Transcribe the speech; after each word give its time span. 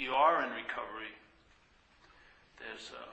you 0.00 0.16
are 0.16 0.40
in 0.40 0.48
recovery, 0.56 1.12
there's 2.56 2.88
a, 2.96 3.04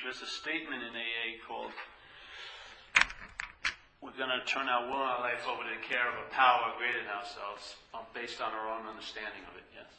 there's 0.00 0.24
a 0.24 0.30
statement 0.32 0.80
in 0.80 0.96
AA 0.96 1.36
called, 1.44 1.76
we're 4.00 4.16
going 4.16 4.32
to 4.32 4.40
turn 4.48 4.72
our 4.72 4.88
will 4.88 5.04
and 5.04 5.12
our 5.12 5.20
life 5.20 5.44
over 5.44 5.60
to 5.60 5.72
the 5.76 5.84
care 5.84 6.08
of 6.08 6.16
a 6.16 6.28
power 6.32 6.72
greater 6.80 7.04
than 7.04 7.12
ourselves, 7.12 7.76
um, 7.92 8.08
based 8.16 8.40
on 8.40 8.56
our 8.56 8.72
own 8.72 8.88
understanding 8.88 9.44
of 9.52 9.60
it, 9.60 9.68
yes. 9.76 9.92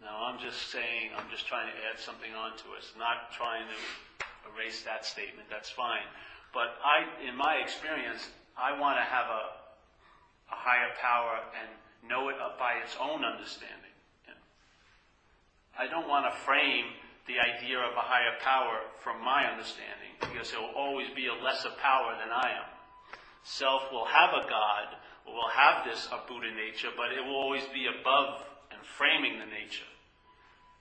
Now, 0.00 0.24
I'm 0.24 0.40
just 0.40 0.72
saying, 0.72 1.12
I'm 1.12 1.28
just 1.28 1.44
trying 1.44 1.68
to 1.68 1.76
add 1.92 2.00
something 2.00 2.32
onto 2.32 2.72
us, 2.72 2.88
not 2.96 3.36
trying 3.36 3.68
to 3.68 3.78
erase 4.48 4.80
that 4.88 5.04
statement, 5.04 5.44
that's 5.52 5.68
fine. 5.68 6.08
But 6.56 6.80
I, 6.80 7.04
in 7.20 7.36
my 7.36 7.60
experience, 7.60 8.32
I 8.56 8.80
want 8.80 8.96
to 8.96 9.04
have 9.04 9.28
a, 9.28 9.44
a 10.48 10.56
higher 10.56 10.96
power 10.96 11.36
and 11.52 11.68
know 12.08 12.32
it 12.32 12.36
by 12.58 12.80
its 12.80 12.96
own 12.96 13.24
understanding. 13.24 13.81
I 15.78 15.86
don't 15.86 16.08
want 16.08 16.26
to 16.26 16.40
frame 16.44 16.92
the 17.26 17.38
idea 17.38 17.78
of 17.78 17.94
a 17.94 18.04
higher 18.04 18.36
power 18.42 18.80
from 19.00 19.24
my 19.24 19.46
understanding, 19.46 20.18
because 20.20 20.50
there 20.50 20.60
will 20.60 20.74
always 20.76 21.08
be 21.14 21.26
a 21.26 21.34
lesser 21.44 21.70
power 21.80 22.18
than 22.18 22.32
I 22.32 22.50
am. 22.60 22.68
Self 23.44 23.90
will 23.90 24.06
have 24.06 24.30
a 24.34 24.48
God, 24.48 24.98
will 25.26 25.48
have 25.48 25.84
this 25.86 26.08
a 26.10 26.18
Buddha 26.26 26.50
nature, 26.50 26.90
but 26.96 27.12
it 27.12 27.24
will 27.24 27.38
always 27.38 27.64
be 27.72 27.86
above 27.86 28.42
and 28.70 28.80
framing 28.98 29.38
the 29.38 29.46
nature. 29.46 29.88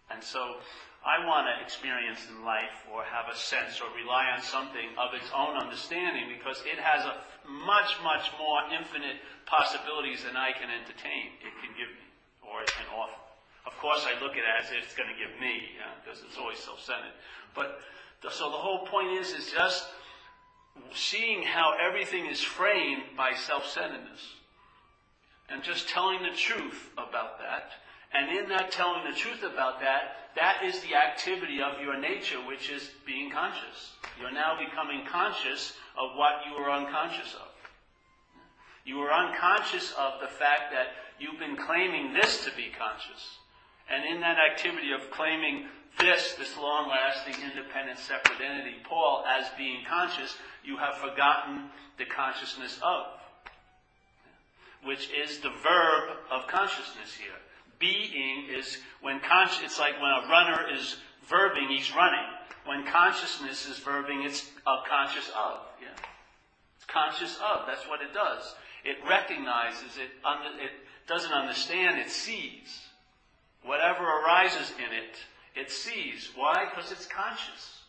And 0.10 0.24
so 0.24 0.60
I 1.06 1.26
want 1.26 1.48
to 1.48 1.64
experience 1.64 2.20
in 2.30 2.44
life 2.44 2.86
or 2.92 3.04
have 3.04 3.32
a 3.32 3.38
sense 3.38 3.82
or 3.82 3.90
rely 3.96 4.30
on 4.36 4.42
something 4.44 4.94
of 5.00 5.14
its 5.16 5.30
own 5.34 5.58
understanding 5.58 6.30
because 6.30 6.62
it 6.68 6.78
has 6.78 7.06
a 7.06 7.22
much, 7.48 7.96
much 8.04 8.30
more 8.38 8.60
infinite 8.70 9.18
possibilities 9.46 10.24
than 10.24 10.36
I 10.36 10.52
can 10.52 10.70
entertain. 10.70 11.38
It 11.42 11.54
can 11.64 11.74
give 11.74 11.90
me 11.90 12.06
or 12.46 12.62
it 12.62 12.70
can 12.70 12.86
offer. 12.94 13.31
Of 13.66 13.78
course, 13.78 14.06
I 14.06 14.20
look 14.22 14.34
at 14.34 14.40
it 14.40 14.64
as 14.64 14.72
if 14.72 14.84
it's 14.84 14.96
going 14.96 15.10
to 15.10 15.16
give 15.16 15.40
me, 15.40 15.70
because 16.04 16.24
it's 16.28 16.38
always 16.38 16.58
self-centered. 16.60 17.14
But 17.56 17.80
the, 18.22 18.32
so 18.32 18.50
the 18.50 18.58
whole 18.58 18.86
point 18.88 19.20
is, 19.20 19.32
is 19.34 19.52
just 19.52 19.86
seeing 20.94 21.44
how 21.44 21.74
everything 21.80 22.26
is 22.26 22.42
framed 22.42 23.04
by 23.16 23.34
self-centeredness 23.34 24.22
and 25.50 25.64
just 25.64 25.90
telling 25.90 26.24
the 26.24 26.36
truth 26.36 26.90
about 26.94 27.40
that. 27.40 27.72
And 28.14 28.38
in 28.38 28.50
that 28.50 28.72
telling 28.72 29.04
the 29.10 29.18
truth 29.18 29.44
about 29.44 29.80
that, 29.82 30.32
that 30.36 30.64
is 30.66 30.80
the 30.82 30.96
activity 30.96 31.62
of 31.62 31.82
your 31.82 32.00
nature, 32.00 32.38
which 32.48 32.70
is 32.70 32.90
being 33.06 33.32
conscious. 33.32 33.92
You're 34.20 34.32
now 34.32 34.58
becoming 34.58 35.06
conscious 35.06 35.74
of 35.98 36.16
what 36.16 36.46
you 36.48 36.60
were 36.60 36.72
unconscious 36.72 37.34
of. 37.36 37.48
You 38.86 38.98
were 38.98 39.14
unconscious 39.14 39.94
of 39.98 40.20
the 40.22 40.28
fact 40.28 40.72
that 40.72 40.88
you've 41.20 41.40
been 41.40 41.58
claiming 41.58 42.14
this 42.14 42.44
to 42.46 42.52
be 42.56 42.72
conscious. 42.78 43.38
And 43.92 44.06
in 44.06 44.22
that 44.22 44.38
activity 44.38 44.94
of 44.94 45.12
claiming 45.12 45.66
this, 46.00 46.36
this 46.36 46.56
long 46.58 46.90
lasting, 46.90 47.36
independent, 47.44 48.00
separate 48.00 48.40
entity, 48.40 48.78
Paul, 48.88 49.26
as 49.28 49.48
being 49.58 49.84
conscious, 49.88 50.38
you 50.64 50.78
have 50.78 50.96
forgotten 50.96 51.70
the 51.98 52.06
consciousness 52.06 52.80
of, 52.82 53.06
which 54.86 55.10
is 55.12 55.40
the 55.40 55.50
verb 55.50 56.18
of 56.32 56.48
consciousness 56.48 57.14
here. 57.14 57.36
Being 57.80 58.48
is 58.50 58.78
when 59.02 59.20
conscious, 59.20 59.62
it's 59.64 59.80
like 59.80 60.00
when 60.02 60.12
a 60.12 60.28
runner 60.30 60.68
is 60.74 60.98
verbing, 61.30 61.68
he's 61.70 61.94
running. 61.94 62.26
When 62.66 62.86
consciousness 62.86 63.68
is 63.68 63.78
verbing, 63.80 64.26
it's 64.26 64.50
uh, 64.66 64.78
conscious 64.88 65.28
of. 65.30 65.62
Yeah. 65.82 65.90
It's 66.78 66.86
conscious 66.86 67.38
of. 67.38 67.66
That's 67.68 67.88
what 67.88 68.02
it 68.02 68.14
does. 68.14 68.56
It 68.86 68.98
recognizes, 69.08 69.98
it, 69.98 70.12
under, 70.24 70.50
it 70.62 70.72
doesn't 71.08 71.34
understand, 71.34 72.00
it 72.00 72.10
sees. 72.10 72.91
Whatever 73.64 74.04
arises 74.04 74.74
in 74.78 74.92
it, 74.94 75.16
it 75.56 75.72
sees. 75.72 76.30
Why? 76.36 76.66
Because 76.70 76.92
it's 76.92 77.06
conscious. 77.06 77.82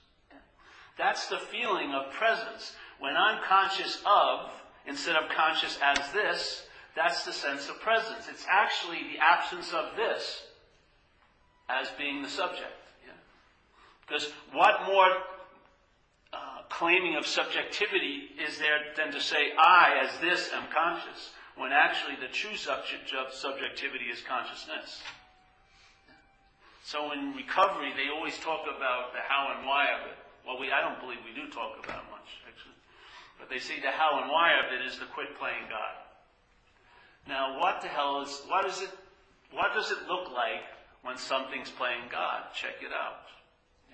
That's 0.98 1.26
the 1.28 1.38
feeling 1.38 1.92
of 1.92 2.12
presence. 2.12 2.74
When 2.98 3.16
I'm 3.16 3.42
conscious 3.44 4.02
of, 4.06 4.50
instead 4.86 5.16
of 5.16 5.30
conscious 5.30 5.78
as 5.82 5.98
this, 6.12 6.62
that's 6.94 7.24
the 7.24 7.32
sense 7.32 7.68
of 7.68 7.80
presence. 7.80 8.26
It's 8.30 8.46
actually 8.50 8.98
the 9.12 9.18
absence 9.18 9.72
of 9.72 9.96
this 9.96 10.42
as 11.68 11.88
being 11.96 12.22
the 12.22 12.28
subject. 12.28 12.76
Yeah? 13.06 13.12
Because 14.06 14.30
what 14.52 14.86
more 14.86 15.08
uh, 16.32 16.62
claiming 16.68 17.16
of 17.16 17.26
subjectivity 17.26 18.28
is 18.46 18.58
there 18.58 18.78
than 18.96 19.12
to 19.12 19.20
say, 19.20 19.52
I, 19.58 20.04
as 20.04 20.18
this, 20.20 20.50
am 20.52 20.64
conscious, 20.72 21.30
when 21.56 21.72
actually 21.72 22.16
the 22.20 22.32
true 22.32 22.56
subject 22.56 23.12
of 23.14 23.32
subjectivity 23.32 24.06
is 24.06 24.20
consciousness. 24.28 25.00
So 26.82 27.12
in 27.12 27.34
recovery, 27.34 27.94
they 27.94 28.10
always 28.10 28.36
talk 28.38 28.66
about 28.66 29.14
the 29.14 29.22
how 29.22 29.54
and 29.54 29.66
why 29.66 29.86
of 29.94 30.10
it. 30.10 30.18
Well, 30.42 30.58
we, 30.58 30.74
I 30.74 30.82
don't 30.82 30.98
believe 30.98 31.22
we 31.22 31.30
do 31.30 31.46
talk 31.46 31.78
about 31.78 32.02
much, 32.10 32.26
actually. 32.42 32.74
But 33.38 33.48
they 33.48 33.62
say 33.62 33.78
the 33.78 33.94
how 33.94 34.18
and 34.18 34.30
why 34.30 34.58
of 34.58 34.74
it 34.74 34.84
is 34.84 34.98
to 34.98 35.06
quit 35.14 35.38
playing 35.38 35.70
God. 35.70 35.94
Now, 37.30 37.60
what 37.62 37.80
the 37.80 37.86
hell 37.86 38.22
is, 38.22 38.42
what 38.50 38.66
is 38.66 38.82
it, 38.82 38.90
what 39.54 39.74
does 39.74 39.92
it 39.92 40.10
look 40.10 40.34
like 40.34 40.66
when 41.06 41.16
something's 41.16 41.70
playing 41.70 42.10
God? 42.10 42.50
Check 42.50 42.82
it 42.82 42.90
out. 42.90 43.30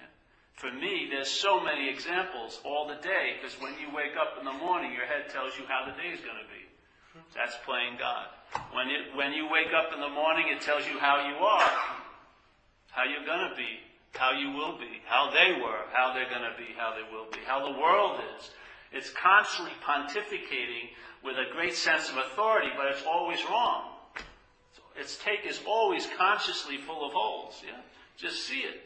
Yeah. 0.01 0.09
For 0.57 0.73
me, 0.73 1.13
there's 1.13 1.29
so 1.29 1.61
many 1.61 1.93
examples 1.93 2.59
all 2.65 2.89
the 2.89 2.97
day, 3.05 3.37
because 3.37 3.61
when 3.61 3.77
you 3.77 3.93
wake 3.93 4.17
up 4.17 4.41
in 4.41 4.49
the 4.49 4.57
morning, 4.65 4.97
your 4.97 5.05
head 5.05 5.29
tells 5.29 5.53
you 5.61 5.69
how 5.69 5.85
the 5.85 5.93
day 6.01 6.09
is 6.09 6.25
going 6.25 6.41
to 6.41 6.49
be. 6.49 6.65
That's 7.37 7.57
playing 7.67 8.01
God. 8.01 8.33
When, 8.73 8.89
it, 8.89 9.13
when 9.13 9.37
you 9.37 9.45
wake 9.53 9.77
up 9.77 9.93
in 9.93 10.01
the 10.01 10.09
morning, 10.09 10.49
it 10.49 10.63
tells 10.63 10.89
you 10.89 10.97
how 10.99 11.29
you 11.29 11.37
are 11.37 11.98
how 12.99 13.05
you're 13.05 13.25
going 13.25 13.49
to 13.49 13.55
be, 13.55 13.79
how 14.19 14.33
you 14.33 14.51
will 14.51 14.77
be, 14.77 14.99
how 15.07 15.31
they 15.31 15.55
were, 15.63 15.87
how 15.93 16.13
they're 16.13 16.29
going 16.29 16.43
to 16.43 16.59
be, 16.59 16.75
how 16.77 16.93
they 16.99 17.07
will 17.15 17.31
be, 17.31 17.39
how 17.47 17.63
the 17.63 17.79
world 17.79 18.19
is. 18.37 18.51
It's 18.91 19.11
constantly 19.11 19.73
pontificating 19.87 20.91
with 21.23 21.37
a 21.37 21.53
great 21.55 21.77
sense 21.77 22.11
of 22.11 22.17
authority, 22.17 22.71
but 22.77 22.87
it's 22.87 23.05
always 23.07 23.39
wrong. 23.49 23.95
Its 24.97 25.17
take 25.17 25.47
is 25.47 25.61
always 25.65 26.09
consciously 26.19 26.77
full 26.77 27.07
of 27.07 27.13
holes. 27.13 27.63
Yeah? 27.65 27.79
Just 28.17 28.49
see 28.49 28.67
it. 28.67 28.83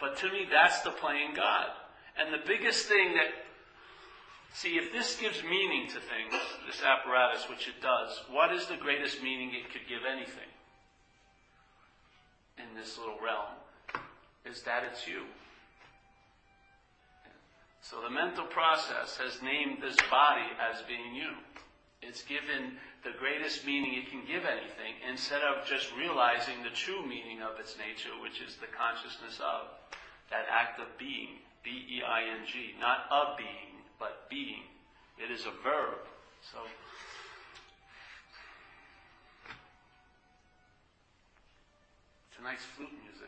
But 0.00 0.16
to 0.16 0.26
me, 0.32 0.46
that's 0.50 0.80
the 0.80 0.90
playing 0.90 1.34
God. 1.36 1.68
And 2.18 2.34
the 2.34 2.44
biggest 2.44 2.86
thing 2.86 3.14
that, 3.14 3.30
see, 4.54 4.74
if 4.74 4.90
this 4.90 5.14
gives 5.20 5.40
meaning 5.44 5.86
to 5.86 6.00
things, 6.00 6.34
this 6.66 6.82
apparatus, 6.82 7.48
which 7.48 7.68
it 7.68 7.80
does, 7.80 8.10
what 8.28 8.52
is 8.52 8.66
the 8.66 8.76
greatest 8.76 9.22
meaning 9.22 9.50
it 9.54 9.70
could 9.70 9.86
give 9.88 10.00
anything? 10.04 10.50
In 12.58 12.76
this 12.78 12.98
little 12.98 13.18
realm 13.22 13.54
is 14.44 14.62
that 14.62 14.84
it's 14.90 15.06
you. 15.06 15.22
So 17.80 18.02
the 18.02 18.10
mental 18.10 18.44
process 18.44 19.16
has 19.16 19.40
named 19.42 19.78
this 19.80 19.96
body 20.10 20.44
as 20.60 20.82
being 20.82 21.14
you. 21.14 21.32
It's 22.02 22.22
given 22.22 22.76
the 23.02 23.16
greatest 23.18 23.64
meaning 23.66 23.94
it 23.94 24.10
can 24.10 24.22
give 24.26 24.44
anything 24.44 24.98
instead 25.08 25.42
of 25.42 25.66
just 25.66 25.94
realizing 25.96 26.62
the 26.62 26.74
true 26.74 27.02
meaning 27.06 27.42
of 27.42 27.58
its 27.58 27.76
nature, 27.78 28.14
which 28.22 28.40
is 28.40 28.56
the 28.56 28.70
consciousness 28.70 29.40
of 29.40 29.72
that 30.30 30.46
act 30.50 30.78
of 30.80 30.86
being, 30.98 31.40
B 31.64 31.70
E 31.70 32.02
I 32.06 32.22
N 32.22 32.46
G, 32.46 32.74
not 32.78 33.08
a 33.10 33.36
being, 33.36 33.82
but 33.98 34.28
being. 34.28 34.62
It 35.18 35.30
is 35.30 35.46
a 35.46 35.54
verb. 35.62 35.98
So 36.52 36.58
Tonight's 42.38 42.64
flute 42.76 42.94
music. 43.02 43.26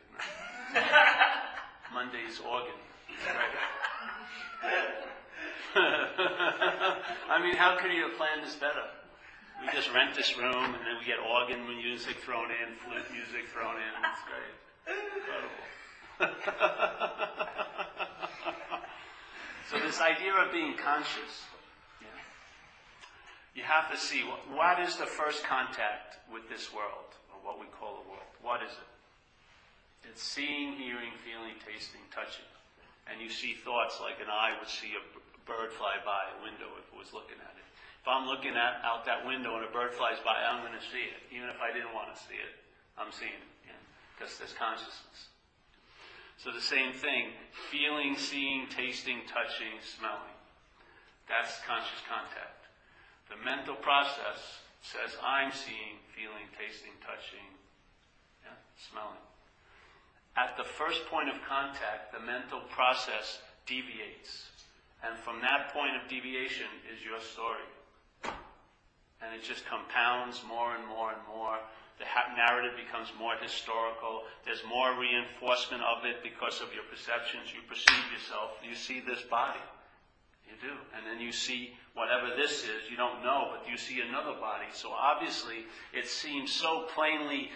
Monday's 1.93 2.38
organ. 2.47 2.78
I 5.75 7.43
mean, 7.43 7.56
how 7.56 7.76
could 7.76 7.91
you 7.93 8.06
have 8.06 8.16
planned 8.16 8.44
this 8.44 8.54
better? 8.54 8.87
We 9.60 9.66
just 9.72 9.93
rent 9.93 10.15
this 10.15 10.38
room 10.38 10.54
and 10.54 10.75
then 10.87 10.97
we 11.00 11.04
get 11.04 11.19
organ 11.19 11.66
music 11.66 12.19
thrown 12.19 12.50
in, 12.55 12.76
flute 12.87 13.11
music 13.11 13.49
thrown 13.52 13.75
in. 13.76 13.93
It's 13.99 14.23
great. 14.31 14.55
Incredible. 15.19 15.67
so 19.70 19.79
this 19.81 20.00
idea 20.00 20.34
of 20.34 20.52
being 20.52 20.76
conscious, 20.76 21.50
yeah, 22.00 22.06
you 23.56 23.64
have 23.64 23.90
to 23.90 23.99
see 23.99 24.23
what, 24.23 24.38
what 24.56 24.79
is 24.79 24.96
the 24.96 25.06
first 25.06 25.43
contact 25.43 26.19
with 26.32 26.49
this 26.49 26.73
world, 26.73 27.17
or 27.34 27.40
what 27.43 27.58
we 27.58 27.67
call 27.79 28.02
the 28.05 28.08
world. 28.08 28.31
What 28.40 28.62
is 28.62 28.70
it? 28.70 28.89
It's 30.08 30.23
seeing, 30.23 30.76
hearing, 30.81 31.12
feeling, 31.25 31.56
tasting, 31.62 32.02
touching. 32.14 32.49
And 33.11 33.20
you 33.20 33.29
see 33.29 33.58
thoughts 33.58 33.99
like 34.00 34.23
an 34.23 34.31
eye 34.31 34.55
would 34.58 34.70
see 34.70 34.94
a 34.94 35.02
bird 35.44 35.73
fly 35.75 35.99
by 36.05 36.31
a 36.31 36.43
window 36.47 36.70
if 36.79 36.87
it 36.88 36.97
was 36.97 37.12
looking 37.12 37.38
at 37.43 37.55
it. 37.58 37.67
If 38.00 38.08
I'm 38.08 38.25
looking 38.25 38.56
at, 38.56 38.81
out 38.81 39.05
that 39.05 39.26
window 39.26 39.61
and 39.61 39.64
a 39.67 39.73
bird 39.73 39.93
flies 39.93 40.17
by, 40.25 40.41
I'm 40.41 40.64
going 40.64 40.76
to 40.76 40.87
see 40.88 41.05
it. 41.05 41.20
Even 41.35 41.52
if 41.52 41.61
I 41.61 41.69
didn't 41.69 41.93
want 41.93 42.08
to 42.14 42.17
see 42.17 42.38
it, 42.38 42.55
I'm 42.97 43.12
seeing 43.12 43.37
it. 43.37 43.50
Because 44.17 44.37
there's 44.37 44.52
consciousness. 44.52 45.32
So 46.37 46.53
the 46.53 46.61
same 46.61 46.93
thing, 46.93 47.32
feeling, 47.73 48.17
seeing, 48.17 48.69
tasting, 48.69 49.25
touching, 49.29 49.76
smelling. 49.81 50.37
That's 51.29 51.61
conscious 51.69 52.00
contact. 52.08 52.69
The 53.29 53.37
mental 53.41 53.76
process 53.76 54.61
says, 54.81 55.17
I'm 55.25 55.53
seeing, 55.53 56.00
feeling, 56.17 56.49
tasting, 56.56 56.96
touching, 57.05 57.44
yeah, 58.44 58.56
smelling. 58.93 59.25
At 60.37 60.56
the 60.56 60.65
first 60.65 61.06
point 61.06 61.29
of 61.29 61.37
contact, 61.49 62.12
the 62.12 62.21
mental 62.21 62.61
process 62.71 63.38
deviates. 63.67 64.50
And 65.03 65.19
from 65.19 65.41
that 65.41 65.73
point 65.73 65.97
of 65.97 66.09
deviation 66.09 66.69
is 66.93 67.05
your 67.05 67.21
story. 67.21 67.67
And 69.21 69.35
it 69.35 69.43
just 69.43 69.67
compounds 69.67 70.43
more 70.47 70.75
and 70.77 70.87
more 70.87 71.12
and 71.12 71.21
more. 71.29 71.59
The 71.99 72.09
narrative 72.37 72.73
becomes 72.77 73.12
more 73.19 73.37
historical. 73.37 74.25
There's 74.44 74.65
more 74.65 74.97
reinforcement 74.97 75.82
of 75.82 76.05
it 76.06 76.23
because 76.23 76.61
of 76.62 76.73
your 76.73 76.85
perceptions. 76.88 77.53
You 77.53 77.61
perceive 77.69 78.05
yourself. 78.12 78.56
You 78.65 78.75
see 78.75 79.00
this 79.00 79.21
body. 79.29 79.61
You 80.49 80.56
do. 80.61 80.75
And 80.97 81.05
then 81.05 81.21
you 81.21 81.32
see 81.32 81.77
whatever 81.94 82.35
this 82.35 82.65
is. 82.65 82.88
You 82.91 82.97
don't 82.97 83.23
know, 83.23 83.53
but 83.53 83.69
you 83.71 83.77
see 83.77 84.00
another 84.00 84.32
body. 84.41 84.73
So 84.73 84.91
obviously, 84.91 85.69
it 85.93 86.09
seems 86.09 86.50
so 86.50 86.88
plainly 86.94 87.50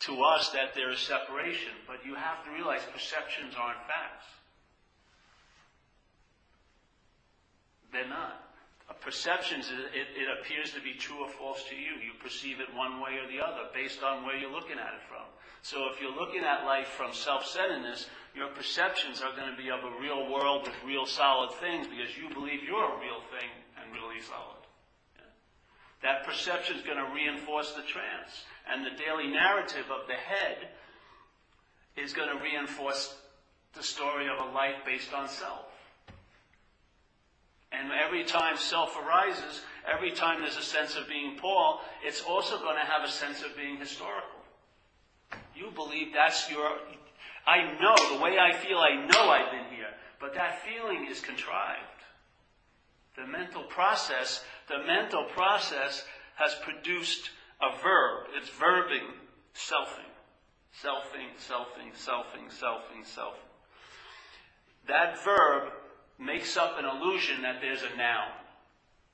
to 0.00 0.22
us 0.22 0.50
that 0.50 0.74
there 0.74 0.90
is 0.90 0.98
separation. 0.98 1.72
But 1.86 2.04
you 2.04 2.14
have 2.14 2.44
to 2.44 2.50
realize 2.50 2.82
perceptions 2.92 3.54
aren't 3.58 3.80
facts. 3.86 4.26
They're 7.92 8.08
not. 8.08 8.42
Perceptions, 9.00 9.70
it, 9.70 10.08
it 10.14 10.26
appears 10.40 10.72
to 10.72 10.80
be 10.80 10.94
true 10.94 11.22
or 11.22 11.28
false 11.28 11.62
to 11.68 11.74
you. 11.74 11.98
You 12.02 12.14
perceive 12.22 12.58
it 12.60 12.66
one 12.74 13.00
way 13.00 13.18
or 13.22 13.30
the 13.30 13.38
other 13.38 13.70
based 13.74 14.02
on 14.02 14.24
where 14.24 14.36
you're 14.36 14.50
looking 14.50 14.78
at 14.78 14.94
it 14.94 15.02
from. 15.08 15.26
So 15.62 15.90
if 15.92 16.00
you're 16.00 16.14
looking 16.14 16.42
at 16.42 16.64
life 16.64 16.88
from 16.88 17.12
self-centeredness, 17.12 18.06
your 18.34 18.48
perceptions 18.48 19.22
are 19.22 19.34
going 19.34 19.50
to 19.50 19.56
be 19.56 19.70
of 19.70 19.82
a 19.82 20.00
real 20.00 20.30
world 20.30 20.66
with 20.66 20.74
real 20.84 21.06
solid 21.06 21.52
things 21.58 21.86
because 21.86 22.16
you 22.16 22.32
believe 22.34 22.62
you're 22.62 22.84
a 22.84 22.98
real 22.98 23.22
thing 23.30 23.50
and 23.78 23.92
really 23.94 24.20
solid. 24.22 24.65
That 26.02 26.24
perception 26.24 26.76
is 26.76 26.82
going 26.82 26.98
to 26.98 27.14
reinforce 27.14 27.72
the 27.72 27.82
trance. 27.82 28.44
And 28.70 28.84
the 28.84 28.90
daily 28.90 29.28
narrative 29.28 29.86
of 29.90 30.06
the 30.06 30.14
head 30.14 30.68
is 31.96 32.12
going 32.12 32.28
to 32.36 32.42
reinforce 32.42 33.14
the 33.74 33.82
story 33.82 34.26
of 34.28 34.38
a 34.38 34.52
life 34.52 34.76
based 34.84 35.12
on 35.12 35.28
self. 35.28 35.66
And 37.72 37.90
every 37.92 38.24
time 38.24 38.56
self 38.56 38.96
arises, 38.96 39.62
every 39.86 40.10
time 40.10 40.40
there's 40.40 40.56
a 40.56 40.62
sense 40.62 40.96
of 40.96 41.08
being 41.08 41.36
Paul, 41.36 41.80
it's 42.04 42.22
also 42.22 42.58
going 42.58 42.76
to 42.76 42.90
have 42.90 43.04
a 43.04 43.10
sense 43.10 43.42
of 43.42 43.56
being 43.56 43.76
historical. 43.76 44.40
You 45.54 45.70
believe 45.74 46.08
that's 46.14 46.50
your. 46.50 46.70
I 47.46 47.72
know, 47.80 48.16
the 48.16 48.22
way 48.22 48.38
I 48.38 48.52
feel, 48.56 48.78
I 48.78 49.06
know 49.06 49.30
I've 49.30 49.50
been 49.50 49.76
here. 49.76 49.88
But 50.20 50.34
that 50.34 50.62
feeling 50.64 51.06
is 51.10 51.20
contrived. 51.20 51.80
The 53.16 53.26
mental 53.26 53.62
process, 53.62 54.44
the 54.68 54.84
mental 54.86 55.24
process 55.34 56.04
has 56.36 56.54
produced 56.62 57.30
a 57.60 57.76
verb. 57.82 58.26
It's 58.36 58.50
verbing 58.50 59.08
selfing. 59.54 60.10
Selfing, 60.82 61.32
selfing, 61.40 61.92
selfing, 61.96 62.52
selfing, 62.52 63.04
selfing. 63.04 63.48
That 64.88 65.22
verb 65.24 65.72
makes 66.18 66.56
up 66.56 66.78
an 66.78 66.84
illusion 66.84 67.42
that 67.42 67.60
there's 67.60 67.82
a 67.82 67.96
noun. 67.96 68.28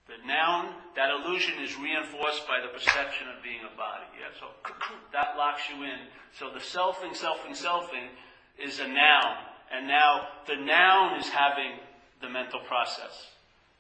The 0.08 0.26
noun, 0.26 0.74
that 0.96 1.10
illusion 1.10 1.62
is 1.62 1.76
reinforced 1.78 2.46
by 2.48 2.58
the 2.60 2.72
perception 2.74 3.28
of 3.28 3.42
being 3.42 3.60
a 3.62 3.76
body. 3.76 4.04
Yeah, 4.18 4.34
so 4.38 4.46
that 5.12 5.36
locks 5.38 5.62
you 5.70 5.84
in. 5.84 6.10
So 6.38 6.50
the 6.52 6.58
selfing, 6.58 7.14
selfing, 7.14 7.54
selfing 7.54 8.08
is 8.58 8.80
a 8.80 8.88
noun. 8.88 9.36
And 9.72 9.86
now 9.86 10.28
the 10.46 10.56
noun 10.56 11.18
is 11.18 11.28
having 11.28 11.78
the 12.20 12.28
mental 12.28 12.60
process. 12.60 13.30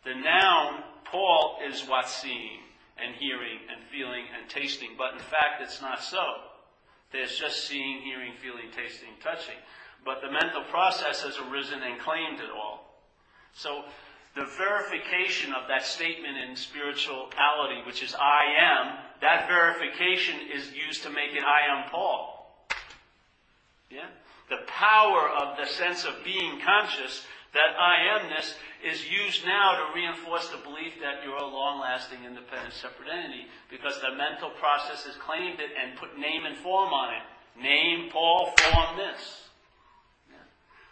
The 0.04 0.14
noun, 0.14 0.82
Paul, 1.04 1.58
is 1.68 1.88
what's 1.88 2.14
seeing 2.14 2.60
and 2.96 3.14
hearing 3.16 3.58
and 3.74 3.84
feeling 3.90 4.24
and 4.38 4.48
tasting. 4.48 4.90
But 4.96 5.14
in 5.14 5.18
fact, 5.18 5.60
it's 5.60 5.80
not 5.80 6.02
so. 6.02 6.24
There's 7.12 7.38
just 7.38 7.66
seeing, 7.66 8.00
hearing, 8.02 8.32
feeling, 8.40 8.70
tasting, 8.74 9.10
touching. 9.22 9.56
But 10.04 10.20
the 10.20 10.30
mental 10.30 10.64
process 10.70 11.22
has 11.22 11.38
arisen 11.38 11.82
and 11.82 12.00
claimed 12.00 12.40
it 12.40 12.50
all. 12.50 12.98
So 13.54 13.84
the 14.34 14.46
verification 14.56 15.52
of 15.52 15.68
that 15.68 15.84
statement 15.84 16.38
in 16.38 16.56
spirituality, 16.56 17.82
which 17.86 18.02
is 18.02 18.14
I 18.14 18.40
am, 18.58 18.98
that 19.20 19.46
verification 19.46 20.36
is 20.52 20.72
used 20.72 21.02
to 21.02 21.10
make 21.10 21.34
it 21.34 21.44
I 21.44 21.70
am 21.70 21.90
Paul. 21.90 22.66
Yeah? 23.90 24.08
The 24.48 24.64
power 24.66 25.28
of 25.28 25.58
the 25.58 25.66
sense 25.66 26.04
of 26.04 26.24
being 26.24 26.60
conscious, 26.64 27.24
that 27.52 27.76
I 27.78 28.18
amness, 28.18 28.54
is 28.84 29.08
used 29.08 29.44
now 29.44 29.72
to 29.76 29.94
reinforce 29.94 30.48
the 30.48 30.58
belief 30.58 30.94
that 31.00 31.24
you're 31.24 31.36
a 31.36 31.46
long 31.46 31.80
lasting, 31.80 32.18
independent, 32.26 32.74
separate 32.74 33.08
entity, 33.08 33.46
because 33.70 34.00
the 34.00 34.14
mental 34.16 34.50
process 34.50 35.04
has 35.04 35.14
claimed 35.16 35.60
it 35.60 35.70
and 35.80 35.98
put 35.98 36.18
name 36.18 36.44
and 36.44 36.56
form 36.56 36.92
on 36.92 37.14
it. 37.14 37.62
Name, 37.62 38.10
Paul, 38.10 38.52
form 38.58 38.96
this. 38.96 39.48
Yeah. 40.30 40.36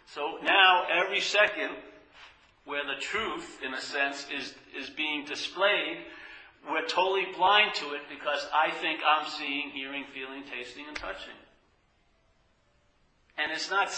So 0.07 0.37
now, 0.43 0.85
every 0.91 1.19
second, 1.19 1.75
where 2.65 2.83
the 2.85 3.01
truth, 3.01 3.59
in 3.65 3.73
a 3.73 3.81
sense, 3.81 4.27
is, 4.35 4.53
is 4.77 4.89
being 4.89 5.25
displayed, 5.25 5.97
we're 6.69 6.85
totally 6.85 7.25
blind 7.35 7.73
to 7.75 7.93
it 7.93 8.01
because 8.09 8.47
I 8.53 8.71
think 8.71 8.99
I'm 9.05 9.27
seeing, 9.27 9.71
hearing, 9.71 10.05
feeling, 10.13 10.43
tasting, 10.43 10.85
and 10.87 10.95
touching. 10.95 11.33
And 13.37 13.51
it's 13.51 13.69
not, 13.69 13.89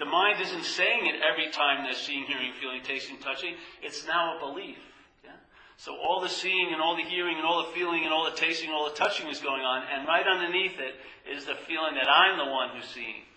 the 0.00 0.06
mind 0.06 0.40
isn't 0.40 0.64
saying 0.64 1.06
it 1.06 1.20
every 1.20 1.52
time 1.52 1.84
they're 1.84 1.92
seeing, 1.92 2.24
hearing, 2.24 2.52
feeling, 2.58 2.80
tasting, 2.82 3.18
touching. 3.18 3.54
It's 3.82 4.06
now 4.06 4.38
a 4.38 4.40
belief. 4.40 4.78
Yeah? 5.22 5.36
So 5.76 5.94
all 5.94 6.22
the 6.22 6.28
seeing 6.28 6.72
and 6.72 6.80
all 6.80 6.96
the 6.96 7.04
hearing 7.04 7.36
and 7.36 7.44
all 7.46 7.66
the 7.66 7.72
feeling 7.72 8.04
and 8.04 8.12
all 8.12 8.24
the 8.24 8.36
tasting 8.36 8.70
and 8.70 8.74
all 8.74 8.88
the 8.88 8.96
touching 8.96 9.28
is 9.28 9.40
going 9.40 9.60
on, 9.60 9.84
and 9.92 10.08
right 10.08 10.26
underneath 10.26 10.80
it 10.80 10.96
is 11.30 11.44
the 11.44 11.54
feeling 11.68 11.94
that 11.94 12.08
I'm 12.08 12.38
the 12.38 12.50
one 12.50 12.70
who's 12.74 12.88
seeing. 12.88 13.28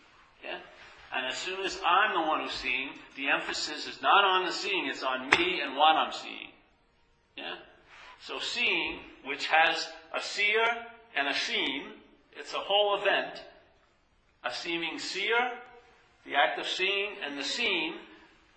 Yeah? 0.41 0.57
And 1.13 1.27
as 1.27 1.37
soon 1.37 1.59
as 1.65 1.79
I'm 1.85 2.13
the 2.13 2.27
one 2.27 2.41
who's 2.41 2.53
seeing, 2.53 2.89
the 3.17 3.27
emphasis 3.27 3.85
is 3.85 4.01
not 4.01 4.23
on 4.23 4.45
the 4.45 4.51
seeing, 4.51 4.87
it's 4.87 5.03
on 5.03 5.29
me 5.31 5.59
and 5.61 5.75
what 5.75 5.97
I'm 5.97 6.13
seeing. 6.13 6.47
Yeah? 7.35 7.55
So 8.21 8.39
seeing, 8.39 8.99
which 9.25 9.47
has 9.47 9.85
a 10.15 10.21
seer 10.21 10.65
and 11.13 11.27
a 11.27 11.33
seen, 11.33 11.83
it's 12.31 12.53
a 12.53 12.57
whole 12.57 12.97
event. 13.01 13.43
A 14.45 14.53
seeming 14.53 14.97
seer, 14.97 15.37
the 16.25 16.35
act 16.35 16.59
of 16.59 16.67
seeing, 16.67 17.15
and 17.25 17.37
the 17.37 17.43
seem, 17.43 17.95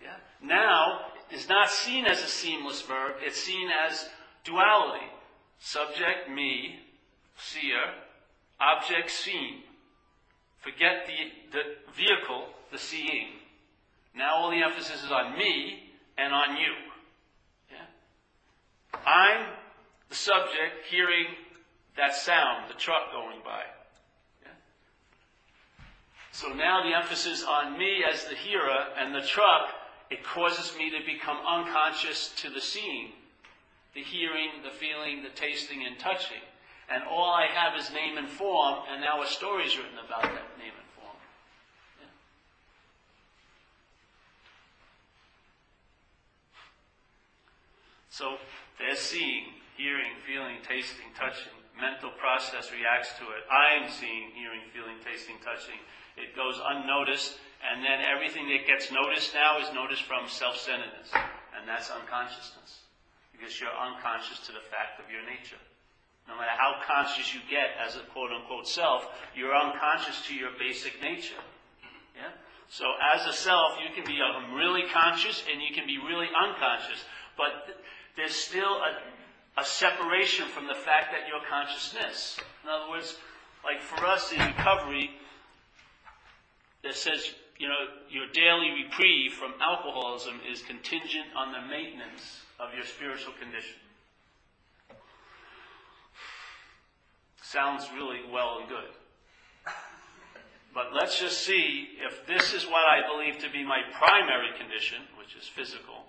yeah, 0.03 0.17
now 0.43 1.01
is 1.31 1.49
not 1.49 1.71
seen 1.71 2.07
as 2.07 2.23
a 2.23 2.29
seamless 2.29 2.83
verb, 2.83 3.17
it's 3.21 3.41
seen 3.41 3.69
as 3.89 4.09
duality. 4.45 5.07
Subject, 5.59 6.31
me, 6.31 6.81
seer, 7.39 7.95
object, 8.61 9.11
seen. 9.11 9.63
Forget 10.61 11.07
the, 11.07 11.59
the 11.59 11.63
vehicle, 11.97 12.47
the 12.71 12.79
seeing. 12.79 13.29
Now 14.15 14.37
all 14.37 14.51
the 14.51 14.63
emphasis 14.63 15.05
is 15.05 15.11
on 15.11 15.37
me 15.37 15.83
and 16.19 16.33
on 16.33 16.57
you. 16.57 16.73
Yeah? 17.71 19.01
I'm 19.07 19.47
the 20.09 20.15
subject 20.15 20.87
hearing 20.89 21.27
that 21.97 22.15
sound, 22.15 22.71
the 22.71 22.75
truck 22.75 23.13
going 23.13 23.41
by. 23.45 23.63
So 26.37 26.49
now 26.49 26.83
the 26.83 26.95
emphasis 26.95 27.43
on 27.49 27.79
me 27.79 28.05
as 28.05 28.27
the 28.27 28.35
hearer 28.35 28.85
and 28.99 29.15
the 29.15 29.23
truck, 29.23 29.71
it 30.11 30.23
causes 30.23 30.77
me 30.77 30.91
to 30.91 30.99
become 31.07 31.39
unconscious 31.49 32.31
to 32.37 32.51
the 32.51 32.61
seeing, 32.61 33.13
the 33.95 34.03
hearing, 34.03 34.51
the 34.63 34.69
feeling, 34.69 35.23
the 35.23 35.31
tasting, 35.31 35.87
and 35.87 35.99
touching. 35.99 36.45
And 36.93 37.03
all 37.05 37.33
I 37.33 37.47
have 37.47 37.81
is 37.81 37.91
name 37.91 38.19
and 38.19 38.29
form, 38.29 38.81
and 38.93 39.01
now 39.01 39.23
a 39.23 39.27
story 39.27 39.65
is 39.65 39.79
written 39.79 39.97
about 39.97 40.25
that 40.25 40.59
name 40.61 40.77
and 40.77 40.89
form. 41.01 41.17
Yeah. 42.03 42.13
So 48.11 48.37
they're 48.79 48.95
seeing, 48.95 49.45
hearing, 49.79 50.13
feeling, 50.27 50.57
tasting, 50.69 51.07
touching. 51.19 51.57
Mental 51.81 52.11
process 52.21 52.71
reacts 52.73 53.17
to 53.21 53.25
it. 53.25 53.41
I'm 53.49 53.89
seeing, 53.91 54.33
hearing, 54.37 54.69
feeling, 54.75 55.01
tasting, 55.03 55.37
touching. 55.43 55.81
It 56.17 56.35
goes 56.35 56.61
unnoticed, 56.61 57.37
and 57.61 57.85
then 57.85 58.01
everything 58.01 58.49
that 58.49 58.67
gets 58.67 58.91
noticed 58.91 59.35
now 59.35 59.61
is 59.61 59.73
noticed 59.73 60.03
from 60.03 60.29
self-centeredness, 60.29 61.13
and 61.13 61.69
that's 61.69 61.91
unconsciousness, 61.91 62.85
because 63.33 63.61
you're 63.61 63.73
unconscious 63.73 64.41
to 64.49 64.53
the 64.53 64.65
fact 64.65 65.01
of 65.01 65.13
your 65.13 65.25
nature. 65.29 65.61
No 66.29 66.35
matter 66.35 66.57
how 66.59 66.83
conscious 66.83 67.35
you 67.35 67.41
get 67.49 67.79
as 67.79 67.97
a 67.97 68.01
quote 68.11 68.33
unquote 68.33 68.67
self, 68.67 69.07
you're 69.35 69.55
unconscious 69.55 70.27
to 70.27 70.35
your 70.35 70.51
basic 70.59 71.01
nature. 71.01 71.39
Yeah? 72.17 72.35
So 72.69 72.85
as 73.15 73.27
a 73.27 73.33
self, 73.33 73.79
you 73.79 73.95
can 73.95 74.05
be 74.05 74.19
um, 74.21 74.55
really 74.55 74.83
conscious 74.93 75.45
and 75.51 75.63
you 75.63 75.73
can 75.73 75.87
be 75.87 75.99
really 75.99 76.27
unconscious. 76.35 77.05
But 77.37 77.79
there's 78.17 78.35
still 78.35 78.83
a, 78.83 79.61
a 79.61 79.65
separation 79.65 80.47
from 80.49 80.67
the 80.67 80.75
fact 80.75 81.13
that 81.13 81.29
you're 81.29 81.47
consciousness. 81.49 82.41
In 82.65 82.71
other 82.71 82.91
words, 82.91 83.17
like 83.63 83.81
for 83.81 84.05
us 84.05 84.33
in 84.33 84.41
recovery, 84.41 85.11
it 86.83 86.95
says, 86.95 87.35
you 87.59 87.69
know, 87.69 87.87
your 88.11 88.27
daily 88.33 88.71
reprieve 88.85 89.33
from 89.33 89.55
alcoholism 89.61 90.41
is 90.51 90.63
contingent 90.63 91.27
on 91.37 91.53
the 91.53 91.61
maintenance 91.69 92.41
of 92.61 92.75
your 92.75 92.85
spiritual 92.85 93.33
condition. 93.41 93.77
sounds 97.47 97.89
really 97.95 98.21
well 98.33 98.59
and 98.61 98.69
good. 98.69 98.91
But 100.75 100.93
let's 100.93 101.19
just 101.19 101.41
see 101.41 101.89
if 102.05 102.27
this 102.27 102.53
is 102.53 102.67
what 102.67 102.85
I 102.87 103.01
believe 103.09 103.39
to 103.41 103.51
be 103.51 103.65
my 103.65 103.81
primary 103.93 104.51
condition, 104.59 104.99
which 105.19 105.35
is 105.35 105.49
physical. 105.49 106.05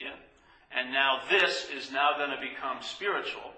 Yeah. 0.00 0.16
And 0.74 0.92
now 0.92 1.20
this 1.28 1.68
is 1.68 1.92
now 1.92 2.16
going 2.16 2.30
to 2.30 2.40
become 2.40 2.78
spiritual. 2.80 3.52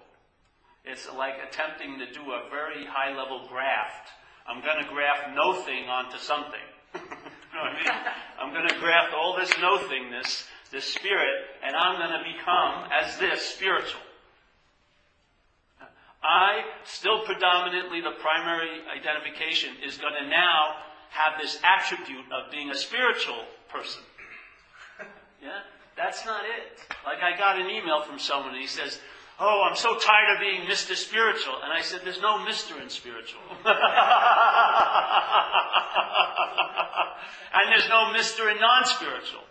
It's 0.83 1.07
like 1.15 1.35
attempting 1.47 1.99
to 1.99 2.11
do 2.11 2.31
a 2.31 2.49
very 2.49 2.85
high 2.85 3.15
level 3.15 3.47
graft. 3.47 4.09
I'm 4.49 4.61
going 4.61 4.83
to 4.83 4.89
graft 4.89 5.35
no 5.35 5.61
thing 5.61 5.87
onto 5.87 6.17
something. 6.17 6.65
you 6.95 7.01
know 7.53 7.61
what 7.61 7.69
I 7.69 7.73
mean? 7.73 7.91
I'm 8.41 8.53
going 8.53 8.67
to 8.67 8.79
graft 8.79 9.13
all 9.13 9.37
this 9.37 9.53
no 9.61 9.77
thingness, 9.77 10.47
this 10.71 10.85
spirit, 10.85 11.45
and 11.63 11.75
I'm 11.75 11.97
going 11.97 12.17
to 12.17 12.25
become, 12.25 12.89
as 12.91 13.17
this, 13.17 13.41
spiritual. 13.41 14.01
I, 16.23 16.63
still 16.83 17.23
predominantly 17.25 18.01
the 18.01 18.11
primary 18.19 18.81
identification, 18.89 19.75
is 19.85 19.97
going 19.97 20.15
to 20.21 20.27
now 20.27 20.75
have 21.11 21.39
this 21.39 21.59
attribute 21.63 22.25
of 22.33 22.51
being 22.51 22.71
a 22.71 22.75
spiritual 22.75 23.45
person. 23.69 24.01
Yeah? 25.41 25.61
That's 25.95 26.25
not 26.25 26.43
it. 26.43 26.79
Like 27.05 27.23
I 27.23 27.37
got 27.37 27.59
an 27.59 27.69
email 27.69 28.03
from 28.03 28.19
someone 28.19 28.51
and 28.51 28.59
he 28.59 28.67
says, 28.67 28.99
Oh, 29.41 29.65
I'm 29.69 29.75
so 29.77 29.97
tired 29.97 30.35
of 30.35 30.41
being 30.41 30.67
Mr. 30.67 30.95
Spiritual. 30.95 31.55
And 31.63 31.71
I 31.71 31.81
said, 31.81 32.01
There's 32.03 32.19
no 32.21 32.39
Mr. 32.39 32.81
in 32.81 32.89
spiritual. 32.89 33.41
and 33.63 33.63
there's 37.69 37.87
no 37.87 38.11
Mr. 38.13 38.51
in 38.51 38.59
non 38.59 38.85
spiritual. 38.85 39.43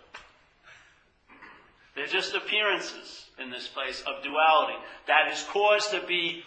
They're 1.95 2.05
just 2.05 2.35
appearances 2.35 3.25
in 3.41 3.49
this 3.49 3.67
place 3.67 4.01
of 4.01 4.23
duality 4.23 4.77
that 5.07 5.31
is 5.33 5.43
caused 5.51 5.91
to 5.91 6.05
be 6.07 6.43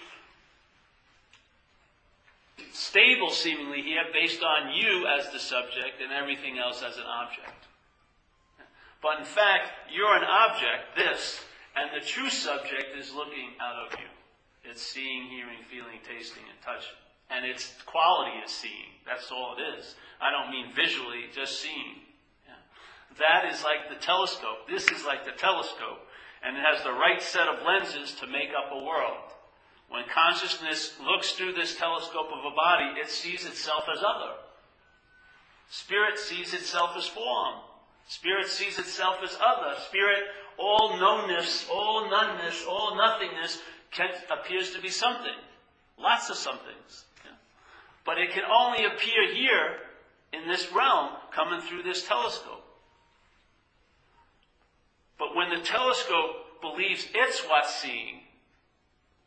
stable 2.72 3.30
seemingly 3.30 3.82
here 3.82 4.04
based 4.12 4.42
on 4.42 4.72
you 4.72 5.06
as 5.06 5.30
the 5.32 5.38
subject 5.38 6.00
and 6.02 6.12
everything 6.12 6.58
else 6.58 6.82
as 6.82 6.96
an 6.96 7.04
object. 7.06 7.66
But 9.02 9.18
in 9.18 9.24
fact, 9.24 9.68
you're 9.92 10.16
an 10.16 10.24
object, 10.24 10.96
this, 10.96 11.40
and 11.76 11.90
the 11.94 12.04
true 12.04 12.30
subject 12.30 12.96
is 12.98 13.14
looking 13.14 13.56
out 13.60 13.86
of 13.86 13.98
you. 13.98 14.08
It's 14.64 14.82
seeing, 14.82 15.28
hearing, 15.28 15.58
feeling, 15.70 15.98
tasting, 16.06 16.44
and 16.48 16.58
touching. 16.62 16.96
And 17.30 17.46
its 17.46 17.72
quality 17.86 18.36
is 18.44 18.52
seeing. 18.52 19.00
That's 19.06 19.30
all 19.32 19.56
it 19.56 19.78
is. 19.78 19.94
I 20.20 20.30
don't 20.30 20.50
mean 20.50 20.72
visually, 20.76 21.26
just 21.34 21.60
seeing. 21.60 22.04
Yeah. 22.46 22.60
That 23.18 23.52
is 23.52 23.64
like 23.64 23.88
the 23.88 24.04
telescope. 24.04 24.68
This 24.68 24.90
is 24.90 25.04
like 25.04 25.24
the 25.24 25.32
telescope. 25.32 26.06
And 26.44 26.56
it 26.56 26.62
has 26.62 26.82
the 26.84 26.92
right 26.92 27.22
set 27.22 27.48
of 27.48 27.64
lenses 27.64 28.14
to 28.20 28.26
make 28.26 28.50
up 28.50 28.70
a 28.70 28.84
world. 28.84 29.32
When 29.88 30.04
consciousness 30.12 30.94
looks 31.04 31.32
through 31.32 31.52
this 31.52 31.76
telescope 31.76 32.28
of 32.32 32.44
a 32.44 32.54
body, 32.54 33.00
it 33.00 33.10
sees 33.10 33.44
itself 33.44 33.84
as 33.92 33.98
other. 33.98 34.34
Spirit 35.70 36.18
sees 36.18 36.54
itself 36.54 36.90
as 36.96 37.06
form. 37.06 37.60
Spirit 38.08 38.48
sees 38.48 38.78
itself 38.78 39.16
as 39.22 39.36
other. 39.40 39.78
Spirit, 39.88 40.24
all 40.58 40.92
knownness, 40.98 41.68
all 41.70 42.10
noneness, 42.10 42.64
all 42.68 42.96
nothingness 42.96 43.60
can, 43.90 44.10
appears 44.30 44.70
to 44.72 44.80
be 44.80 44.88
something. 44.88 45.32
Lots 45.98 46.30
of 46.30 46.36
somethings. 46.36 47.04
Yeah. 47.24 47.32
But 48.04 48.18
it 48.18 48.30
can 48.32 48.44
only 48.44 48.84
appear 48.84 49.32
here 49.32 49.76
in 50.32 50.48
this 50.48 50.72
realm 50.72 51.10
coming 51.32 51.60
through 51.60 51.82
this 51.82 52.06
telescope. 52.06 52.64
But 55.18 55.36
when 55.36 55.50
the 55.50 55.64
telescope 55.64 56.60
believes 56.60 57.06
it's 57.14 57.40
what's 57.48 57.74
seeing, 57.76 58.20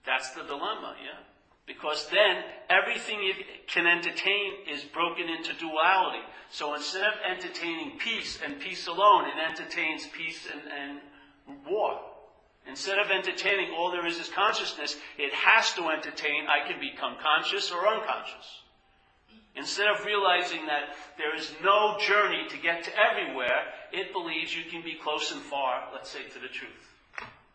that's 0.05 0.31
the 0.31 0.43
dilemma, 0.43 0.95
yeah? 1.03 1.23
Because 1.65 2.07
then 2.09 2.43
everything 2.69 3.21
you 3.21 3.33
can 3.67 3.87
entertain 3.87 4.53
is 4.71 4.83
broken 4.83 5.27
into 5.29 5.53
duality. 5.53 6.23
So 6.51 6.75
instead 6.75 7.03
of 7.03 7.13
entertaining 7.27 7.97
peace 7.97 8.39
and 8.43 8.59
peace 8.59 8.87
alone, 8.87 9.25
it 9.25 9.49
entertains 9.49 10.07
peace 10.07 10.47
and, 10.51 10.61
and 10.61 10.99
war. 11.67 11.99
Instead 12.67 12.97
of 12.97 13.11
entertaining 13.11 13.71
all 13.77 13.91
there 13.91 14.07
is 14.07 14.17
is 14.17 14.29
consciousness, 14.29 14.97
it 15.17 15.33
has 15.33 15.73
to 15.73 15.89
entertain 15.89 16.45
I 16.47 16.67
can 16.67 16.79
become 16.79 17.15
conscious 17.21 17.71
or 17.71 17.87
unconscious. 17.87 18.63
Instead 19.55 19.87
of 19.87 20.03
realizing 20.03 20.65
that 20.65 20.95
there 21.17 21.33
is 21.35 21.53
no 21.63 21.97
journey 21.99 22.45
to 22.49 22.57
get 22.57 22.83
to 22.83 22.91
everywhere, 22.97 23.71
it 23.93 24.11
believes 24.11 24.55
you 24.55 24.69
can 24.69 24.81
be 24.81 24.97
close 25.01 25.31
and 25.31 25.41
far, 25.41 25.83
let's 25.93 26.09
say, 26.09 26.23
to 26.33 26.39
the 26.39 26.51
truth. 26.51 26.95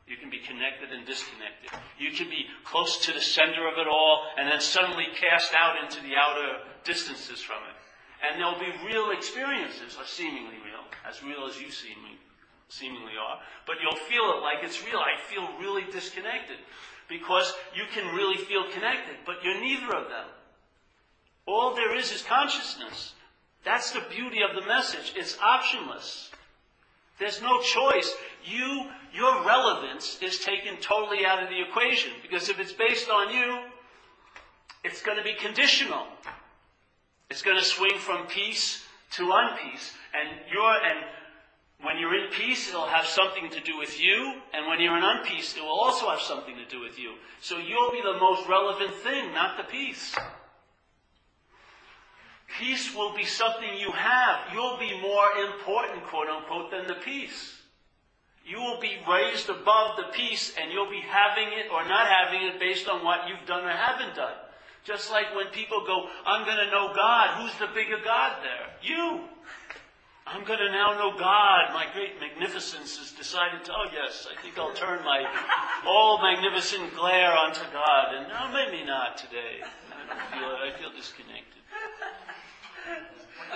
You 0.07 0.17
can 0.17 0.31
be 0.31 0.39
connected 0.39 0.91
and 0.91 1.07
disconnected. 1.07 1.71
You 1.99 2.11
can 2.11 2.31
be 2.31 2.47
close 2.65 3.05
to 3.07 3.13
the 3.13 3.21
center 3.21 3.69
of 3.69 3.79
it 3.79 3.87
all 3.87 4.27
and 4.39 4.51
then 4.51 4.61
suddenly 4.61 5.07
cast 5.15 5.55
out 5.55 5.77
into 5.85 6.03
the 6.03 6.17
outer 6.17 6.65
distances 6.83 7.41
from 7.41 7.63
it. 7.69 7.77
And 8.27 8.41
there'll 8.41 8.59
be 8.59 8.73
real 8.87 9.13
experiences, 9.13 9.97
or 9.99 10.05
seemingly 10.05 10.59
real, 10.65 10.85
as 11.09 11.23
real 11.23 11.47
as 11.49 11.61
you 11.61 11.71
seemingly, 11.71 12.19
seemingly 12.71 13.13
are. 13.21 13.39
But 13.67 13.77
you'll 13.83 14.01
feel 14.09 14.33
it 14.37 14.43
like 14.43 14.63
it's 14.63 14.85
real. 14.85 14.99
I 14.99 15.21
feel 15.29 15.47
really 15.61 15.85
disconnected. 15.91 16.57
Because 17.09 17.53
you 17.75 17.85
can 17.93 18.15
really 18.15 18.37
feel 18.37 18.71
connected, 18.71 19.17
but 19.27 19.43
you're 19.43 19.61
neither 19.61 19.95
of 19.95 20.09
them. 20.09 20.27
All 21.47 21.75
there 21.75 21.97
is 21.97 22.13
is 22.13 22.23
consciousness. 22.23 23.15
That's 23.65 23.91
the 23.91 24.03
beauty 24.09 24.39
of 24.49 24.55
the 24.55 24.67
message. 24.67 25.13
It's 25.17 25.37
optionless. 25.37 26.31
There's 27.19 27.43
no 27.43 27.61
choice. 27.61 28.15
You, 28.45 28.87
your 29.13 29.45
relevance 29.45 30.19
is 30.23 30.39
taken 30.39 30.77
totally 30.81 31.27
out 31.27 31.43
of 31.43 31.49
the 31.49 31.61
equation 31.61 32.13
because 32.23 32.49
if 32.49 32.61
it's 32.61 32.73
based 32.73 33.11
on 33.11 33.35
you, 33.35 33.65
it's 34.85 35.03
going 35.03 35.19
to 35.19 35.25
be 35.25 35.35
conditional. 35.35 36.07
It's 37.29 37.43
going 37.43 37.59
to 37.59 37.65
swing 37.65 37.99
from 37.99 38.27
peace 38.27 38.85
to 39.13 39.25
unpeace. 39.25 39.93
And 40.15 40.29
you're, 40.51 40.75
and 40.83 41.05
when 41.83 41.99
you're 41.99 42.15
in 42.15 42.31
peace, 42.31 42.69
it'll 42.69 42.87
have 42.87 43.07
something 43.07 43.51
to 43.51 43.61
do 43.61 43.79
with 43.79 43.99
you. 44.01 44.35
And 44.53 44.67
when 44.67 44.81
you're 44.81 44.97
in 44.97 45.03
unpeace, 45.03 45.57
it 45.57 45.63
will 45.63 45.81
also 45.81 46.11
have 46.11 46.21
something 46.21 46.57
to 46.57 46.67
do 46.67 46.81
with 46.81 46.99
you. 46.99 47.15
So 47.41 47.57
you'll 47.57 47.91
be 47.91 48.03
the 48.03 48.19
most 48.19 48.47
relevant 48.49 48.95
thing, 48.97 49.33
not 49.33 49.57
the 49.57 49.65
peace. 49.65 50.15
Peace 52.59 52.95
will 52.95 53.15
be 53.15 53.25
something 53.25 53.69
you 53.79 53.93
have. 53.93 54.53
You'll 54.53 54.79
be 54.79 55.01
more 55.01 55.31
important, 55.47 56.05
quote 56.05 56.29
unquote, 56.29 56.71
than 56.71 56.87
the 56.87 57.01
peace. 57.03 57.57
You 58.45 58.59
will 58.59 58.81
be 58.81 58.99
raised 59.09 59.49
above 59.49 59.97
the 59.97 60.11
peace 60.13 60.53
and 60.61 60.73
you'll 60.73 60.91
be 60.91 61.03
having 61.07 61.49
it 61.53 61.71
or 61.73 61.87
not 61.87 62.09
having 62.09 62.49
it 62.49 62.59
based 62.59 62.89
on 62.89 63.05
what 63.05 63.29
you've 63.29 63.47
done 63.47 63.65
or 63.65 63.71
haven't 63.71 64.17
done. 64.17 64.35
Just 64.85 65.11
like 65.11 65.35
when 65.37 65.47
people 65.49 65.85
go, 65.87 66.09
I'm 66.27 66.45
going 66.45 66.57
to 66.57 66.71
know 66.71 66.93
God. 66.95 67.41
Who's 67.41 67.57
the 67.59 67.73
bigger 67.73 67.99
God 68.05 68.39
there? 68.43 68.67
You. 68.83 69.21
I'm 70.27 70.45
going 70.45 70.59
to 70.59 70.71
now 70.71 70.93
know 70.95 71.19
God. 71.19 71.73
My 71.75 71.87
great 71.93 72.21
magnificence 72.21 72.99
has 72.99 73.11
decided 73.13 73.65
to, 73.65 73.73
oh 73.73 73.87
yes, 73.93 74.29
I 74.31 74.41
think 74.43 74.59
I'll 74.59 74.75
turn 74.75 75.05
my 75.05 75.27
all 75.87 76.23
magnificent 76.23 76.95
glare 76.95 77.33
onto 77.33 77.65
God. 77.73 78.15
And 78.15 78.29
no, 78.29 78.53
maybe 78.53 78.85
not 78.85 79.17
today. 79.17 79.63
I 79.63 80.07
don't 80.07 80.21
feel 80.31 80.51
it. 80.51 80.75
I 80.75 80.79
feel 80.79 80.93
disconnected. 80.95 81.63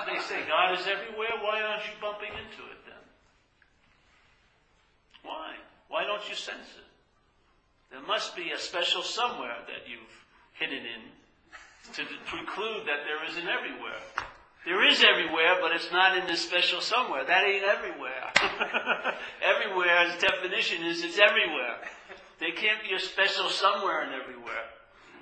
They 0.06 0.20
say? 0.20 0.42
God 0.48 0.78
is 0.78 0.86
everywhere? 0.86 1.38
Why 1.40 1.62
aren't 1.62 1.84
you 1.84 1.94
bumping 2.00 2.30
into 2.30 2.66
it 2.70 2.80
then? 2.84 3.04
Why? 5.22 5.54
Why 5.88 6.04
don't 6.04 6.28
you 6.28 6.34
sense 6.34 6.74
it? 6.76 6.84
There 7.90 8.02
must 8.02 8.34
be 8.34 8.50
a 8.50 8.58
special 8.58 9.02
somewhere 9.02 9.56
that 9.68 9.88
you've 9.88 10.00
hidden 10.54 10.82
in 10.82 11.02
to 11.94 12.02
preclude 12.26 12.86
that 12.86 13.06
there 13.06 13.24
isn't 13.30 13.48
everywhere. 13.48 14.02
There 14.64 14.80
is 14.88 15.04
everywhere, 15.04 15.56
but 15.60 15.72
it's 15.72 15.92
not 15.92 16.16
in 16.16 16.26
this 16.26 16.40
special 16.40 16.80
somewhere. 16.80 17.24
That 17.24 17.44
ain't 17.44 17.64
everywhere. 17.64 18.32
Everywhere's 19.44 20.16
definition 20.18 20.84
is 20.84 21.04
it's 21.04 21.18
everywhere. 21.18 21.76
There 22.40 22.52
can't 22.52 22.80
be 22.82 22.94
a 22.94 22.98
special 22.98 23.50
somewhere 23.50 24.02
and 24.02 24.14
everywhere. 24.14 24.64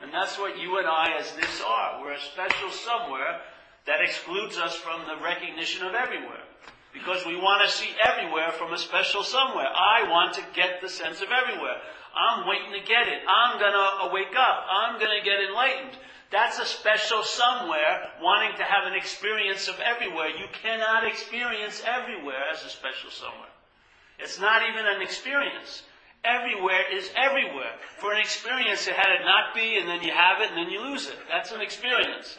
And 0.02 0.12
that's 0.14 0.38
what 0.38 0.58
you 0.58 0.78
and 0.78 0.86
I 0.86 1.18
as 1.18 1.32
this 1.34 1.60
are. 1.66 2.00
We're 2.00 2.12
a 2.12 2.20
special 2.20 2.70
somewhere 2.70 3.40
that 3.86 4.00
excludes 4.00 4.58
us 4.58 4.76
from 4.76 5.02
the 5.06 5.22
recognition 5.22 5.86
of 5.86 5.94
everywhere. 5.94 6.46
Because 6.94 7.26
we 7.26 7.34
want 7.34 7.66
to 7.66 7.74
see 7.74 7.90
everywhere 8.04 8.52
from 8.52 8.72
a 8.72 8.78
special 8.78 9.24
somewhere. 9.24 9.66
I 9.66 10.08
want 10.08 10.34
to 10.34 10.42
get 10.54 10.80
the 10.82 10.88
sense 10.88 11.20
of 11.20 11.28
everywhere. 11.34 11.82
I'm 12.14 12.46
waiting 12.46 12.72
to 12.78 12.86
get 12.86 13.08
it. 13.08 13.22
I'm 13.26 13.58
going 13.58 13.72
to 13.72 14.14
wake 14.14 14.36
up. 14.36 14.66
I'm 14.70 15.00
going 15.00 15.18
to 15.18 15.24
get 15.24 15.40
enlightened. 15.40 15.98
That's 16.32 16.58
a 16.58 16.64
special 16.64 17.22
somewhere 17.22 18.08
wanting 18.22 18.56
to 18.56 18.64
have 18.64 18.90
an 18.90 18.94
experience 18.94 19.68
of 19.68 19.78
everywhere. 19.80 20.28
You 20.30 20.46
cannot 20.62 21.06
experience 21.06 21.82
everywhere 21.86 22.48
as 22.50 22.64
a 22.64 22.70
special 22.70 23.10
somewhere. 23.10 23.52
It's 24.18 24.40
not 24.40 24.62
even 24.68 24.86
an 24.86 25.02
experience. 25.02 25.82
Everywhere 26.24 26.84
is 26.90 27.10
everywhere. 27.16 27.74
For 27.98 28.14
an 28.14 28.20
experience, 28.20 28.86
it 28.86 28.94
had 28.94 29.12
it 29.12 29.24
not 29.24 29.54
be, 29.54 29.76
and 29.76 29.86
then 29.86 30.02
you 30.02 30.12
have 30.12 30.40
it, 30.40 30.48
and 30.48 30.56
then 30.56 30.70
you 30.70 30.80
lose 30.80 31.06
it. 31.06 31.18
That's 31.28 31.52
an 31.52 31.60
experience. 31.60 32.38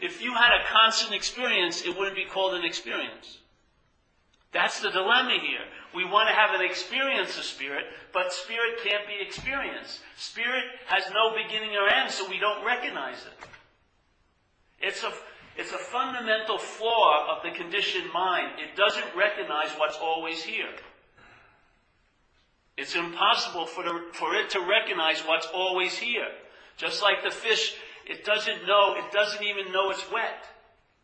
If 0.00 0.22
you 0.22 0.32
had 0.32 0.52
a 0.52 0.64
constant 0.72 1.12
experience, 1.12 1.82
it 1.84 1.98
wouldn't 1.98 2.16
be 2.16 2.24
called 2.24 2.54
an 2.54 2.64
experience. 2.64 3.38
That's 4.52 4.80
the 4.80 4.90
dilemma 4.90 5.36
here. 5.42 5.66
We 5.94 6.04
want 6.04 6.28
to 6.28 6.34
have 6.34 6.58
an 6.58 6.64
experience 6.64 7.36
of 7.36 7.44
spirit, 7.44 7.84
but 8.12 8.32
spirit 8.32 8.78
can't 8.84 9.06
be 9.06 9.18
experienced. 9.20 10.00
Spirit 10.16 10.64
has 10.86 11.04
no 11.12 11.34
beginning 11.34 11.76
or 11.76 11.88
end, 11.88 12.10
so 12.10 12.28
we 12.28 12.38
don't 12.38 12.64
recognize 12.64 13.18
it. 13.26 13.46
It's 14.80 15.02
a, 15.02 15.12
it's 15.56 15.72
a 15.72 15.78
fundamental 15.78 16.58
flaw 16.58 17.36
of 17.36 17.42
the 17.42 17.50
conditioned 17.50 18.12
mind. 18.12 18.52
It 18.58 18.76
doesn't 18.76 19.16
recognize 19.16 19.70
what's 19.76 19.96
always 19.96 20.42
here. 20.42 20.70
It's 22.76 22.94
impossible 22.94 23.66
for, 23.66 23.84
the, 23.84 24.00
for 24.12 24.34
it 24.34 24.50
to 24.50 24.60
recognize 24.60 25.20
what's 25.20 25.46
always 25.52 25.98
here. 25.98 26.28
Just 26.76 27.02
like 27.02 27.22
the 27.22 27.30
fish, 27.30 27.74
it 28.06 28.24
doesn't 28.24 28.66
know, 28.66 28.94
it 28.96 29.12
doesn't 29.12 29.44
even 29.44 29.70
know 29.70 29.90
it's 29.90 30.10
wet. 30.10 30.46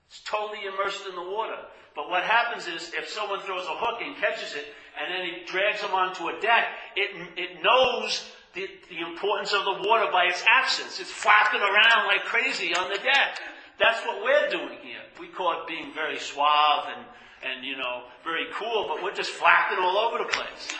It's 0.09 0.21
totally 0.25 0.61
immersed 0.65 1.07
in 1.07 1.15
the 1.15 1.31
water. 1.31 1.59
But 1.97 2.11
what 2.11 2.23
happens 2.25 2.69
is, 2.69 2.93
if 2.93 3.09
someone 3.09 3.41
throws 3.41 3.65
a 3.65 3.73
hook 3.73 4.05
and 4.05 4.15
catches 4.17 4.53
it, 4.53 4.69
and 5.01 5.09
then 5.09 5.25
he 5.25 5.45
drags 5.49 5.81
them 5.81 5.93
onto 5.93 6.29
a 6.29 6.39
deck, 6.41 6.69
it, 6.95 7.11
it 7.37 7.63
knows 7.65 8.31
the, 8.53 8.69
the 8.89 9.01
importance 9.01 9.53
of 9.53 9.65
the 9.65 9.89
water 9.89 10.13
by 10.13 10.25
its 10.29 10.45
absence. 10.45 11.01
It's 11.01 11.11
flapping 11.11 11.61
around 11.61 12.07
like 12.07 12.25
crazy 12.25 12.75
on 12.75 12.91
the 12.91 13.01
deck. 13.01 13.41
That's 13.81 14.05
what 14.05 14.23
we're 14.25 14.49
doing 14.49 14.79
here. 14.85 15.01
We 15.21 15.29
call 15.29 15.61
it 15.61 15.67
being 15.67 15.93
very 15.95 16.19
suave 16.19 16.85
and, 16.97 17.05
and 17.45 17.65
you 17.65 17.77
know, 17.77 18.05
very 18.25 18.47
cool, 18.53 18.87
but 18.89 19.03
we're 19.03 19.17
just 19.17 19.31
flapping 19.31 19.79
all 19.81 19.97
over 19.97 20.19
the 20.19 20.29
place. 20.29 20.73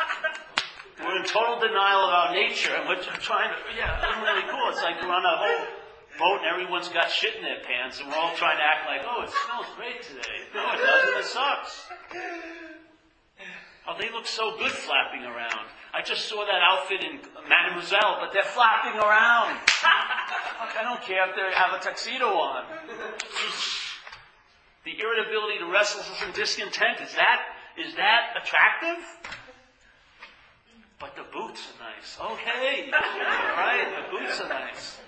We're 1.01 1.17
in 1.17 1.25
total 1.25 1.61
denial 1.61 2.09
of 2.09 2.13
our 2.13 2.33
nature, 2.33 2.73
and 2.73 2.89
we're 2.89 3.01
trying 3.21 3.53
to, 3.53 3.57
yeah, 3.77 4.01
it's 4.01 4.17
really 4.21 4.49
cool. 4.49 4.69
It's 4.73 4.81
like 4.81 5.01
we're 5.03 5.13
on 5.13 5.25
a 5.25 5.37
whole 5.37 5.67
boat 6.19 6.41
and 6.43 6.47
everyone's 6.47 6.89
got 6.89 7.11
shit 7.11 7.37
in 7.37 7.43
their 7.43 7.61
pants, 7.65 8.01
and 8.01 8.09
we're 8.09 8.17
all 8.17 8.35
trying 8.37 8.59
to 8.59 8.65
act 8.65 8.89
like, 8.89 9.03
oh, 9.05 9.23
it 9.23 9.31
smells 9.45 9.67
great 9.77 10.03
today. 10.03 10.49
No, 10.55 10.63
it 10.73 10.81
doesn't. 10.81 11.19
It 11.21 11.25
sucks. 11.25 11.87
Oh, 13.89 13.95
they 13.99 14.11
look 14.11 14.27
so 14.27 14.57
good 14.59 14.73
flapping 14.73 15.23
around. 15.23 15.71
I 15.95 16.03
just 16.03 16.29
saw 16.29 16.45
that 16.45 16.61
outfit 16.61 17.05
in 17.05 17.21
Mademoiselle, 17.49 18.19
but 18.21 18.33
they're 18.33 18.43
flapping 18.43 18.99
around. 18.99 19.57
I 19.85 20.83
don't 20.83 21.01
care 21.03 21.29
if 21.31 21.37
they 21.37 21.55
have 21.55 21.73
a 21.73 21.83
tuxedo 21.83 22.27
on. 22.27 22.65
The 24.85 24.93
irritability, 25.01 25.59
the 25.61 25.71
restlessness 25.71 26.23
and 26.23 26.35
discontent, 26.35 27.01
is 27.01 27.15
that, 27.15 27.43
is 27.79 27.95
that 27.95 28.35
attractive? 28.43 29.03
But 30.99 31.15
the 31.17 31.25
boots 31.33 31.61
are 31.71 31.91
nice. 31.91 32.19
Okay. 32.21 32.91
All 32.93 33.57
right, 33.57 33.87
The 33.97 34.19
boots 34.19 34.41
are 34.41 34.49
nice. 34.49 34.99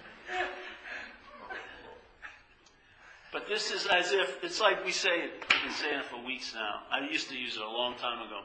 But 3.33 3.47
this 3.47 3.71
is 3.71 3.87
as 3.87 4.13
if, 4.13 4.43
it's 4.43 4.61
like 4.61 4.85
we 4.85 4.93
say 4.93 5.29
it, 5.29 5.45
we've 5.53 5.63
been 5.69 5.77
saying 5.77 6.01
it 6.01 6.07
for 6.07 6.25
weeks 6.25 6.55
now. 6.55 6.81
I 6.91 7.05
used 7.05 7.29
to 7.29 7.37
use 7.37 7.57
it 7.57 7.63
a 7.63 7.69
long 7.69 7.95
time 7.97 8.25
ago. 8.25 8.41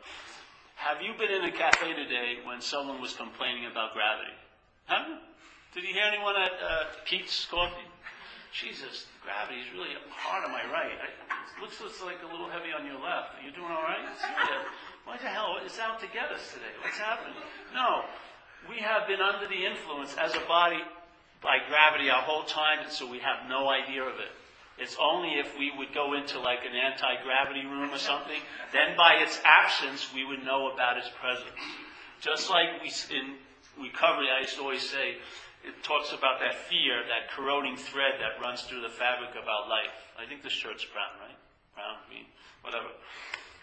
Have 0.75 1.01
you 1.01 1.15
been 1.15 1.31
in 1.31 1.47
a 1.47 1.51
cafe 1.51 1.93
today 1.93 2.43
when 2.43 2.59
someone 2.59 2.99
was 2.99 3.13
complaining 3.15 3.65
about 3.71 3.93
gravity? 3.93 4.35
Have 4.91 5.07
you? 5.07 5.17
Did 5.73 5.87
you 5.87 5.93
hear 5.93 6.03
anyone 6.03 6.35
at 6.35 6.51
uh, 6.59 6.83
Peet's 7.05 7.47
Coffee? 7.49 7.87
Jesus, 8.51 9.07
gravity 9.23 9.63
is 9.63 9.71
really 9.71 9.95
hard 10.11 10.43
on 10.43 10.51
my 10.51 10.61
right. 10.67 10.99
I, 10.99 11.09
it 11.09 11.61
looks, 11.63 11.79
like 12.03 12.19
a 12.21 12.29
little 12.29 12.49
heavy 12.51 12.75
on 12.75 12.85
your 12.85 12.99
left. 12.99 13.39
Are 13.39 13.43
you 13.45 13.55
doing 13.55 13.71
all 13.71 13.81
right? 13.81 14.03
What 15.05 15.19
the 15.23 15.31
hell 15.31 15.57
is 15.65 15.79
out 15.79 15.99
to 16.01 16.07
get 16.11 16.29
us 16.29 16.53
today? 16.53 16.69
What's 16.83 16.99
happening? 16.99 17.33
No. 17.73 18.03
We 18.69 18.77
have 18.83 19.07
been 19.07 19.21
under 19.21 19.47
the 19.47 19.65
influence 19.65 20.15
as 20.19 20.35
a 20.35 20.43
body 20.47 20.83
by 21.41 21.59
gravity 21.67 22.09
our 22.09 22.21
whole 22.21 22.43
time, 22.43 22.79
and 22.83 22.91
so 22.91 23.09
we 23.09 23.19
have 23.19 23.49
no 23.49 23.69
idea 23.69 24.03
of 24.03 24.19
it. 24.19 24.31
It's 24.83 24.99
only 24.99 25.39
if 25.39 25.57
we 25.57 25.71
would 25.79 25.95
go 25.95 26.11
into 26.11 26.43
like 26.43 26.67
an 26.67 26.75
anti-gravity 26.75 27.63
room 27.63 27.95
or 27.95 27.97
something, 27.97 28.43
then 28.75 28.97
by 28.99 29.23
its 29.23 29.39
absence 29.47 30.11
we 30.13 30.27
would 30.27 30.43
know 30.43 30.75
about 30.75 30.97
its 30.97 31.07
presence. 31.15 31.55
Just 32.19 32.49
like 32.49 32.83
we, 32.83 32.91
in 33.15 33.39
recovery, 33.79 34.27
I 34.27 34.41
used 34.43 34.59
to 34.59 34.61
always 34.61 34.83
say, 34.83 35.23
it 35.63 35.71
talks 35.87 36.11
about 36.11 36.43
that 36.43 36.67
fear, 36.67 36.99
that 37.07 37.31
corroding 37.31 37.77
thread 37.77 38.19
that 38.19 38.43
runs 38.43 38.63
through 38.63 38.81
the 38.81 38.91
fabric 38.91 39.31
of 39.39 39.47
our 39.47 39.69
life. 39.71 39.95
I 40.19 40.27
think 40.27 40.43
the 40.43 40.51
shirt's 40.51 40.83
brown, 40.83 41.15
right? 41.23 41.39
Brown, 41.79 42.03
green, 42.11 42.27
whatever. 42.59 42.91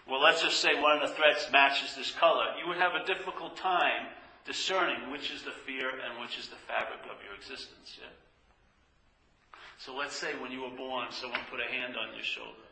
Well, 0.09 0.25
let's 0.25 0.41
just 0.41 0.57
say 0.57 0.73
one 0.73 0.97
of 0.97 1.07
the 1.07 1.13
threads 1.13 1.45
matches 1.53 1.93
this 1.93 2.09
color. 2.09 2.57
You 2.57 2.67
would 2.67 2.81
have 2.81 2.97
a 2.97 3.05
difficult 3.05 3.55
time 3.57 4.09
discerning 4.43 5.13
which 5.13 5.29
is 5.29 5.43
the 5.43 5.53
fear 5.53 5.93
and 6.01 6.17
which 6.19 6.39
is 6.41 6.49
the 6.49 6.57
fabric 6.65 7.05
of 7.05 7.21
your 7.21 7.37
existence. 7.37 8.01
Yeah? 8.01 8.09
So 9.81 9.97
let's 9.97 10.15
say 10.15 10.37
when 10.37 10.51
you 10.51 10.61
were 10.61 10.77
born, 10.77 11.09
someone 11.09 11.41
put 11.49 11.59
a 11.59 11.65
hand 11.65 11.97
on 11.97 12.13
your 12.13 12.23
shoulder, 12.23 12.69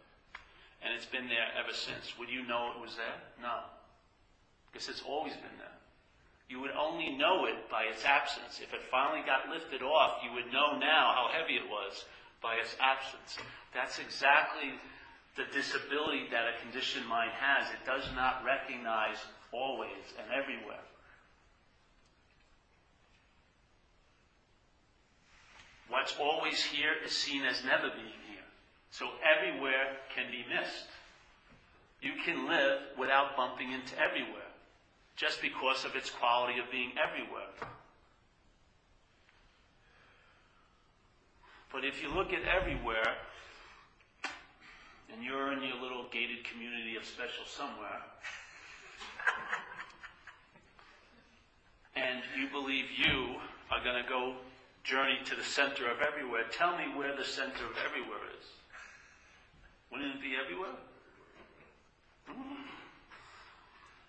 and 0.86 0.94
it's 0.94 1.10
been 1.10 1.26
there 1.26 1.50
ever 1.58 1.74
since. 1.74 2.14
Would 2.22 2.30
you 2.30 2.46
know 2.46 2.70
it 2.78 2.82
was 2.82 2.94
there? 2.96 3.18
No. 3.42 3.66
Because 4.70 4.90
it's 4.90 5.02
always 5.02 5.34
been 5.34 5.58
there. 5.58 5.74
You 6.50 6.62
would 6.62 6.74
only 6.78 7.18
know 7.18 7.46
it 7.46 7.70
by 7.70 7.90
its 7.90 8.06
absence. 8.06 8.62
If 8.62 8.74
it 8.74 8.86
finally 8.94 9.26
got 9.26 9.50
lifted 9.50 9.82
off, 9.82 10.22
you 10.22 10.34
would 10.38 10.54
know 10.54 10.78
now 10.78 11.14
how 11.18 11.34
heavy 11.34 11.58
it 11.58 11.66
was 11.66 12.06
by 12.42 12.62
its 12.62 12.78
absence. 12.78 13.42
That's 13.74 13.98
exactly 13.98 14.78
the 15.34 15.50
disability 15.50 16.30
that 16.30 16.46
a 16.46 16.62
conditioned 16.62 17.06
mind 17.10 17.34
has. 17.34 17.70
It 17.74 17.86
does 17.86 18.06
not 18.14 18.46
recognize 18.46 19.18
always 19.52 20.14
and 20.18 20.30
everywhere. 20.30 20.86
What's 25.90 26.16
always 26.20 26.64
here 26.64 26.94
is 27.04 27.12
seen 27.12 27.44
as 27.44 27.64
never 27.64 27.90
being 27.90 28.22
here. 28.30 28.46
So 28.92 29.10
everywhere 29.26 29.98
can 30.16 30.32
be 30.32 30.46
missed. 30.48 30.86
You 32.02 32.12
can 32.24 32.48
live 32.48 32.80
without 32.98 33.36
bumping 33.36 33.72
into 33.72 34.00
everywhere, 34.00 34.50
just 35.16 35.42
because 35.42 35.84
of 35.84 35.96
its 35.96 36.10
quality 36.10 36.60
of 36.60 36.72
being 36.72 36.92
everywhere. 36.98 37.50
But 41.74 41.84
if 41.86 42.02
you 42.02 42.10
look 42.10 42.34
at 42.34 42.44
everywhere, 42.46 43.18
and 45.12 45.24
you're 45.24 45.52
in 45.52 45.62
your 45.62 45.82
little 45.82 46.06
gated 46.12 46.44
community 46.44 46.96
of 46.96 47.06
special 47.06 47.46
somewhere, 47.46 48.02
and 51.96 52.22
you 52.38 52.48
believe 52.50 52.86
you 52.96 53.36
are 53.72 53.84
going 53.84 54.02
to 54.02 54.08
go 54.08 54.36
journey 54.90 55.22
to 55.26 55.36
the 55.36 55.44
center 55.44 55.86
of 55.86 56.02
everywhere, 56.02 56.50
tell 56.52 56.76
me 56.76 56.90
where 56.98 57.16
the 57.16 57.24
center 57.24 57.62
of 57.70 57.78
everywhere 57.86 58.26
is. 58.42 58.48
Wouldn't 59.92 60.16
it 60.16 60.22
be 60.22 60.34
everywhere? 60.34 60.74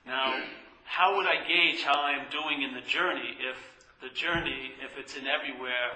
Now, 0.06 0.40
how 0.84 1.16
would 1.16 1.26
I 1.26 1.46
gauge 1.46 1.84
how 1.84 2.00
I 2.00 2.12
am 2.12 2.32
doing 2.32 2.62
in 2.62 2.74
the 2.74 2.86
journey 2.88 3.36
if 3.38 3.56
the 4.00 4.08
journey, 4.08 4.72
if 4.80 4.96
it's 4.96 5.16
in 5.16 5.26
everywhere, 5.28 5.92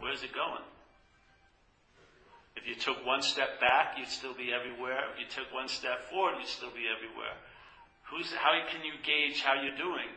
where's 0.00 0.22
it 0.22 0.34
going? 0.34 0.64
If 2.56 2.68
you 2.68 2.74
took 2.74 3.04
one 3.06 3.22
step 3.22 3.60
back, 3.60 3.96
you'd 3.98 4.08
still 4.08 4.34
be 4.34 4.52
everywhere. 4.52 5.00
If 5.12 5.20
you 5.20 5.26
took 5.32 5.52
one 5.52 5.68
step 5.68 6.10
forward, 6.10 6.36
you'd 6.38 6.48
still 6.48 6.72
be 6.72 6.84
everywhere. 6.84 7.32
Who's, 8.12 8.32
how 8.32 8.52
can 8.68 8.84
you 8.84 8.92
gauge 9.00 9.40
how 9.40 9.54
you're 9.60 9.76
doing? 9.76 10.12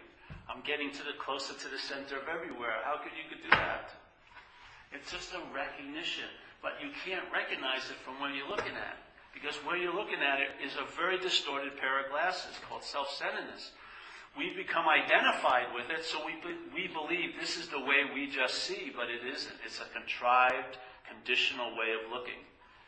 I'm 0.49 0.65
getting 0.65 0.89
to 0.89 1.03
the 1.05 1.13
closer 1.21 1.53
to 1.53 1.67
the 1.69 1.77
center 1.77 2.17
of 2.17 2.25
everywhere. 2.25 2.81
How 2.81 2.97
could 2.97 3.13
you 3.13 3.29
could 3.29 3.45
do 3.45 3.53
that? 3.53 3.93
It's 4.89 5.13
just 5.13 5.29
a 5.37 5.41
recognition, 5.53 6.25
but 6.65 6.81
you 6.81 6.89
can't 7.05 7.29
recognize 7.29 7.85
it 7.93 8.01
from 8.01 8.17
where 8.17 8.33
you're 8.33 8.49
looking 8.49 8.73
at. 8.73 8.97
Because 9.29 9.55
where 9.61 9.77
you're 9.77 9.93
looking 9.93 10.25
at 10.25 10.41
it 10.41 10.57
is 10.57 10.73
a 10.73 10.89
very 10.97 11.21
distorted 11.21 11.77
pair 11.77 12.01
of 12.01 12.09
glasses 12.09 12.57
called 12.65 12.83
self-centeredness. 12.83 13.77
We've 14.33 14.57
become 14.57 14.89
identified 14.89 15.69
with 15.73 15.93
it, 15.93 16.03
so 16.03 16.17
we, 16.25 16.33
we 16.73 16.89
believe 16.89 17.37
this 17.39 17.57
is 17.57 17.69
the 17.69 17.79
way 17.79 18.09
we 18.13 18.25
just 18.25 18.65
see, 18.65 18.89
but 18.89 19.09
it 19.09 19.21
isn't. 19.21 19.55
It's 19.65 19.77
a 19.77 19.89
contrived, 19.93 20.81
conditional 21.05 21.77
way 21.77 21.93
of 21.93 22.09
looking. 22.09 22.41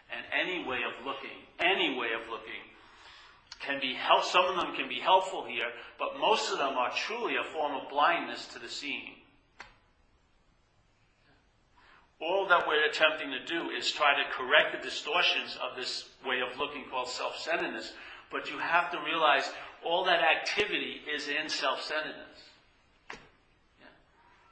And 0.10 0.26
any 0.34 0.66
way 0.66 0.82
of 0.82 1.06
looking, 1.06 1.46
any 1.62 1.94
way 1.94 2.10
of 2.18 2.26
looking, 2.30 2.62
can 3.66 3.80
be 3.80 3.94
help, 3.94 4.24
some 4.24 4.46
of 4.46 4.56
them 4.56 4.76
can 4.76 4.90
be 4.90 5.00
helpful 5.00 5.46
here, 5.46 5.70
but 6.00 6.20
most 6.20 6.52
of 6.52 6.58
them 6.58 6.76
are 6.78 6.92
truly 6.92 7.36
a 7.36 7.44
form 7.54 7.74
of 7.76 7.90
blindness 7.90 8.48
to 8.48 8.60
the 8.60 8.70
seeing. 8.70 9.16
All 12.20 12.48
that 12.50 12.68
we're 12.68 12.86
attempting 12.86 13.32
to 13.32 13.46
do 13.46 13.70
is 13.72 13.92
try 13.92 14.14
to 14.14 14.38
correct 14.38 14.74
the 14.74 14.88
distortions 14.88 15.58
of 15.62 15.76
this 15.76 16.10
way 16.26 16.40
of 16.42 16.58
looking 16.58 16.86
called 16.90 17.10
self-centeredness, 17.10 17.94
but 18.32 18.50
you 18.50 18.60
have 18.60 18.92
to 18.92 19.00
realize 19.06 19.50
all 19.84 20.06
that 20.06 20.22
activity 20.22 21.02
is 21.14 21.28
in 21.28 21.50
self-centeredness. 21.50 22.38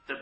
The, 0.07 0.15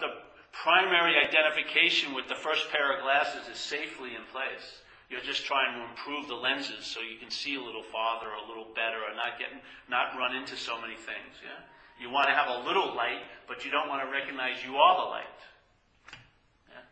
the 0.00 0.12
primary 0.52 1.14
identification 1.18 2.14
with 2.14 2.28
the 2.28 2.36
first 2.36 2.70
pair 2.70 2.96
of 2.96 3.02
glasses 3.02 3.48
is 3.52 3.58
safely 3.58 4.10
in 4.10 4.22
place. 4.32 4.82
You're 5.08 5.20
just 5.20 5.46
trying 5.46 5.78
to 5.78 5.86
improve 5.86 6.26
the 6.26 6.34
lenses 6.34 6.84
so 6.84 7.00
you 7.00 7.18
can 7.18 7.30
see 7.30 7.54
a 7.54 7.62
little 7.62 7.82
farther 7.82 8.26
or 8.26 8.42
a 8.42 8.48
little 8.48 8.66
better 8.74 8.98
or 8.98 9.14
not 9.14 9.38
get 9.38 9.48
not 9.88 10.18
run 10.18 10.34
into 10.34 10.56
so 10.56 10.80
many 10.80 10.96
things. 10.96 11.38
Yeah? 11.42 11.62
You 12.00 12.10
want 12.10 12.26
to 12.26 12.34
have 12.34 12.48
a 12.48 12.66
little 12.66 12.94
light, 12.94 13.22
but 13.46 13.64
you 13.64 13.70
don't 13.70 13.88
want 13.88 14.02
to 14.02 14.10
recognize 14.10 14.64
you 14.66 14.76
are 14.76 14.96
the 14.96 15.08
light. 15.08 15.38
Yeah? 16.68 16.82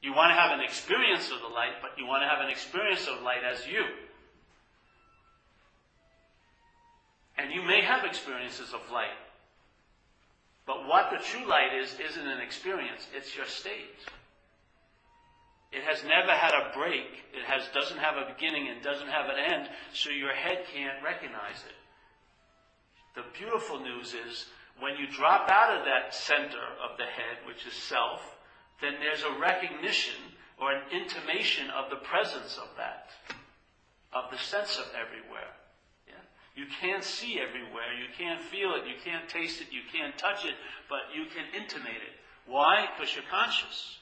You 0.00 0.14
want 0.14 0.30
to 0.30 0.38
have 0.38 0.52
an 0.52 0.64
experience 0.64 1.30
of 1.32 1.40
the 1.40 1.52
light, 1.52 1.82
but 1.82 1.98
you 1.98 2.06
want 2.06 2.22
to 2.22 2.28
have 2.28 2.40
an 2.40 2.50
experience 2.50 3.08
of 3.08 3.22
light 3.22 3.42
as 3.42 3.66
you. 3.66 3.82
And 7.36 7.50
you 7.52 7.62
may 7.62 7.82
have 7.82 8.04
experiences 8.04 8.72
of 8.72 8.80
light. 8.92 9.18
But 10.66 10.86
what 10.86 11.10
the 11.10 11.18
true 11.18 11.46
light 11.46 11.74
is, 11.74 11.96
isn't 11.98 12.26
an 12.26 12.40
experience, 12.40 13.08
it's 13.14 13.36
your 13.36 13.46
state. 13.46 13.98
It 15.74 15.82
has 15.82 16.04
never 16.04 16.30
had 16.30 16.54
a 16.54 16.70
break. 16.72 17.26
It 17.34 17.42
has, 17.50 17.66
doesn't 17.74 17.98
have 17.98 18.14
a 18.16 18.32
beginning 18.32 18.68
and 18.68 18.80
doesn't 18.80 19.08
have 19.08 19.26
an 19.26 19.42
end, 19.42 19.68
so 19.92 20.10
your 20.10 20.32
head 20.32 20.62
can't 20.72 21.02
recognize 21.02 21.58
it. 21.66 21.78
The 23.18 23.26
beautiful 23.36 23.80
news 23.80 24.14
is 24.14 24.46
when 24.78 24.96
you 24.96 25.06
drop 25.10 25.50
out 25.50 25.76
of 25.76 25.84
that 25.84 26.14
center 26.14 26.62
of 26.78 26.96
the 26.96 27.10
head, 27.10 27.42
which 27.46 27.66
is 27.66 27.74
self, 27.74 28.22
then 28.80 28.94
there's 29.02 29.22
a 29.22 29.40
recognition 29.40 30.18
or 30.60 30.70
an 30.72 30.82
intimation 30.94 31.70
of 31.70 31.90
the 31.90 32.02
presence 32.06 32.58
of 32.58 32.70
that, 32.76 33.10
of 34.12 34.30
the 34.30 34.38
sense 34.38 34.78
of 34.78 34.86
everywhere. 34.94 35.50
Yeah? 36.06 36.22
You 36.54 36.66
can't 36.80 37.02
see 37.02 37.40
everywhere, 37.40 37.90
you 37.98 38.14
can't 38.16 38.42
feel 38.42 38.74
it, 38.74 38.86
you 38.86 38.94
can't 39.02 39.28
taste 39.28 39.60
it, 39.60 39.68
you 39.70 39.82
can't 39.90 40.16
touch 40.18 40.44
it, 40.44 40.54
but 40.88 41.10
you 41.14 41.26
can 41.34 41.50
intimate 41.50 42.02
it. 42.02 42.14
Why? 42.46 42.86
Because 42.94 43.14
you're 43.14 43.26
conscious. 43.30 43.98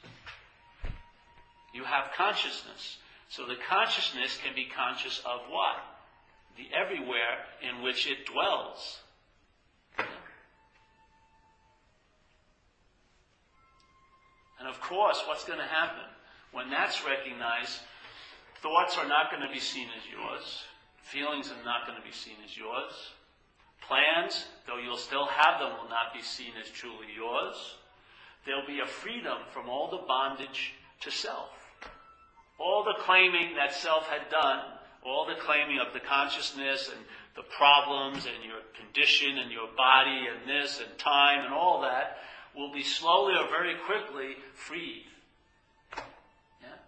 You 1.73 1.85
have 1.85 2.13
consciousness. 2.17 2.99
So 3.29 3.47
the 3.47 3.57
consciousness 3.69 4.39
can 4.45 4.55
be 4.55 4.67
conscious 4.67 5.21
of 5.21 5.41
what? 5.49 5.77
The 6.57 6.69
everywhere 6.77 7.47
in 7.63 7.83
which 7.83 8.07
it 8.07 8.27
dwells. 8.27 8.99
And 14.59 14.69
of 14.69 14.81
course, 14.81 15.23
what's 15.27 15.45
going 15.45 15.59
to 15.59 15.65
happen? 15.65 16.05
When 16.53 16.71
that's 16.71 17.05
recognized, 17.05 17.81
thoughts 18.61 18.99
are 18.99 19.09
not 19.09 19.31
going 19.31 19.43
to 19.43 19.53
be 19.53 19.59
seen 19.59 19.89
as 19.97 20.05
yours. 20.13 20.63
Feelings 21.03 21.51
are 21.51 21.65
not 21.65 21.87
going 21.87 21.99
to 21.99 22.07
be 22.07 22.13
seen 22.13 22.37
as 22.45 22.57
yours. 22.57 22.93
Plans, 23.81 24.47
though 24.67 24.79
you'll 24.79 24.97
still 24.97 25.27
have 25.27 25.59
them, 25.59 25.73
will 25.83 25.89
not 25.89 26.15
be 26.15 26.23
seen 26.23 26.53
as 26.63 26.71
truly 26.71 27.09
yours. 27.17 27.57
There'll 28.47 28.67
be 28.67 28.81
a 28.81 28.87
freedom 28.87 29.39
from 29.53 29.69
all 29.69 29.91
the 29.91 30.07
bondage 30.07 30.75
to 31.01 31.11
self. 31.11 31.62
All 32.63 32.85
the 32.85 33.03
claiming 33.03 33.57
that 33.57 33.75
self 33.75 34.07
had 34.07 34.31
done, 34.31 34.61
all 35.05 35.27
the 35.27 35.41
claiming 35.43 35.81
of 35.85 35.93
the 35.93 36.01
consciousness 36.01 36.91
and 36.95 37.05
the 37.35 37.43
problems 37.43 38.27
and 38.27 38.45
your 38.45 38.61
condition 38.79 39.39
and 39.39 39.51
your 39.51 39.67
body 39.77 40.29
and 40.31 40.49
this 40.49 40.81
and 40.81 40.97
time 40.99 41.45
and 41.45 41.53
all 41.53 41.81
that 41.83 42.19
will 42.55 42.73
be 42.73 42.85
slowly 42.85 43.35
or 43.35 43.49
very 43.49 43.75
quickly 43.87 44.37
freed. 44.55 45.07
Yeah? 45.97 46.79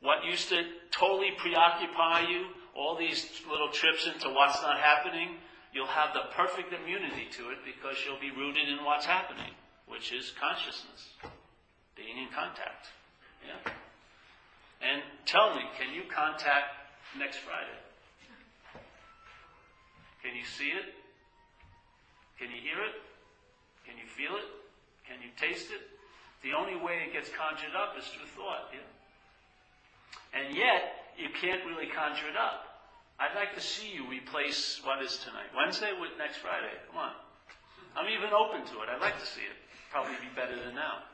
What 0.00 0.24
used 0.24 0.48
to 0.50 0.62
totally 0.90 1.30
preoccupy 1.38 2.28
you, 2.28 2.46
all 2.74 2.98
these 2.98 3.24
little 3.50 3.70
trips 3.70 4.06
into 4.06 4.28
what's 4.28 4.60
not 4.60 4.78
happening, 4.78 5.36
you'll 5.72 5.86
have 5.86 6.12
the 6.12 6.34
perfect 6.34 6.74
immunity 6.74 7.28
to 7.32 7.50
it 7.50 7.58
because 7.64 7.96
you'll 8.04 8.20
be 8.20 8.36
rooted 8.36 8.68
in 8.68 8.84
what's 8.84 9.06
happening, 9.06 9.52
which 9.88 10.12
is 10.12 10.32
consciousness, 10.38 11.14
being 11.96 12.18
in 12.18 12.28
contact. 12.34 12.88
Yeah? 13.46 13.72
And 14.82 15.02
tell 15.24 15.54
me, 15.54 15.62
can 15.78 15.94
you 15.94 16.02
contact 16.08 16.76
next 17.18 17.38
Friday? 17.38 17.80
Can 20.22 20.34
you 20.36 20.44
see 20.44 20.74
it? 20.74 20.94
Can 22.38 22.50
you 22.50 22.60
hear 22.60 22.82
it? 22.82 22.96
Can 23.86 23.96
you 23.96 24.06
feel 24.06 24.36
it? 24.36 24.48
Can 25.06 25.22
you 25.22 25.30
taste 25.38 25.70
it? 25.70 25.80
The 26.42 26.52
only 26.52 26.76
way 26.76 27.06
it 27.06 27.12
gets 27.12 27.30
conjured 27.30 27.72
up 27.72 27.96
is 27.98 28.04
through 28.10 28.26
thought. 28.36 28.68
Yeah? 28.74 28.84
And 30.36 30.54
yet, 30.54 31.14
you 31.16 31.28
can't 31.32 31.64
really 31.64 31.86
conjure 31.88 32.28
it 32.28 32.36
up. 32.36 32.76
I'd 33.18 33.34
like 33.34 33.54
to 33.54 33.62
see 33.64 33.88
you 33.88 34.04
replace 34.04 34.80
what 34.84 35.00
is 35.00 35.16
tonight? 35.24 35.48
Wednesday 35.56 35.96
with 35.96 36.12
next 36.18 36.36
Friday. 36.44 36.74
Come 36.92 37.00
on. 37.00 37.12
I'm 37.96 38.12
even 38.12 38.28
open 38.36 38.60
to 38.68 38.84
it. 38.84 38.92
I'd 38.92 39.00
like 39.00 39.18
to 39.18 39.26
see 39.26 39.40
it. 39.40 39.56
Probably 39.90 40.12
be 40.20 40.28
better 40.36 40.52
than 40.52 40.74
now. 40.74 41.08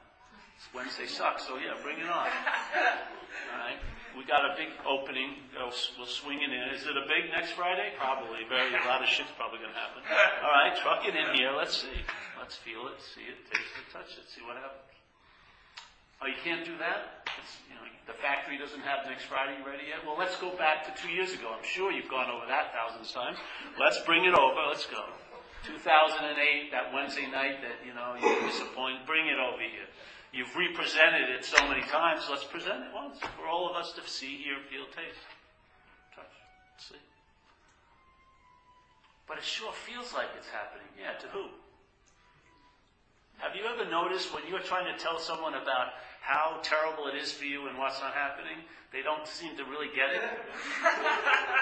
Wednesday 0.70 1.06
sucks, 1.06 1.46
so 1.46 1.58
yeah, 1.58 1.74
bring 1.82 1.98
it 1.98 2.08
on. 2.08 2.26
All 3.52 3.58
right. 3.58 3.80
We 4.12 4.28
got 4.28 4.44
a 4.44 4.52
big 4.60 4.68
opening. 4.84 5.40
Uh, 5.56 5.72
we'll, 5.72 6.04
we'll 6.04 6.12
swing 6.12 6.44
it 6.44 6.52
in. 6.52 6.62
Is 6.76 6.84
it 6.84 6.96
a 7.00 7.08
big 7.08 7.32
next 7.32 7.56
Friday? 7.56 7.96
Probably. 7.96 8.44
Very 8.44 8.68
a 8.68 8.84
lot 8.84 9.00
of 9.00 9.08
shit's 9.08 9.32
probably 9.40 9.64
going 9.64 9.72
to 9.72 9.80
happen. 9.80 10.04
All 10.44 10.52
right, 10.52 10.76
truck 10.76 11.08
it 11.08 11.16
in 11.16 11.32
here. 11.32 11.56
Let's 11.56 11.80
see. 11.80 11.96
Let's 12.36 12.56
feel 12.60 12.90
it, 12.92 13.00
see 13.00 13.24
it, 13.24 13.38
taste 13.48 13.72
it, 13.80 13.86
touch 13.88 14.12
it, 14.18 14.28
see 14.28 14.44
what 14.44 14.60
happens. 14.60 14.92
Oh, 16.20 16.28
you 16.28 16.36
can't 16.44 16.66
do 16.66 16.76
that? 16.78 17.26
It's, 17.38 17.54
you 17.66 17.74
know, 17.74 17.86
the 18.06 18.14
factory 18.18 18.58
doesn't 18.58 18.82
have 18.82 19.06
next 19.06 19.26
Friday 19.26 19.58
ready 19.64 19.90
yet. 19.90 20.04
Well, 20.04 20.18
let's 20.18 20.36
go 20.36 20.54
back 20.54 20.86
to 20.86 20.90
two 21.00 21.10
years 21.10 21.32
ago. 21.32 21.50
I'm 21.50 21.64
sure 21.64 21.90
you've 21.90 22.10
gone 22.10 22.30
over 22.30 22.44
that 22.46 22.70
thousands 22.70 23.10
of 23.10 23.14
times. 23.14 23.38
Let's 23.78 23.98
bring 24.04 24.26
it 24.26 24.34
over. 24.34 24.58
Let's 24.68 24.86
go. 24.86 25.02
2008, 25.66 26.70
that 26.70 26.90
Wednesday 26.92 27.30
night 27.30 27.62
that 27.62 27.78
you 27.86 27.94
know 27.94 28.18
you're 28.18 28.50
disappointed. 28.50 29.06
Bring 29.06 29.26
it 29.30 29.38
over 29.38 29.62
here. 29.62 29.86
You've 30.32 30.56
represented 30.56 31.28
it 31.28 31.44
so 31.44 31.68
many 31.68 31.82
times. 31.82 32.26
Let's 32.30 32.44
present 32.44 32.88
it 32.88 32.94
once 32.94 33.18
for 33.36 33.46
all 33.46 33.68
of 33.68 33.76
us 33.76 33.92
to 33.92 34.00
see, 34.08 34.40
hear, 34.40 34.56
feel, 34.70 34.88
taste, 34.96 35.20
touch, 36.16 36.32
see. 36.78 36.96
But 39.28 39.38
it 39.38 39.44
sure 39.44 39.72
feels 39.72 40.14
like 40.14 40.28
it's 40.36 40.48
happening. 40.48 40.88
Yeah, 40.96 41.20
to 41.20 41.26
who? 41.28 41.52
Have 43.38 43.56
you 43.56 43.66
ever 43.68 43.84
noticed 43.90 44.32
when 44.32 44.44
you're 44.48 44.64
trying 44.64 44.86
to 44.86 44.96
tell 45.02 45.18
someone 45.18 45.54
about 45.54 45.98
how 46.22 46.60
terrible 46.62 47.08
it 47.08 47.16
is 47.18 47.32
for 47.32 47.44
you 47.44 47.66
and 47.66 47.76
what's 47.76 48.00
not 48.00 48.14
happening, 48.14 48.64
they 48.92 49.02
don't 49.02 49.26
seem 49.26 49.56
to 49.56 49.64
really 49.64 49.88
get 49.92 50.14
it? 50.14 50.22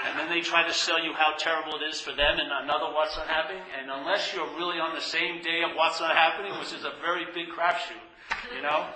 and 0.07 0.19
then 0.19 0.29
they 0.29 0.43
try 0.43 0.63
to 0.67 0.75
sell 0.75 1.03
you 1.03 1.15
how 1.15 1.33
terrible 1.39 1.75
it 1.81 1.83
is 1.89 1.99
for 1.99 2.13
them 2.13 2.39
and 2.39 2.53
another 2.63 2.93
what's 2.93 3.17
not 3.17 3.27
happening, 3.27 3.63
and 3.81 3.91
unless 3.91 4.35
you're 4.35 4.47
really 4.55 4.79
on 4.79 4.95
the 4.95 5.01
same 5.01 5.43
day 5.43 5.63
of 5.65 5.75
what's 5.75 5.99
not 5.99 6.15
happening, 6.15 6.53
which 6.61 6.73
is 6.73 6.85
a 6.85 6.93
very 7.01 7.25
big 7.33 7.49
crapshoot, 7.49 8.10
you 8.55 8.63
know, 8.63 8.89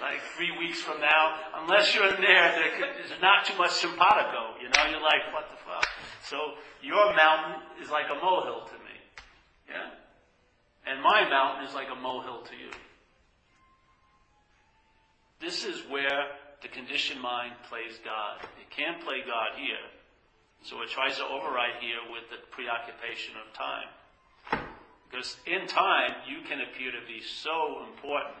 like 0.00 0.20
three 0.36 0.50
weeks 0.58 0.80
from 0.80 1.00
now, 1.00 1.36
unless 1.62 1.94
you're 1.94 2.14
in 2.14 2.20
there, 2.20 2.54
there's 2.54 3.20
not 3.20 3.44
too 3.44 3.56
much 3.56 3.72
simpatico, 3.72 4.56
you 4.60 4.68
know, 4.68 4.90
you're 4.90 5.02
like, 5.02 5.32
what 5.32 5.50
the 5.50 5.56
fuck? 5.64 5.86
So 6.24 6.54
your 6.82 7.14
mountain 7.14 7.62
is 7.82 7.90
like 7.90 8.06
a 8.10 8.14
molehill 8.14 8.66
to 8.66 8.74
me. 8.74 8.96
Yeah? 9.68 9.90
And 10.86 11.02
my 11.02 11.28
mountain 11.28 11.66
is 11.66 11.74
like 11.74 11.88
a 11.90 12.00
molehill 12.00 12.42
to 12.42 12.56
you. 12.56 12.70
This 15.40 15.64
is 15.64 15.80
where 15.88 16.36
the 16.62 16.68
conditioned 16.68 17.20
mind 17.20 17.54
plays 17.68 17.98
God. 18.04 18.44
It 18.60 18.68
can't 18.68 19.02
play 19.02 19.24
God 19.26 19.56
here. 19.56 19.88
So 20.62 20.82
it 20.82 20.90
tries 20.90 21.16
to 21.16 21.24
override 21.24 21.80
here 21.80 22.04
with 22.12 22.28
the 22.28 22.36
preoccupation 22.50 23.34
of 23.40 23.52
time. 23.56 23.88
Because 25.10 25.36
in 25.46 25.66
time, 25.66 26.14
you 26.28 26.46
can 26.46 26.60
appear 26.60 26.92
to 26.92 27.02
be 27.06 27.20
so 27.20 27.84
important. 27.90 28.36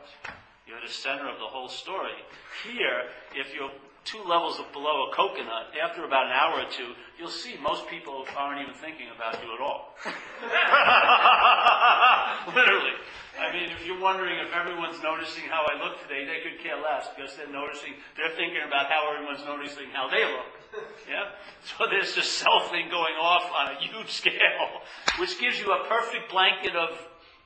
You're 0.66 0.80
the 0.80 0.92
center 0.92 1.28
of 1.28 1.38
the 1.38 1.50
whole 1.50 1.68
story. 1.68 2.14
Here, 2.62 3.10
if 3.34 3.52
you're 3.52 3.72
two 4.04 4.22
levels 4.22 4.60
below 4.72 5.10
a 5.10 5.14
coconut, 5.14 5.74
after 5.82 6.04
about 6.04 6.26
an 6.26 6.32
hour 6.32 6.62
or 6.62 6.70
two, 6.70 6.94
you'll 7.18 7.28
see 7.28 7.56
most 7.60 7.88
people 7.88 8.24
aren't 8.36 8.62
even 8.62 8.74
thinking 8.74 9.08
about 9.14 9.42
you 9.42 9.52
at 9.52 9.60
all. 9.60 9.96
Literally. 12.54 12.94
I 13.40 13.52
mean, 13.52 13.70
if 13.70 13.84
you're 13.84 13.98
wondering 13.98 14.38
if 14.38 14.52
everyone's 14.54 15.02
noticing 15.02 15.44
how 15.50 15.66
I 15.66 15.74
look 15.82 16.00
today, 16.02 16.24
they 16.24 16.40
could 16.46 16.60
care 16.62 16.80
less 16.80 17.08
because 17.16 17.36
they're 17.36 17.50
noticing, 17.50 17.94
they're 18.16 18.34
thinking 18.36 18.62
about 18.66 18.86
how 18.86 19.12
everyone's 19.12 19.44
noticing 19.44 19.90
how 19.92 20.08
they 20.08 20.24
look. 20.24 20.59
Yeah? 21.10 21.34
So 21.66 21.90
there's 21.90 22.14
this 22.14 22.30
self 22.30 22.70
thing 22.70 22.86
going 22.88 23.18
off 23.18 23.50
on 23.50 23.74
a 23.74 23.80
huge 23.82 24.10
scale, 24.12 24.80
which 25.18 25.40
gives 25.40 25.58
you 25.58 25.66
a 25.66 25.88
perfect 25.88 26.30
blanket 26.30 26.76
of 26.76 26.94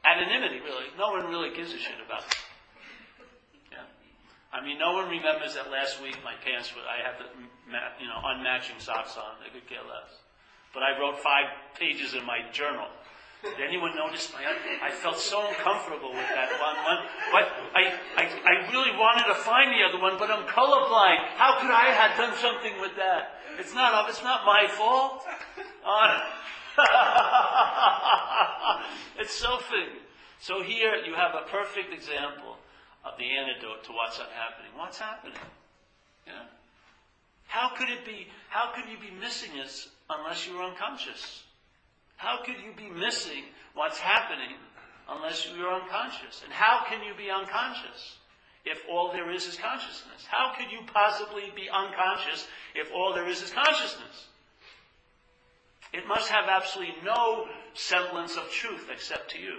anonymity, 0.04 0.60
really. 0.60 0.84
No 0.98 1.10
one 1.10 1.26
really 1.30 1.54
gives 1.56 1.72
a 1.72 1.78
shit 1.78 1.96
about 2.04 2.28
it. 2.28 2.36
Yeah? 3.72 3.88
I 4.52 4.64
mean, 4.64 4.78
no 4.78 4.92
one 4.92 5.08
remembers 5.08 5.54
that 5.54 5.70
last 5.70 6.02
week 6.02 6.16
my 6.22 6.34
pants 6.44 6.74
were, 6.76 6.84
I 6.84 7.00
had 7.00 7.16
the, 7.16 7.26
you 8.00 8.08
know, 8.08 8.20
unmatching 8.20 8.80
socks 8.80 9.16
on. 9.16 9.40
They 9.40 9.48
could 9.48 9.68
care 9.68 9.82
less. 9.82 10.12
But 10.74 10.82
I 10.82 10.98
wrote 11.00 11.18
five 11.18 11.48
pages 11.78 12.14
in 12.14 12.26
my 12.26 12.44
journal. 12.52 12.88
Did 13.44 13.60
anyone 13.60 13.94
notice 13.94 14.32
my? 14.32 14.40
I 14.82 14.90
felt 14.90 15.18
so 15.18 15.46
uncomfortable 15.46 16.12
with 16.12 16.28
that 16.34 16.50
one. 16.58 16.76
one 16.84 17.04
but 17.30 17.52
I, 17.76 17.92
I, 18.16 18.24
I 18.24 18.70
really 18.72 18.96
wanted 18.96 19.26
to 19.28 19.34
find 19.34 19.70
the 19.70 19.84
other 19.84 20.00
one, 20.00 20.16
but 20.18 20.30
I'm 20.30 20.46
colorblind. 20.48 21.20
How 21.36 21.60
could 21.60 21.70
I 21.70 21.92
have 21.92 22.16
done 22.16 22.34
something 22.38 22.80
with 22.80 22.96
that? 22.96 23.36
It's 23.58 23.74
not. 23.74 24.08
It's 24.08 24.24
not 24.24 24.46
my 24.46 24.66
fault. 24.66 25.24
It's 29.16 29.32
something. 29.32 30.02
So 30.40 30.62
here 30.62 30.96
you 31.06 31.14
have 31.14 31.34
a 31.34 31.48
perfect 31.48 31.94
example 31.94 32.56
of 33.04 33.16
the 33.16 33.24
antidote 33.24 33.84
to 33.84 33.92
what's 33.92 34.18
happening. 34.18 34.72
What's 34.76 34.98
happening? 34.98 35.38
Yeah. 36.26 36.42
How 37.46 37.68
could 37.76 37.90
it 37.90 38.04
be? 38.04 38.26
How 38.48 38.72
could 38.74 38.90
you 38.90 38.98
be 38.98 39.14
missing 39.20 39.52
this 39.54 39.88
unless 40.10 40.48
you're 40.48 40.62
unconscious? 40.62 41.43
How 42.16 42.42
could 42.44 42.56
you 42.64 42.72
be 42.76 42.88
missing 42.88 43.44
what's 43.74 43.98
happening 43.98 44.56
unless 45.08 45.48
you're 45.56 45.72
unconscious? 45.72 46.42
And 46.44 46.52
how 46.52 46.84
can 46.88 47.02
you 47.02 47.14
be 47.16 47.30
unconscious 47.30 48.18
if 48.64 48.80
all 48.90 49.12
there 49.12 49.30
is 49.30 49.46
is 49.46 49.56
consciousness? 49.56 50.26
How 50.28 50.54
could 50.56 50.70
you 50.72 50.80
possibly 50.92 51.52
be 51.54 51.68
unconscious 51.70 52.46
if 52.74 52.90
all 52.94 53.12
there 53.14 53.28
is 53.28 53.42
is 53.42 53.50
consciousness? 53.50 54.28
It 55.92 56.08
must 56.08 56.28
have 56.30 56.48
absolutely 56.48 56.96
no 57.04 57.46
semblance 57.74 58.36
of 58.36 58.50
truth 58.50 58.88
except 58.92 59.30
to 59.32 59.38
you. 59.38 59.58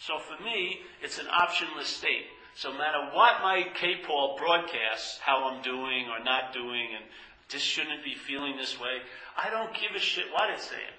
So 0.00 0.18
for 0.18 0.42
me, 0.42 0.80
it's 1.02 1.18
an 1.18 1.26
optionless 1.26 1.86
state. 1.86 2.26
So 2.54 2.72
no 2.72 2.78
matter 2.78 3.10
what 3.12 3.42
my 3.42 3.62
K-Paul 3.74 4.36
broadcasts, 4.36 5.18
how 5.18 5.48
I'm 5.48 5.62
doing 5.62 6.06
or 6.08 6.22
not 6.24 6.52
doing, 6.52 6.88
and 6.96 7.04
just 7.48 7.64
shouldn't 7.64 8.04
be 8.04 8.14
feeling 8.14 8.56
this 8.56 8.78
way, 8.78 8.98
I 9.36 9.50
don't 9.50 9.72
give 9.74 9.96
a 9.96 9.98
shit 9.98 10.24
what 10.32 10.50
it's 10.50 10.68
saying. 10.68 10.96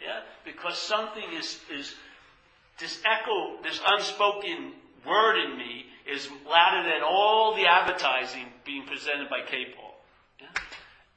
Yeah? 0.00 0.20
Because 0.44 0.78
something 0.78 1.24
is, 1.36 1.58
is 1.74 1.94
this 2.78 3.02
echo, 3.04 3.60
this 3.62 3.80
unspoken 3.86 4.72
word 5.06 5.38
in 5.38 5.58
me 5.58 5.86
is 6.10 6.28
louder 6.48 6.88
than 6.88 7.02
all 7.02 7.54
the 7.54 7.66
advertising 7.66 8.46
being 8.64 8.86
presented 8.86 9.28
by 9.28 9.40
K-Paul. 9.46 9.94
Yeah? 10.40 10.46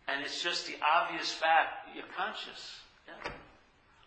And 0.08 0.26
it's 0.26 0.42
just 0.42 0.68
the 0.68 0.76
obvious 0.82 1.32
fact 1.32 1.90
you're 1.96 2.04
conscious. 2.18 2.80
Yeah? 3.08 3.32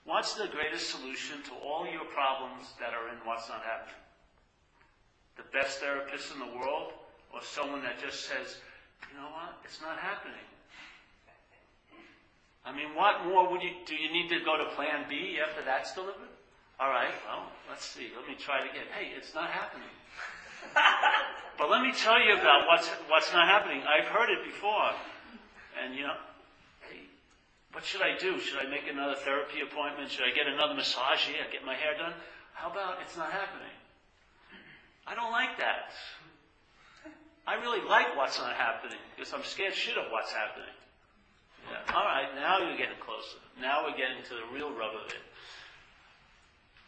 What's 0.04 0.34
the 0.34 0.48
greatest 0.48 0.90
solution 0.90 1.42
to 1.44 1.52
all 1.64 1.86
your 1.86 2.04
problems 2.12 2.74
that 2.80 2.92
are 2.92 3.08
in 3.08 3.16
what's 3.24 3.48
not 3.48 3.62
happening? 3.62 4.00
The 5.36 5.48
best 5.52 5.78
therapist 5.78 6.32
in 6.32 6.40
the 6.40 6.58
world, 6.58 6.92
or 7.32 7.42
someone 7.42 7.82
that 7.82 8.00
just 8.00 8.26
says, 8.26 8.58
you 9.10 9.18
know 9.18 9.30
what, 9.30 9.56
it's 9.64 9.80
not 9.80 9.98
happening. 9.98 10.44
I 12.64 12.72
mean, 12.72 12.94
what 12.94 13.26
more 13.26 13.50
would 13.50 13.62
you 13.62 13.70
do? 13.84 13.94
You 13.94 14.10
need 14.12 14.28
to 14.30 14.40
go 14.40 14.56
to 14.56 14.64
Plan 14.74 15.04
B 15.08 15.38
after 15.38 15.62
that's 15.62 15.94
delivered? 15.94 16.32
All 16.80 16.88
right, 16.88 17.12
well, 17.28 17.46
let's 17.68 17.84
see. 17.84 18.08
Let 18.16 18.26
me 18.26 18.34
try 18.34 18.64
it 18.64 18.70
again. 18.70 18.88
Hey, 18.96 19.12
it's 19.16 19.34
not 19.34 19.50
happening. 19.50 19.92
but 21.58 21.70
let 21.70 21.82
me 21.82 21.92
tell 21.92 22.18
you 22.18 22.34
about 22.34 22.66
what's 22.66 22.88
what's 23.08 23.32
not 23.32 23.46
happening. 23.46 23.82
I've 23.84 24.08
heard 24.08 24.30
it 24.30 24.42
before, 24.44 24.90
and 25.82 25.94
you 25.94 26.02
know, 26.02 26.16
hey, 26.88 27.04
what 27.72 27.84
should 27.84 28.00
I 28.00 28.16
do? 28.18 28.40
Should 28.40 28.58
I 28.58 28.68
make 28.70 28.88
another 28.90 29.14
therapy 29.14 29.60
appointment? 29.60 30.10
Should 30.10 30.24
I 30.24 30.34
get 30.34 30.48
another 30.48 30.74
massage 30.74 31.20
here? 31.28 31.44
Get 31.52 31.64
my 31.64 31.74
hair 31.74 31.94
done? 31.98 32.14
How 32.54 32.70
about 32.70 32.98
it's 33.02 33.16
not 33.16 33.30
happening? 33.30 33.74
I 35.06 35.14
don't 35.14 35.32
like 35.32 35.58
that. 35.58 35.92
I 37.46 37.60
really 37.60 37.86
like 37.86 38.16
what's 38.16 38.38
not 38.38 38.54
happening 38.54 38.98
because 39.14 39.32
I'm 39.34 39.44
scared 39.44 39.74
shit 39.74 39.98
of 39.98 40.10
what's 40.10 40.32
happening. 40.32 40.72
Yeah. 41.74 41.94
All 41.94 42.04
right, 42.04 42.30
now 42.36 42.58
you're 42.58 42.78
getting 42.78 43.02
closer. 43.02 43.38
Now 43.60 43.82
we're 43.82 43.98
getting 43.98 44.22
to 44.30 44.34
the 44.34 44.46
real 44.54 44.70
rub 44.70 44.94
of 44.94 45.10
it. 45.10 45.22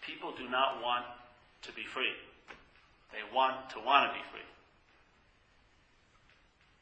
People 0.06 0.32
do 0.38 0.48
not 0.48 0.80
want 0.82 1.04
to 1.62 1.72
be 1.72 1.82
free. 1.82 2.14
They 3.10 3.26
want 3.34 3.70
to 3.70 3.80
want 3.80 4.10
to 4.10 4.14
be 4.14 4.22
free. 4.30 4.46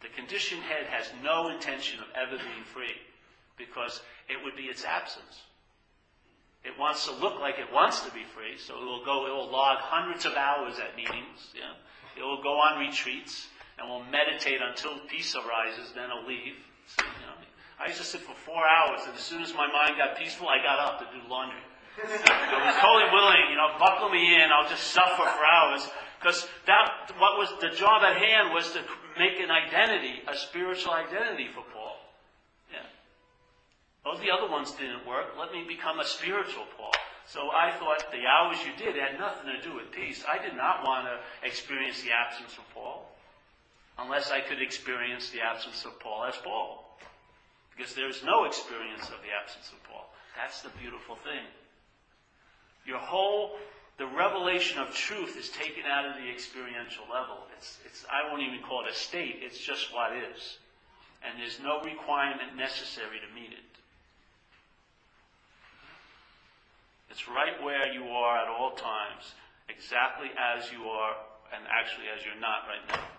The 0.02 0.12
conditioned 0.14 0.62
head 0.62 0.84
has 0.92 1.08
no 1.22 1.48
intention 1.48 2.00
of 2.00 2.06
ever 2.12 2.36
being 2.36 2.64
free 2.74 3.00
because 3.56 4.02
it 4.28 4.36
would 4.44 4.56
be 4.56 4.64
its 4.64 4.84
absence. 4.84 5.40
It 6.64 6.78
wants 6.78 7.06
to 7.06 7.12
look 7.12 7.40
like 7.40 7.58
it 7.58 7.72
wants 7.72 8.00
to 8.00 8.12
be 8.12 8.24
free, 8.34 8.58
so 8.58 8.76
it 8.76 8.84
will 8.84 9.04
go, 9.04 9.26
it 9.26 9.30
will 9.30 9.50
log 9.50 9.78
hundreds 9.80 10.26
of 10.26 10.34
hours 10.34 10.78
at 10.78 10.96
meetings, 10.96 11.52
yeah. 11.54 11.76
It 12.16 12.22
will 12.22 12.42
go 12.42 12.60
on 12.60 12.80
retreats 12.80 13.48
and 13.78 13.88
will 13.88 14.04
meditate 14.04 14.60
until 14.60 14.98
peace 15.08 15.34
arises, 15.36 15.92
then 15.94 16.10
it'll 16.10 16.26
leave. 16.26 16.56
You 16.98 17.26
know, 17.26 17.36
I 17.80 17.88
used 17.88 17.98
to 17.98 18.06
sit 18.06 18.20
for 18.20 18.34
four 18.34 18.62
hours, 18.62 19.00
and 19.06 19.14
as 19.14 19.22
soon 19.22 19.42
as 19.42 19.52
my 19.54 19.66
mind 19.66 19.96
got 19.98 20.16
peaceful, 20.16 20.48
I 20.48 20.62
got 20.62 20.78
up 20.78 20.98
to 21.00 21.06
do 21.10 21.20
laundry. 21.28 21.60
I 21.96 22.66
was 22.66 22.76
totally 22.82 23.10
willing, 23.12 23.50
you 23.50 23.56
know, 23.56 23.78
buckle 23.78 24.08
me 24.08 24.34
in, 24.34 24.50
I'll 24.50 24.68
just 24.68 24.90
suffer 24.90 25.22
for 25.22 25.44
hours. 25.44 25.88
Because 26.18 26.48
that, 26.66 27.12
what 27.18 27.38
was 27.38 27.52
the 27.60 27.68
job 27.76 28.02
at 28.02 28.16
hand 28.16 28.52
was 28.52 28.72
to 28.72 28.80
make 29.18 29.38
an 29.38 29.50
identity, 29.50 30.22
a 30.26 30.36
spiritual 30.36 30.92
identity 30.92 31.48
for 31.48 31.62
Paul. 31.72 31.96
Yeah. 32.72 32.86
All 34.04 34.16
the 34.16 34.30
other 34.30 34.50
ones 34.50 34.72
didn't 34.72 35.06
work. 35.06 35.36
Let 35.38 35.52
me 35.52 35.64
become 35.68 36.00
a 36.00 36.04
spiritual 36.04 36.64
Paul. 36.76 36.92
So 37.26 37.50
I 37.52 37.70
thought 37.78 38.10
the 38.10 38.26
hours 38.26 38.58
you 38.64 38.72
did 38.76 38.96
had 38.96 39.18
nothing 39.18 39.46
to 39.48 39.60
do 39.60 39.76
with 39.76 39.92
peace. 39.92 40.24
I 40.28 40.42
did 40.42 40.56
not 40.56 40.84
want 40.84 41.06
to 41.06 41.46
experience 41.46 42.02
the 42.02 42.10
absence 42.12 42.56
of 42.58 42.64
Paul 42.74 43.13
unless 43.98 44.30
I 44.30 44.40
could 44.40 44.60
experience 44.60 45.30
the 45.30 45.40
absence 45.40 45.84
of 45.84 45.98
Paul 46.00 46.24
as 46.24 46.34
Paul. 46.42 46.98
Because 47.76 47.94
there's 47.94 48.22
no 48.22 48.44
experience 48.44 49.04
of 49.10 49.18
the 49.22 49.34
absence 49.34 49.70
of 49.72 49.82
Paul. 49.90 50.06
That's 50.36 50.62
the 50.62 50.70
beautiful 50.80 51.16
thing. 51.16 51.42
Your 52.86 52.98
whole, 52.98 53.56
the 53.98 54.06
revelation 54.06 54.78
of 54.78 54.94
truth 54.94 55.36
is 55.36 55.48
taken 55.50 55.84
out 55.86 56.04
of 56.04 56.14
the 56.22 56.30
experiential 56.30 57.04
level. 57.10 57.46
It's, 57.56 57.78
it's, 57.84 58.04
I 58.10 58.30
won't 58.30 58.42
even 58.42 58.60
call 58.62 58.84
it 58.84 58.90
a 58.90 58.94
state, 58.94 59.40
it's 59.40 59.58
just 59.58 59.92
what 59.92 60.12
is. 60.12 60.58
And 61.24 61.40
there's 61.40 61.58
no 61.62 61.80
requirement 61.82 62.56
necessary 62.56 63.18
to 63.18 63.34
meet 63.34 63.52
it. 63.52 63.74
It's 67.10 67.28
right 67.28 67.62
where 67.62 67.92
you 67.92 68.04
are 68.10 68.38
at 68.38 68.48
all 68.48 68.72
times, 68.72 69.34
exactly 69.68 70.28
as 70.34 70.70
you 70.70 70.84
are, 70.84 71.14
and 71.54 71.64
actually 71.70 72.10
as 72.10 72.24
you're 72.26 72.40
not 72.40 72.66
right 72.68 72.82
now. 72.90 73.13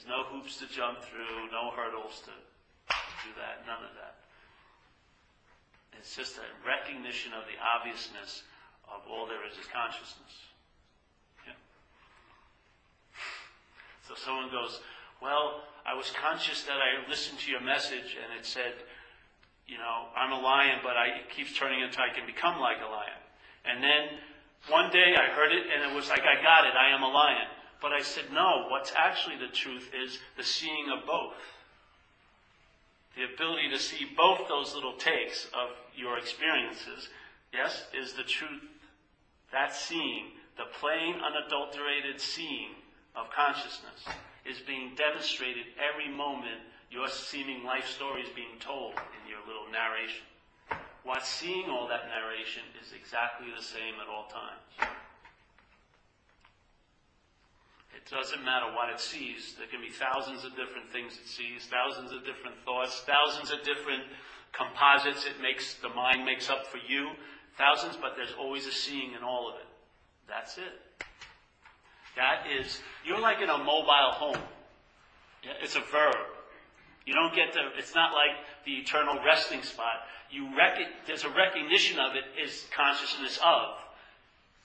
There's 0.00 0.16
no 0.16 0.24
hoops 0.32 0.56
to 0.64 0.66
jump 0.66 1.04
through, 1.04 1.52
no 1.52 1.76
hurdles 1.76 2.24
to, 2.24 2.32
do 3.20 3.36
that, 3.36 3.68
none 3.68 3.84
of 3.84 3.92
that. 4.00 4.16
It's 5.92 6.16
just 6.16 6.40
a 6.40 6.48
recognition 6.64 7.36
of 7.36 7.44
the 7.44 7.60
obviousness 7.60 8.48
of 8.88 9.04
all 9.04 9.28
there 9.28 9.44
is 9.44 9.52
is 9.60 9.68
consciousness. 9.68 10.32
Yeah. 11.44 11.52
So 14.08 14.16
someone 14.16 14.48
goes, 14.48 14.80
Well, 15.20 15.68
I 15.84 15.92
was 15.92 16.08
conscious 16.16 16.64
that 16.64 16.80
I 16.80 17.04
listened 17.04 17.38
to 17.44 17.50
your 17.50 17.60
message 17.60 18.16
and 18.16 18.32
it 18.40 18.48
said, 18.48 18.72
you 19.68 19.76
know, 19.76 20.08
I'm 20.16 20.32
a 20.32 20.40
lion, 20.40 20.80
but 20.82 20.96
I, 20.96 21.20
it 21.20 21.28
keeps 21.28 21.52
turning 21.52 21.84
into 21.84 22.00
I 22.00 22.08
can 22.08 22.24
become 22.24 22.58
like 22.58 22.80
a 22.80 22.88
lion. 22.88 23.20
And 23.68 23.84
then 23.84 24.16
one 24.72 24.88
day 24.90 25.12
I 25.12 25.28
heard 25.36 25.52
it 25.52 25.68
and 25.68 25.92
it 25.92 25.94
was 25.94 26.08
like, 26.08 26.24
I 26.24 26.40
got 26.40 26.64
it, 26.64 26.72
I 26.72 26.96
am 26.96 27.04
a 27.04 27.12
lion. 27.12 27.59
But 27.80 27.92
I 27.92 28.02
said, 28.02 28.24
no, 28.32 28.66
what's 28.68 28.92
actually 28.96 29.36
the 29.36 29.52
truth 29.52 29.90
is 29.94 30.18
the 30.36 30.44
seeing 30.44 30.90
of 30.90 31.06
both. 31.06 31.34
The 33.16 33.24
ability 33.34 33.70
to 33.70 33.78
see 33.78 34.06
both 34.16 34.48
those 34.48 34.74
little 34.74 34.94
takes 34.94 35.46
of 35.46 35.70
your 35.96 36.18
experiences, 36.18 37.08
yes, 37.52 37.84
is 37.94 38.12
the 38.12 38.22
truth. 38.22 38.62
That 39.52 39.74
seeing, 39.74 40.26
the 40.56 40.70
plain, 40.78 41.16
unadulterated 41.20 42.20
seeing 42.20 42.70
of 43.16 43.30
consciousness, 43.30 44.06
is 44.44 44.58
being 44.60 44.94
demonstrated 44.94 45.66
every 45.76 46.08
moment 46.08 46.60
your 46.90 47.08
seeming 47.08 47.64
life 47.64 47.86
story 47.86 48.22
is 48.22 48.28
being 48.34 48.58
told 48.58 48.92
in 48.94 49.28
your 49.28 49.40
little 49.46 49.70
narration. 49.70 50.26
What's 51.02 51.28
seeing 51.28 51.70
all 51.70 51.88
that 51.88 52.08
narration 52.08 52.62
is 52.82 52.92
exactly 52.92 53.48
the 53.56 53.62
same 53.62 53.94
at 54.02 54.08
all 54.08 54.26
times. 54.26 54.90
It 57.94 58.08
doesn't 58.10 58.44
matter 58.44 58.66
what 58.74 58.90
it 58.90 59.00
sees. 59.00 59.54
There 59.58 59.66
can 59.66 59.80
be 59.80 59.90
thousands 59.90 60.44
of 60.44 60.56
different 60.56 60.90
things 60.92 61.18
it 61.18 61.28
sees, 61.28 61.66
thousands 61.66 62.12
of 62.12 62.24
different 62.24 62.56
thoughts, 62.64 63.02
thousands 63.06 63.50
of 63.50 63.64
different 63.64 64.02
composites 64.52 65.26
it 65.26 65.40
makes, 65.40 65.74
the 65.74 65.90
mind 65.90 66.24
makes 66.24 66.50
up 66.50 66.66
for 66.66 66.78
you. 66.78 67.10
Thousands, 67.58 67.96
but 68.00 68.14
there's 68.16 68.34
always 68.38 68.66
a 68.66 68.72
seeing 68.72 69.12
in 69.12 69.22
all 69.22 69.48
of 69.48 69.56
it. 69.56 69.66
That's 70.28 70.56
it. 70.58 71.04
That 72.16 72.46
is, 72.50 72.80
you're 73.04 73.20
like 73.20 73.40
in 73.40 73.50
a 73.50 73.58
mobile 73.58 74.12
home. 74.12 74.42
It's 75.62 75.76
a 75.76 75.80
verb. 75.80 76.16
You 77.06 77.14
don't 77.14 77.34
get 77.34 77.52
to, 77.54 77.60
it's 77.76 77.94
not 77.94 78.12
like 78.12 78.36
the 78.64 78.72
eternal 78.72 79.18
resting 79.24 79.62
spot. 79.62 80.06
You 80.30 80.56
rec- 80.56 81.06
there's 81.06 81.24
a 81.24 81.30
recognition 81.30 81.98
of 81.98 82.12
it 82.14 82.24
is 82.40 82.66
consciousness 82.76 83.38
of. 83.44 83.78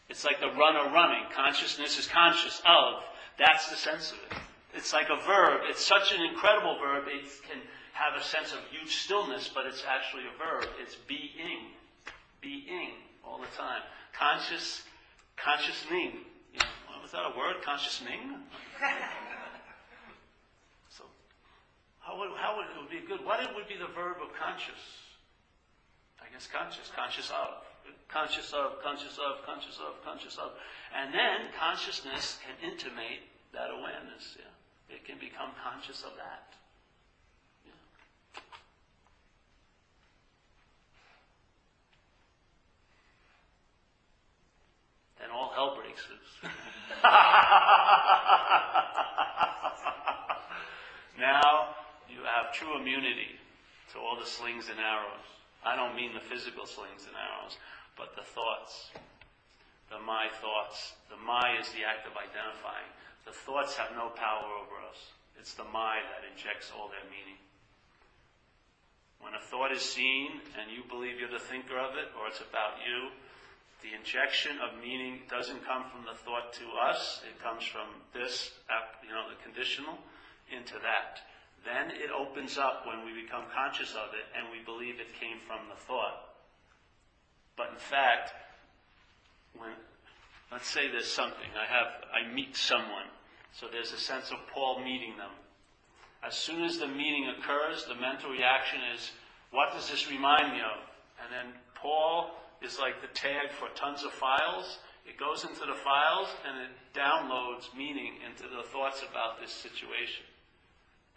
It's 0.10 0.24
like 0.24 0.40
the 0.40 0.52
runner 0.52 0.92
running. 0.94 1.24
Consciousness 1.36 1.98
is 1.98 2.08
conscious 2.08 2.62
of. 2.66 3.04
That's 3.38 3.70
the 3.70 3.76
sense 3.76 4.12
of 4.12 4.18
it. 4.18 4.38
It's 4.74 4.94
like 4.94 5.08
a 5.10 5.18
verb. 5.26 5.62
It's 5.66 5.84
such 5.84 6.14
an 6.14 6.22
incredible 6.22 6.78
verb. 6.80 7.06
It 7.08 7.24
can 7.48 7.60
have 7.94 8.20
a 8.20 8.24
sense 8.24 8.52
of 8.52 8.60
huge 8.72 8.96
stillness, 8.96 9.50
but 9.54 9.66
it's 9.66 9.84
actually 9.88 10.24
a 10.24 10.38
verb. 10.38 10.70
It's 10.82 10.96
being. 11.08 11.72
Being 12.42 12.92
all 13.24 13.40
the 13.40 13.48
time. 13.58 13.82
Conscious, 14.14 14.84
consciousning. 15.38 16.20
You 16.54 16.60
know, 16.60 17.02
was 17.02 17.12
that 17.12 17.24
a 17.24 17.38
word? 17.38 17.56
Consciousning? 17.64 18.36
How 22.06 22.20
would, 22.22 22.30
how 22.38 22.56
would 22.56 22.70
it 22.70 22.78
would 22.78 22.94
be 22.94 23.02
good? 23.02 23.26
What 23.26 23.42
it 23.42 23.50
would 23.56 23.68
be 23.68 23.82
the 23.82 23.90
verb 23.90 24.22
of 24.22 24.30
conscious? 24.38 24.78
I 26.22 26.30
guess 26.32 26.46
conscious, 26.46 26.92
conscious 26.96 27.32
of, 27.34 27.65
conscious 28.08 28.54
of, 28.54 28.82
conscious 28.82 29.18
of, 29.18 29.46
conscious 29.46 29.78
of, 29.80 30.04
conscious 30.04 30.38
of, 30.38 30.52
and 30.96 31.14
then 31.14 31.52
consciousness 31.60 32.40
can 32.44 32.56
intimate 32.72 33.22
that 33.54 33.70
awareness. 33.70 34.38
Yeah, 34.38 34.96
it 34.96 35.06
can 35.06 35.18
become 35.20 35.52
conscious 35.64 36.04
of 36.04 36.12
that. 36.18 36.54
Yeah. 37.66 37.72
Then 45.20 45.30
all 45.32 45.52
hell 45.54 45.76
breaks 45.76 46.08
loose. 46.10 46.52
now 51.20 51.76
you 52.10 52.24
have 52.24 52.54
true 52.54 52.80
immunity 52.80 53.40
to 53.94 54.00
all 54.00 54.18
the 54.20 54.26
slings 54.26 54.70
and 54.70 54.80
arrows. 54.80 55.36
I 55.66 55.76
don't 55.76 55.96
mean 55.98 56.14
the 56.14 56.22
physical 56.22 56.70
slings 56.70 57.10
and 57.10 57.18
arrows, 57.18 57.58
but 57.98 58.16
the 58.16 58.22
thoughts. 58.22 58.94
The 59.90 59.98
my 60.00 60.30
thoughts. 60.38 60.94
The 61.10 61.18
my 61.18 61.58
is 61.58 61.70
the 61.74 61.82
act 61.82 62.06
of 62.06 62.14
identifying. 62.14 62.90
The 63.26 63.34
thoughts 63.34 63.76
have 63.76 63.98
no 63.98 64.14
power 64.14 64.46
over 64.62 64.78
us. 64.86 65.02
It's 65.42 65.58
the 65.58 65.66
my 65.66 65.98
that 66.14 66.22
injects 66.30 66.70
all 66.70 66.88
their 66.88 67.06
meaning. 67.10 67.42
When 69.20 69.34
a 69.34 69.42
thought 69.42 69.74
is 69.74 69.82
seen 69.82 70.38
and 70.62 70.70
you 70.70 70.86
believe 70.86 71.18
you're 71.20 71.34
the 71.34 71.42
thinker 71.42 71.82
of 71.82 71.98
it 71.98 72.14
or 72.14 72.30
it's 72.30 72.46
about 72.46 72.78
you, 72.86 73.10
the 73.82 73.98
injection 73.98 74.58
of 74.62 74.78
meaning 74.82 75.26
doesn't 75.30 75.66
come 75.66 75.86
from 75.90 76.06
the 76.06 76.14
thought 76.14 76.54
to 76.62 76.66
us. 76.78 77.22
It 77.26 77.42
comes 77.42 77.66
from 77.66 77.90
this, 78.14 78.54
you 79.02 79.14
know, 79.14 79.26
the 79.30 79.42
conditional 79.42 79.98
into 80.54 80.78
that. 80.86 81.26
Then 81.66 81.90
it 81.90 82.12
opens 82.14 82.60
up 82.60 82.86
when 82.86 83.04
we 83.04 83.20
become 83.20 83.46
conscious 83.54 83.92
of 83.92 84.14
it 84.14 84.30
and 84.38 84.46
we 84.54 84.64
believe 84.64 85.00
it 85.00 85.20
came 85.20 85.42
from 85.48 85.68
the 85.68 85.76
thought. 85.76 86.30
But 87.58 87.72
in 87.72 87.82
fact, 87.82 88.32
when, 89.58 89.74
let's 90.52 90.70
say 90.70 90.92
there's 90.92 91.12
something, 91.12 91.50
I 91.58 91.66
have, 91.66 92.06
I 92.14 92.32
meet 92.32 92.56
someone, 92.56 93.10
so 93.52 93.66
there's 93.72 93.94
a 93.94 93.98
sense 93.98 94.30
of 94.30 94.38
Paul 94.54 94.84
meeting 94.84 95.18
them. 95.18 95.32
As 96.22 96.36
soon 96.36 96.64
as 96.64 96.78
the 96.78 96.88
meeting 96.88 97.34
occurs, 97.38 97.86
the 97.86 97.96
mental 97.96 98.30
reaction 98.30 98.80
is, 98.94 99.12
what 99.52 99.74
does 99.74 99.90
this 99.90 100.10
remind 100.10 100.54
me 100.54 100.60
of? 100.60 100.86
And 101.24 101.32
then 101.32 101.60
Paul 101.74 102.32
is 102.62 102.78
like 102.78 103.02
the 103.02 103.14
tag 103.14 103.52
for 103.52 103.70
tons 103.76 104.04
of 104.04 104.12
files. 104.12 104.80
It 105.08 105.18
goes 105.18 105.44
into 105.44 105.66
the 105.66 105.80
files 105.84 106.30
and 106.46 106.58
it 106.62 106.98
downloads 106.98 107.76
meaning 107.76 108.16
into 108.28 108.44
the 108.44 108.64
thoughts 108.64 109.04
about 109.10 109.40
this 109.40 109.52
situation. 109.52 110.26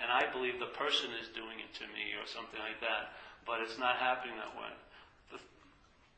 And 0.00 0.11
I 0.11 0.30
believe 0.30 0.58
the 0.58 0.72
person 0.78 1.11
is 1.20 1.28
doing 1.34 1.58
it 1.58 1.74
to 1.82 1.87
me 1.90 2.14
or 2.14 2.26
something 2.26 2.58
like 2.58 2.80
that, 2.80 3.18
but 3.44 3.61
it's 3.61 3.78
not 3.78 3.96
happening 3.96 4.37
that 4.38 4.54
way. 4.54 4.70
The, 5.32 5.38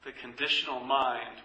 the 0.05 0.13
conditional 0.13 0.81
mind, 0.81 1.41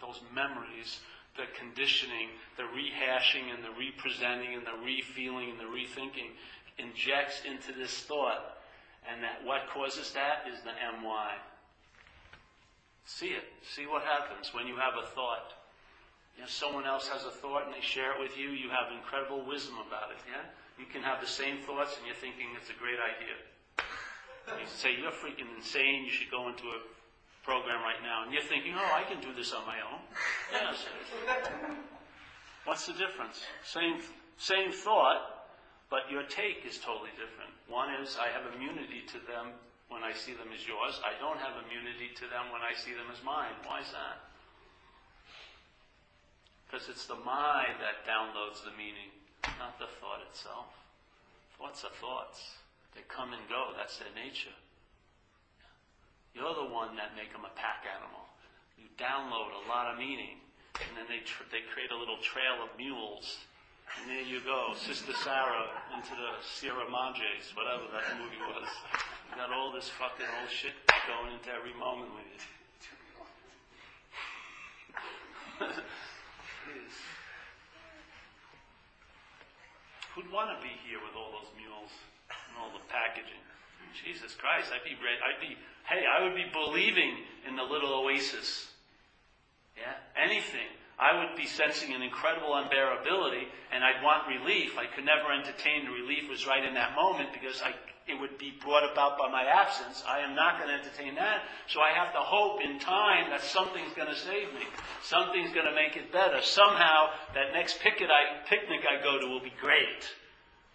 those 0.00 0.20
memories, 0.34 1.00
the 1.36 1.44
conditioning, 1.58 2.28
the 2.56 2.64
rehashing 2.64 3.52
and 3.52 3.64
the 3.64 3.72
representing 3.76 4.54
and 4.54 4.64
the 4.64 4.80
refeeling 4.80 5.50
and 5.50 5.60
the 5.60 5.68
rethinking 5.68 6.32
injects 6.78 7.42
into 7.44 7.76
this 7.78 7.92
thought. 8.00 8.58
And 9.08 9.22
that 9.22 9.44
what 9.44 9.68
causes 9.68 10.12
that 10.12 10.46
is 10.48 10.60
the 10.62 10.72
MY. 11.02 11.34
See 13.04 13.34
it. 13.34 13.44
See 13.74 13.86
what 13.86 14.02
happens 14.02 14.54
when 14.54 14.66
you 14.66 14.76
have 14.76 14.94
a 14.94 15.06
thought. 15.08 15.52
If 16.38 16.50
someone 16.50 16.86
else 16.86 17.08
has 17.08 17.24
a 17.24 17.30
thought 17.30 17.66
and 17.66 17.74
they 17.74 17.80
share 17.80 18.14
it 18.14 18.20
with 18.20 18.38
you, 18.38 18.50
you 18.50 18.70
have 18.70 18.94
incredible 18.96 19.44
wisdom 19.44 19.76
about 19.86 20.10
it, 20.12 20.18
yeah? 20.30 20.48
You 20.82 20.90
can 20.90 21.06
have 21.06 21.22
the 21.22 21.30
same 21.30 21.62
thoughts 21.62 21.94
and 21.94 22.02
you're 22.02 22.18
thinking 22.18 22.50
it's 22.58 22.74
a 22.74 22.74
great 22.74 22.98
idea. 22.98 23.38
You 24.50 24.66
say, 24.66 24.98
you're 24.98 25.14
freaking 25.14 25.46
insane, 25.54 26.02
you 26.02 26.10
should 26.10 26.26
go 26.26 26.50
into 26.50 26.66
a 26.74 26.82
program 27.46 27.86
right 27.86 28.02
now. 28.02 28.26
And 28.26 28.34
you're 28.34 28.42
thinking, 28.42 28.74
oh, 28.74 28.90
I 28.90 29.06
can 29.06 29.22
do 29.22 29.30
this 29.30 29.54
on 29.54 29.62
my 29.62 29.78
own. 29.78 30.02
Yes. 30.50 30.82
What's 32.66 32.90
the 32.90 32.98
difference? 32.98 33.46
Same, 33.62 34.02
same 34.42 34.74
thought, 34.74 35.46
but 35.86 36.10
your 36.10 36.26
take 36.26 36.66
is 36.66 36.82
totally 36.82 37.14
different. 37.14 37.54
One 37.70 37.94
is 38.02 38.18
I 38.18 38.34
have 38.34 38.42
immunity 38.50 39.06
to 39.14 39.22
them 39.22 39.54
when 39.86 40.02
I 40.02 40.10
see 40.10 40.34
them 40.34 40.50
as 40.50 40.66
yours. 40.66 40.98
I 41.06 41.14
don't 41.22 41.38
have 41.38 41.62
immunity 41.62 42.10
to 42.18 42.26
them 42.26 42.50
when 42.50 42.66
I 42.66 42.74
see 42.74 42.90
them 42.90 43.06
as 43.06 43.22
mine. 43.22 43.54
Why 43.70 43.86
is 43.86 43.94
that? 43.94 44.18
Because 46.66 46.90
it's 46.90 47.06
the 47.06 47.22
mind 47.22 47.78
that 47.78 48.02
downloads 48.02 48.66
the 48.66 48.74
meaning 48.74 49.14
not 49.58 49.78
the 49.78 49.90
thought 49.98 50.22
itself. 50.28 50.70
Thoughts 51.58 51.84
are 51.84 51.94
thoughts. 51.98 52.58
They 52.94 53.02
come 53.08 53.32
and 53.32 53.42
go. 53.48 53.72
That's 53.76 53.98
their 53.98 54.12
nature. 54.14 54.54
You're 56.34 56.54
the 56.54 56.68
one 56.68 56.96
that 56.96 57.16
make 57.16 57.32
them 57.32 57.44
a 57.44 57.52
pack 57.56 57.84
animal. 57.84 58.24
You 58.80 58.88
download 58.96 59.52
a 59.52 59.68
lot 59.68 59.92
of 59.92 59.98
meaning, 59.98 60.40
and 60.80 60.96
then 60.96 61.04
they 61.08 61.20
tr- 61.24 61.48
they 61.52 61.60
create 61.72 61.92
a 61.92 61.98
little 61.98 62.16
trail 62.24 62.64
of 62.64 62.72
mules, 62.80 63.36
and 64.00 64.08
there 64.08 64.24
you 64.24 64.40
go, 64.40 64.72
Sister 64.74 65.12
Sara 65.12 65.68
into 65.92 66.16
the 66.16 66.40
Sierra 66.40 66.88
Madres, 66.88 67.52
whatever 67.52 67.84
that 67.92 68.16
movie 68.16 68.40
was. 68.48 68.68
You 69.28 69.36
got 69.36 69.52
all 69.52 69.72
this 69.72 69.88
fucking 69.88 70.26
old 70.40 70.50
shit 70.50 70.72
going 71.06 71.36
into 71.36 71.52
every 71.52 71.76
moment 71.76 72.10
with 72.16 72.24
you. 72.32 72.40
Who'd 80.14 80.30
want 80.30 80.52
to 80.52 80.60
be 80.60 80.72
here 80.84 81.00
with 81.00 81.16
all 81.16 81.32
those 81.32 81.48
mules 81.56 81.92
and 82.28 82.52
all 82.60 82.68
the 82.68 82.84
packaging? 82.92 83.40
Jesus 84.04 84.36
Christ, 84.36 84.72
I'd 84.72 84.84
be. 84.84 84.96
I'd 84.96 85.40
be, 85.40 85.56
hey, 85.88 86.04
I 86.04 86.24
would 86.24 86.36
be 86.36 86.48
believing 86.52 87.16
in 87.48 87.56
the 87.56 87.62
little 87.62 87.92
oasis. 87.92 88.68
Yeah? 89.76 89.96
Anything. 90.16 90.68
I 90.98 91.18
would 91.18 91.36
be 91.36 91.46
sensing 91.46 91.92
an 91.94 92.02
incredible 92.02 92.52
unbearability 92.52 93.48
and 93.72 93.82
I'd 93.82 94.04
want 94.04 94.28
relief. 94.28 94.76
I 94.78 94.86
could 94.86 95.04
never 95.04 95.32
entertain 95.32 95.86
the 95.86 95.92
relief 95.92 96.28
was 96.28 96.46
right 96.46 96.64
in 96.64 96.74
that 96.74 96.94
moment 96.94 97.32
because 97.32 97.60
I, 97.62 97.72
it 98.06 98.20
would 98.20 98.36
be 98.38 98.52
brought 98.62 98.90
about 98.90 99.16
by 99.18 99.28
my 99.30 99.44
absence. 99.44 100.02
I 100.06 100.20
am 100.20 100.34
not 100.34 100.58
going 100.58 100.68
to 100.68 100.74
entertain 100.74 101.14
that. 101.16 101.42
So 101.68 101.80
I 101.80 101.90
have 101.90 102.12
to 102.12 102.18
hope 102.18 102.60
in 102.60 102.78
time 102.78 103.30
that 103.30 103.42
something's 103.42 103.92
going 103.94 104.08
to 104.08 104.16
save 104.18 104.52
me. 104.54 104.66
Something's 105.02 105.52
going 105.52 105.66
to 105.66 105.74
make 105.74 105.96
it 105.96 106.12
better. 106.12 106.42
Somehow 106.42 107.10
that 107.34 107.52
next 107.52 107.80
picnic 107.80 108.10
I, 108.10 108.46
picnic 108.48 108.80
I 108.88 109.02
go 109.02 109.20
to 109.20 109.26
will 109.26 109.42
be 109.42 109.54
great. 109.60 110.02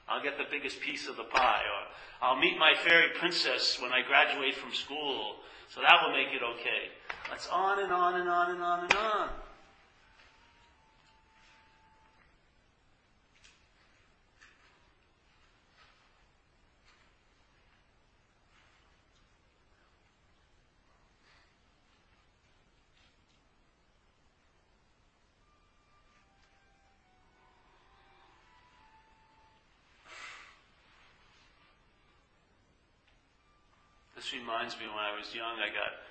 I'll 0.08 0.24
get 0.24 0.38
the 0.38 0.48
biggest 0.50 0.80
piece 0.80 1.08
of 1.10 1.18
the 1.18 1.26
pie. 1.26 1.64
Or 1.68 2.28
I'll 2.28 2.40
meet 2.40 2.58
my 2.58 2.74
fairy 2.84 3.10
princess 3.20 3.78
when 3.82 3.92
I 3.92 4.08
graduate 4.08 4.56
from 4.56 4.74
school. 4.74 5.36
So 5.70 5.82
that 5.82 6.00
will 6.02 6.14
make 6.14 6.34
it 6.34 6.42
okay. 6.56 6.96
That's 7.30 7.48
on 7.50 7.84
and 7.84 7.92
on 7.92 8.22
and 8.22 8.30
on 8.30 8.52
and 8.52 8.64
on 8.64 8.80
and 8.86 8.94
on. 8.94 9.30
This 34.28 34.44
reminds 34.44 34.76
me 34.76 34.84
when 34.92 35.00
I 35.00 35.16
was 35.16 35.32
young, 35.32 35.56
I 35.56 35.72
got 35.72 36.04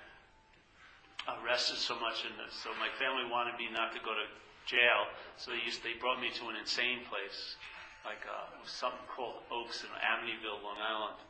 arrested 1.37 1.77
so 1.77 1.93
much, 2.01 2.25
and 2.25 2.33
so 2.49 2.73
my 2.81 2.89
family 2.97 3.29
wanted 3.29 3.53
me 3.61 3.69
not 3.69 3.93
to 3.93 4.01
go 4.01 4.17
to 4.17 4.25
jail. 4.65 5.05
So 5.37 5.53
they 5.53 5.61
used 5.61 5.85
they 5.85 5.93
brought 6.01 6.17
me 6.17 6.33
to 6.41 6.49
an 6.49 6.57
insane 6.57 7.05
place, 7.05 7.61
like 8.01 8.25
uh, 8.25 8.49
something 8.65 9.05
called 9.05 9.45
Oaks 9.53 9.85
in 9.85 9.93
Amityville, 10.01 10.65
Long 10.65 10.81
Island 10.81 11.21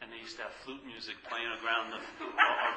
and 0.00 0.12
they 0.12 0.18
used 0.22 0.36
to 0.38 0.42
have 0.46 0.52
flute 0.62 0.86
music 0.86 1.16
playing 1.26 1.50
around 1.58 1.90
the, 1.90 1.98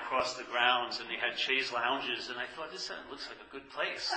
across 0.05 0.33
the 0.33 0.43
grounds, 0.49 0.99
and 0.99 1.07
they 1.09 1.17
had 1.21 1.37
chaise 1.37 1.71
lounges, 1.71 2.29
and 2.29 2.39
I 2.39 2.45
thought, 2.57 2.71
this 2.71 2.89
uh, 2.89 2.95
looks 3.13 3.29
like 3.29 3.37
a 3.37 3.45
good 3.53 3.69
place. 3.69 4.09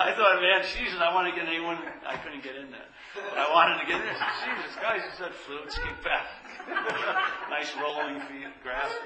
I 0.00 0.16
thought, 0.16 0.40
man, 0.40 0.64
Jesus, 0.64 0.96
I 0.96 1.12
want 1.12 1.28
to 1.28 1.34
get 1.36 1.44
anyone, 1.46 1.76
I 2.08 2.16
couldn't 2.16 2.42
get 2.42 2.56
in 2.56 2.70
there. 2.72 2.88
but 3.14 3.36
I 3.36 3.52
wanted 3.52 3.84
to 3.84 3.86
get 3.86 4.00
in. 4.00 4.08
Jesus, 4.08 4.72
guys, 4.80 5.04
you 5.04 5.12
said 5.20 5.34
flutes, 5.44 5.76
kick 5.76 6.00
back. 6.02 6.24
nice 7.50 7.68
rolling 7.76 8.18
feet, 8.32 8.48
grasses. 8.64 8.96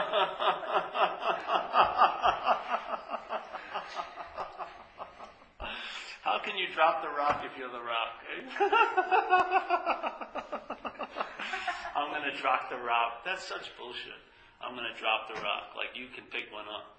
How 6.23 6.39
can 6.43 6.57
you 6.57 6.67
drop 6.75 7.03
the 7.03 7.11
rock 7.11 7.45
if 7.45 7.53
you're 7.59 7.71
the 7.71 7.79
rock? 7.79 8.25
I'm 11.95 12.11
going 12.11 12.25
to 12.33 12.37
drop 12.41 12.71
the 12.71 12.77
rock. 12.77 13.23
That's 13.25 13.45
such 13.45 13.71
bullshit. 13.79 14.19
I'm 14.61 14.75
going 14.75 14.93
to 14.93 14.99
drop 14.99 15.29
the 15.29 15.35
rock. 15.41 15.77
Like 15.77 15.95
you 15.95 16.09
can 16.15 16.25
pick 16.25 16.51
one 16.51 16.67
up. 16.67 16.97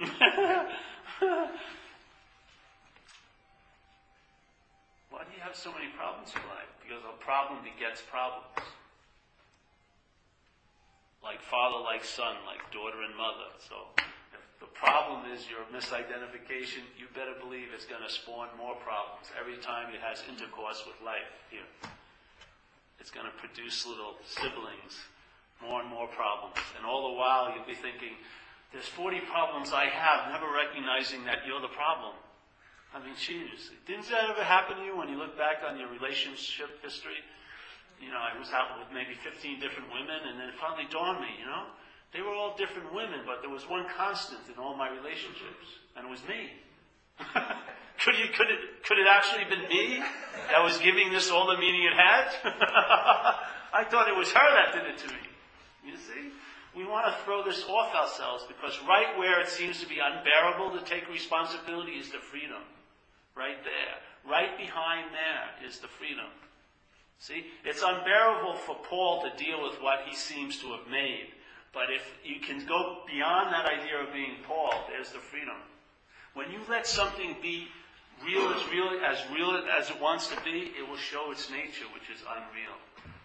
Why 5.10 5.24
do 5.24 5.30
you 5.34 5.40
have 5.40 5.56
so 5.56 5.72
many 5.72 5.88
problems 5.96 6.30
in 6.36 6.42
life? 6.44 6.68
Because 6.82 7.02
a 7.08 7.12
problem 7.24 7.64
begets 7.64 8.02
problems 8.10 8.44
like 8.56 8.57
father, 11.50 11.80
like 11.80 12.04
son, 12.04 12.36
like 12.44 12.60
daughter 12.72 13.00
and 13.02 13.16
mother. 13.16 13.48
So 13.60 13.88
if 13.96 14.44
the 14.60 14.70
problem 14.76 15.28
is 15.32 15.48
your 15.48 15.64
misidentification, 15.72 16.84
you 17.00 17.08
better 17.16 17.34
believe 17.40 17.72
it's 17.72 17.88
going 17.88 18.04
to 18.04 18.12
spawn 18.12 18.48
more 18.56 18.76
problems 18.84 19.32
every 19.34 19.56
time 19.58 19.92
it 19.92 20.00
has 20.04 20.22
intercourse 20.28 20.84
with 20.84 20.96
life 21.04 21.28
here. 21.50 21.66
It's 23.00 23.10
going 23.10 23.26
to 23.26 23.36
produce 23.40 23.86
little 23.86 24.20
siblings, 24.26 25.00
more 25.64 25.80
and 25.80 25.88
more 25.88 26.06
problems. 26.08 26.60
And 26.76 26.84
all 26.84 27.10
the 27.12 27.16
while, 27.16 27.54
you'll 27.54 27.66
be 27.66 27.78
thinking, 27.78 28.18
there's 28.72 28.88
40 28.88 29.20
problems 29.32 29.72
I 29.72 29.86
have, 29.86 30.28
never 30.28 30.46
recognizing 30.52 31.24
that 31.24 31.46
you're 31.46 31.62
the 31.62 31.72
problem. 31.72 32.12
I 32.92 33.00
mean, 33.00 33.16
seriously. 33.16 33.76
Didn't 33.86 34.08
that 34.10 34.28
ever 34.30 34.44
happen 34.44 34.76
to 34.78 34.84
you 34.84 34.96
when 34.96 35.08
you 35.08 35.16
look 35.16 35.36
back 35.36 35.60
on 35.64 35.78
your 35.78 35.88
relationship 35.88 36.82
history? 36.82 37.20
You 37.98 38.14
know, 38.14 38.22
I 38.22 38.38
was 38.38 38.50
out 38.54 38.78
with 38.78 38.88
maybe 38.94 39.18
15 39.18 39.58
different 39.58 39.90
women, 39.90 40.30
and 40.30 40.38
then 40.38 40.48
it 40.48 40.56
finally 40.56 40.86
dawned 40.90 41.20
me, 41.20 41.30
you 41.38 41.46
know, 41.46 41.66
they 42.12 42.22
were 42.22 42.32
all 42.32 42.56
different 42.56 42.94
women, 42.94 43.20
but 43.26 43.42
there 43.42 43.50
was 43.50 43.68
one 43.68 43.84
constant 43.96 44.40
in 44.48 44.56
all 44.56 44.76
my 44.76 44.88
relationships, 44.88 45.66
and 45.96 46.06
it 46.06 46.10
was 46.10 46.22
me. 46.24 46.56
could, 48.00 48.16
you, 48.16 48.30
could, 48.32 48.48
it, 48.48 48.84
could 48.86 48.98
it 48.98 49.06
actually 49.10 49.44
been 49.44 49.68
me 49.68 50.00
that 50.48 50.62
was 50.62 50.78
giving 50.78 51.12
this 51.12 51.30
all 51.30 51.46
the 51.46 51.58
meaning 51.58 51.82
it 51.82 51.92
had? 51.92 52.32
I 53.74 53.84
thought 53.90 54.08
it 54.08 54.16
was 54.16 54.32
her 54.32 54.48
that 54.56 54.72
did 54.72 54.88
it 54.88 54.98
to 55.04 55.08
me. 55.12 55.22
You 55.84 55.96
see? 55.96 56.32
We 56.76 56.86
want 56.86 57.06
to 57.06 57.24
throw 57.24 57.44
this 57.44 57.64
off 57.64 57.94
ourselves 57.94 58.44
because 58.46 58.78
right 58.86 59.18
where 59.18 59.40
it 59.40 59.48
seems 59.48 59.80
to 59.80 59.88
be 59.88 59.98
unbearable 59.98 60.78
to 60.78 60.84
take 60.84 61.08
responsibility 61.10 61.92
is 61.92 62.10
the 62.10 62.18
freedom. 62.18 62.62
Right 63.36 63.58
there. 63.64 64.30
Right 64.30 64.56
behind 64.56 65.10
there 65.12 65.68
is 65.68 65.78
the 65.78 65.88
freedom. 65.88 66.26
See? 67.20 67.46
It's 67.64 67.82
unbearable 67.82 68.54
for 68.54 68.76
Paul 68.76 69.22
to 69.22 69.44
deal 69.44 69.62
with 69.62 69.80
what 69.82 70.00
he 70.06 70.14
seems 70.14 70.58
to 70.60 70.68
have 70.72 70.88
made. 70.90 71.28
But 71.74 71.90
if 71.90 72.02
you 72.24 72.40
can 72.40 72.64
go 72.66 73.02
beyond 73.06 73.52
that 73.52 73.66
idea 73.66 74.00
of 74.00 74.12
being 74.12 74.36
Paul, 74.46 74.72
there's 74.88 75.10
the 75.10 75.18
freedom. 75.18 75.56
When 76.34 76.50
you 76.50 76.60
let 76.68 76.86
something 76.86 77.36
be 77.42 77.68
real 78.24 78.52
as 78.52 78.62
real 78.72 79.00
as 79.04 79.18
real 79.34 79.62
as 79.78 79.90
it 79.90 80.00
wants 80.00 80.28
to 80.28 80.36
be, 80.44 80.72
it 80.78 80.88
will 80.88 80.96
show 80.96 81.30
its 81.30 81.50
nature, 81.50 81.84
which 81.92 82.08
is 82.14 82.22
unreal. 82.22 82.78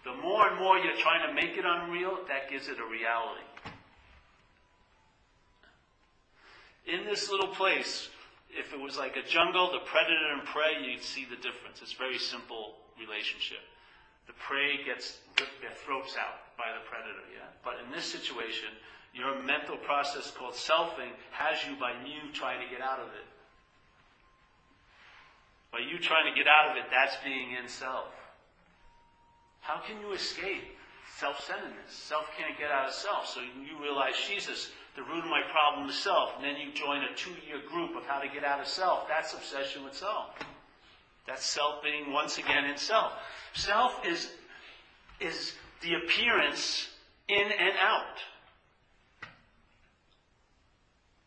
The 0.04 0.20
more 0.22 0.48
and 0.48 0.58
more 0.58 0.78
you're 0.78 0.96
trying 0.98 1.26
to 1.26 1.34
make 1.34 1.56
it 1.56 1.64
unreal, 1.64 2.18
that 2.28 2.50
gives 2.50 2.68
it 2.68 2.76
a 2.78 2.90
reality. 2.90 3.42
In 6.86 7.06
this 7.06 7.30
little 7.30 7.48
place, 7.48 8.08
if 8.50 8.74
it 8.74 8.80
was 8.80 8.98
like 8.98 9.16
a 9.16 9.26
jungle, 9.26 9.72
the 9.72 9.78
predator 9.86 10.32
and 10.32 10.44
prey, 10.44 10.84
you'd 10.86 11.02
see 11.02 11.24
the 11.24 11.36
difference. 11.36 11.80
It's 11.80 11.94
a 11.94 11.96
very 11.96 12.18
simple 12.18 12.74
relationship. 13.00 13.58
The 14.26 14.32
prey 14.34 14.82
gets 14.84 15.18
their 15.36 15.74
throats 15.84 16.16
out 16.16 16.56
by 16.56 16.70
the 16.72 16.82
predator, 16.88 17.26
yeah? 17.34 17.50
But 17.64 17.74
in 17.84 17.90
this 17.92 18.04
situation, 18.04 18.70
your 19.12 19.42
mental 19.42 19.76
process 19.76 20.30
called 20.30 20.54
selfing 20.54 21.12
has 21.30 21.58
you 21.68 21.76
by 21.78 21.92
you 22.06 22.32
trying 22.32 22.60
to 22.64 22.70
get 22.70 22.80
out 22.80 22.98
of 22.98 23.08
it. 23.08 23.26
By 25.72 25.80
you 25.80 25.98
trying 25.98 26.32
to 26.32 26.36
get 26.38 26.46
out 26.46 26.70
of 26.70 26.76
it, 26.76 26.84
that's 26.90 27.16
being 27.24 27.52
in 27.52 27.68
self. 27.68 28.06
How 29.60 29.80
can 29.80 30.00
you 30.00 30.12
escape 30.12 30.62
self-centeredness? 31.18 31.90
Self 31.90 32.30
can't 32.38 32.58
get 32.58 32.70
out 32.70 32.86
of 32.86 32.94
self. 32.94 33.26
So 33.26 33.40
you 33.40 33.82
realize, 33.82 34.14
Jesus, 34.28 34.70
the 34.94 35.02
root 35.02 35.24
of 35.24 35.30
my 35.30 35.42
problem 35.50 35.88
is 35.88 35.96
self. 35.96 36.32
And 36.36 36.44
then 36.44 36.56
you 36.56 36.72
join 36.72 37.02
a 37.02 37.14
two-year 37.16 37.62
group 37.68 37.96
of 37.96 38.04
how 38.06 38.20
to 38.20 38.28
get 38.28 38.44
out 38.44 38.60
of 38.60 38.66
self. 38.66 39.08
That's 39.08 39.34
obsession 39.34 39.84
with 39.84 39.94
self. 39.94 40.38
That's 41.26 41.44
self 41.44 41.82
being 41.82 42.12
once 42.12 42.38
again 42.38 42.64
in 42.64 42.76
self. 42.76 43.12
Self 43.54 44.06
is, 44.06 44.30
is 45.20 45.54
the 45.82 45.94
appearance 45.94 46.88
in 47.28 47.46
and 47.46 47.72
out. 47.80 48.18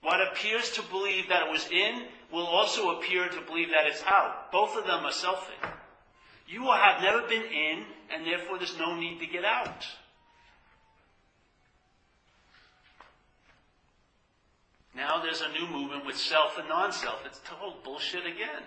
What 0.02 0.22
appears 0.22 0.72
to 0.72 0.82
believe 0.84 1.30
that 1.30 1.48
it 1.48 1.52
was 1.52 1.68
in 1.72 2.04
will 2.32 2.46
also 2.46 2.98
appear 2.98 3.28
to 3.28 3.42
believe 3.42 3.70
that 3.70 3.88
it's 3.88 4.04
out. 4.04 4.52
Both 4.52 4.78
of 4.78 4.86
them 4.86 5.06
are 5.06 5.12
selfing. 5.12 5.70
You 6.48 6.64
have 6.64 7.02
never 7.02 7.28
been 7.28 7.44
in, 7.44 7.84
and 8.14 8.26
therefore 8.26 8.58
there's 8.58 8.78
no 8.78 8.96
need 8.96 9.20
to 9.20 9.28
get 9.28 9.44
out. 9.44 9.86
Now 14.96 15.22
there's 15.22 15.42
a 15.42 15.52
new 15.52 15.68
movement 15.68 16.06
with 16.06 16.18
self 16.18 16.58
and 16.58 16.68
non 16.70 16.92
self. 16.92 17.24
It's 17.26 17.42
total 17.46 17.76
bullshit 17.84 18.26
again. 18.26 18.64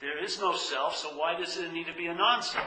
There 0.00 0.22
is 0.22 0.40
no 0.40 0.56
self, 0.56 0.96
so 0.96 1.10
why 1.16 1.38
does 1.38 1.56
there 1.56 1.70
need 1.70 1.86
to 1.86 1.94
be 1.94 2.06
a 2.06 2.14
non 2.14 2.42
self? 2.42 2.66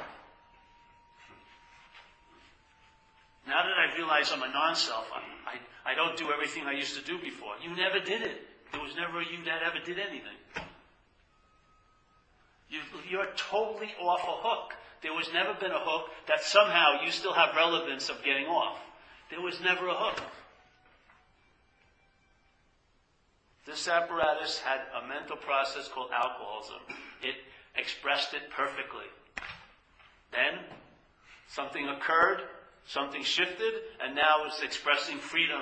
Now 3.48 3.64
that 3.64 3.78
I 3.78 3.96
realize 3.98 4.32
I'm 4.32 4.44
a 4.44 4.50
non 4.50 4.76
self, 4.76 5.06
I, 5.14 5.58
I, 5.90 5.96
don't 5.96 6.16
do 6.16 6.32
everything 6.32 6.64
I 6.66 6.74
used 6.74 6.96
to 6.98 7.04
do 7.04 7.20
before. 7.20 7.54
You 7.62 7.76
never 7.76 8.00
did 8.00 8.22
it. 8.22 8.42
There 8.72 8.82
was 8.82 8.96
never 8.96 9.20
a 9.20 9.26
you 9.26 9.44
that 9.46 9.62
ever 9.64 9.84
did 9.84 10.00
anything. 10.00 10.38
You, 13.10 13.20
are 13.20 13.28
totally 13.36 13.92
off 14.02 14.22
a 14.22 14.48
hook. 14.48 14.74
There 15.04 15.14
was 15.14 15.30
never 15.34 15.54
been 15.54 15.72
a 15.72 15.80
hook 15.80 16.10
that 16.28 16.42
somehow 16.42 17.02
you 17.04 17.12
still 17.12 17.34
have 17.34 17.56
relevance 17.56 18.10
of 18.10 18.24
getting 18.24 18.46
off. 18.48 18.80
There 19.30 19.42
was 19.42 19.60
never 19.62 19.88
a 19.90 19.94
hook. 19.94 20.24
This 23.66 23.88
apparatus 23.88 24.60
had 24.60 24.82
a 25.04 25.08
mental 25.08 25.38
process 25.38 25.88
called 25.88 26.10
alcoholism. 26.12 26.82
It 27.24 27.36
expressed 27.76 28.34
it 28.34 28.50
perfectly. 28.50 29.06
Then 30.32 30.60
something 31.48 31.88
occurred, 31.88 32.42
something 32.86 33.24
shifted, 33.24 33.74
and 34.04 34.16
now 34.16 34.46
it's 34.46 34.62
expressing 34.62 35.18
freedom 35.18 35.62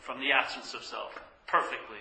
from 0.00 0.20
the 0.20 0.32
absence 0.32 0.74
of 0.74 0.84
self 0.84 1.18
perfectly. 1.46 1.98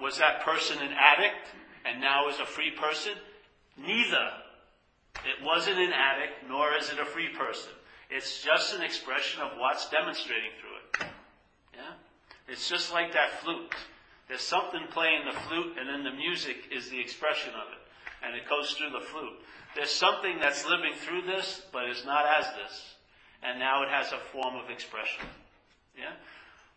Was 0.00 0.18
that 0.18 0.42
person 0.42 0.78
an 0.78 0.92
addict? 0.92 1.48
and 1.86 2.00
now 2.00 2.28
is 2.28 2.38
a 2.40 2.44
free 2.44 2.70
person? 2.70 3.12
Neither. 3.76 4.28
It 5.24 5.44
wasn't 5.44 5.78
an 5.78 5.92
addict, 5.92 6.48
nor 6.48 6.74
is 6.76 6.90
it 6.90 6.98
a 6.98 7.04
free 7.04 7.28
person. 7.28 7.72
It's 8.10 8.42
just 8.42 8.74
an 8.74 8.82
expression 8.82 9.42
of 9.42 9.52
what's 9.58 9.88
demonstrating 9.88 10.50
through 10.60 11.06
it. 11.06 11.10
Yeah? 11.74 11.92
It's 12.48 12.68
just 12.68 12.92
like 12.92 13.12
that 13.12 13.40
flute. 13.40 13.74
There's 14.28 14.42
something 14.42 14.82
playing 14.90 15.24
the 15.24 15.38
flute, 15.40 15.76
and 15.78 15.88
then 15.88 16.02
the 16.02 16.16
music 16.16 16.56
is 16.74 16.90
the 16.90 17.00
expression 17.00 17.50
of 17.50 17.72
it. 17.72 17.78
And 18.26 18.34
it 18.34 18.48
goes 18.48 18.72
through 18.72 18.90
the 18.90 19.04
flute. 19.06 19.38
There's 19.76 19.90
something 19.90 20.38
that's 20.40 20.66
living 20.66 20.94
through 20.94 21.22
this, 21.22 21.62
but 21.72 21.88
is 21.88 22.04
not 22.04 22.24
as 22.26 22.46
this. 22.54 22.94
And 23.42 23.58
now 23.58 23.82
it 23.82 23.88
has 23.88 24.12
a 24.12 24.18
form 24.18 24.56
of 24.56 24.70
expression. 24.70 25.24
Yeah? 25.96 26.12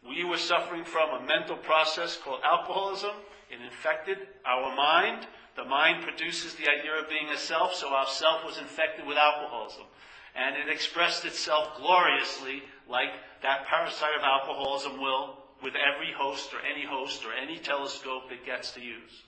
We 0.08 0.24
were 0.24 0.38
suffering 0.38 0.84
from 0.84 1.10
a 1.10 1.26
mental 1.26 1.58
process 1.58 2.18
called 2.18 2.42
alcoholism. 2.46 3.12
It 3.50 3.62
infected 3.62 4.18
our 4.46 4.76
mind. 4.76 5.26
The 5.56 5.66
mind 5.66 6.04
produces 6.04 6.54
the 6.54 6.70
idea 6.70 7.00
of 7.02 7.10
being 7.10 7.30
a 7.30 7.38
self, 7.38 7.74
so 7.74 7.90
our 7.90 8.08
self 8.08 8.46
was 8.46 8.60
infected 8.60 9.08
with 9.08 9.18
alcoholism. 9.18 9.84
And 10.36 10.56
it 10.56 10.72
expressed 10.72 11.26
itself 11.26 11.78
gloriously 11.78 12.64
like 12.88 13.10
that 13.42 13.66
parasite 13.66 14.16
of 14.18 14.24
alcoholism 14.24 15.02
will 15.02 15.39
with 15.64 15.74
every 15.76 16.14
host 16.18 16.54
or 16.54 16.60
any 16.60 16.86
host 16.86 17.26
or 17.26 17.34
any 17.34 17.58
telescope 17.58 18.32
it 18.32 18.46
gets 18.46 18.72
to 18.72 18.82
use. 18.82 19.24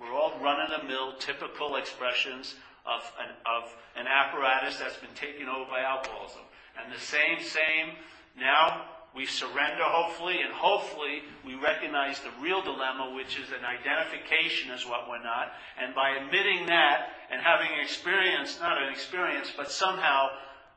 We're 0.00 0.12
all 0.12 0.38
run 0.42 0.60
of 0.60 0.80
the 0.80 0.86
mill, 0.86 1.14
typical 1.18 1.76
expressions 1.76 2.54
of 2.84 3.02
an, 3.18 3.30
of 3.46 3.74
an 3.96 4.06
apparatus 4.06 4.78
that's 4.78 4.98
been 4.98 5.14
taken 5.14 5.48
over 5.48 5.70
by 5.70 5.80
alcoholism. 5.80 6.42
And 6.76 6.92
the 6.92 7.00
same, 7.00 7.40
same, 7.40 7.96
now 8.38 8.84
we 9.14 9.26
surrender, 9.26 9.84
hopefully, 9.84 10.40
and 10.42 10.52
hopefully 10.52 11.22
we 11.46 11.54
recognize 11.54 12.18
the 12.20 12.34
real 12.42 12.62
dilemma, 12.62 13.14
which 13.14 13.38
is 13.38 13.48
an 13.50 13.64
identification 13.64 14.72
as 14.72 14.84
what 14.84 15.08
we're 15.08 15.22
not. 15.22 15.52
And 15.80 15.94
by 15.94 16.18
admitting 16.18 16.66
that 16.66 17.08
and 17.30 17.40
having 17.40 17.70
experience, 17.80 18.58
not 18.60 18.82
an 18.82 18.92
experience, 18.92 19.52
but 19.56 19.70
somehow 19.70 20.28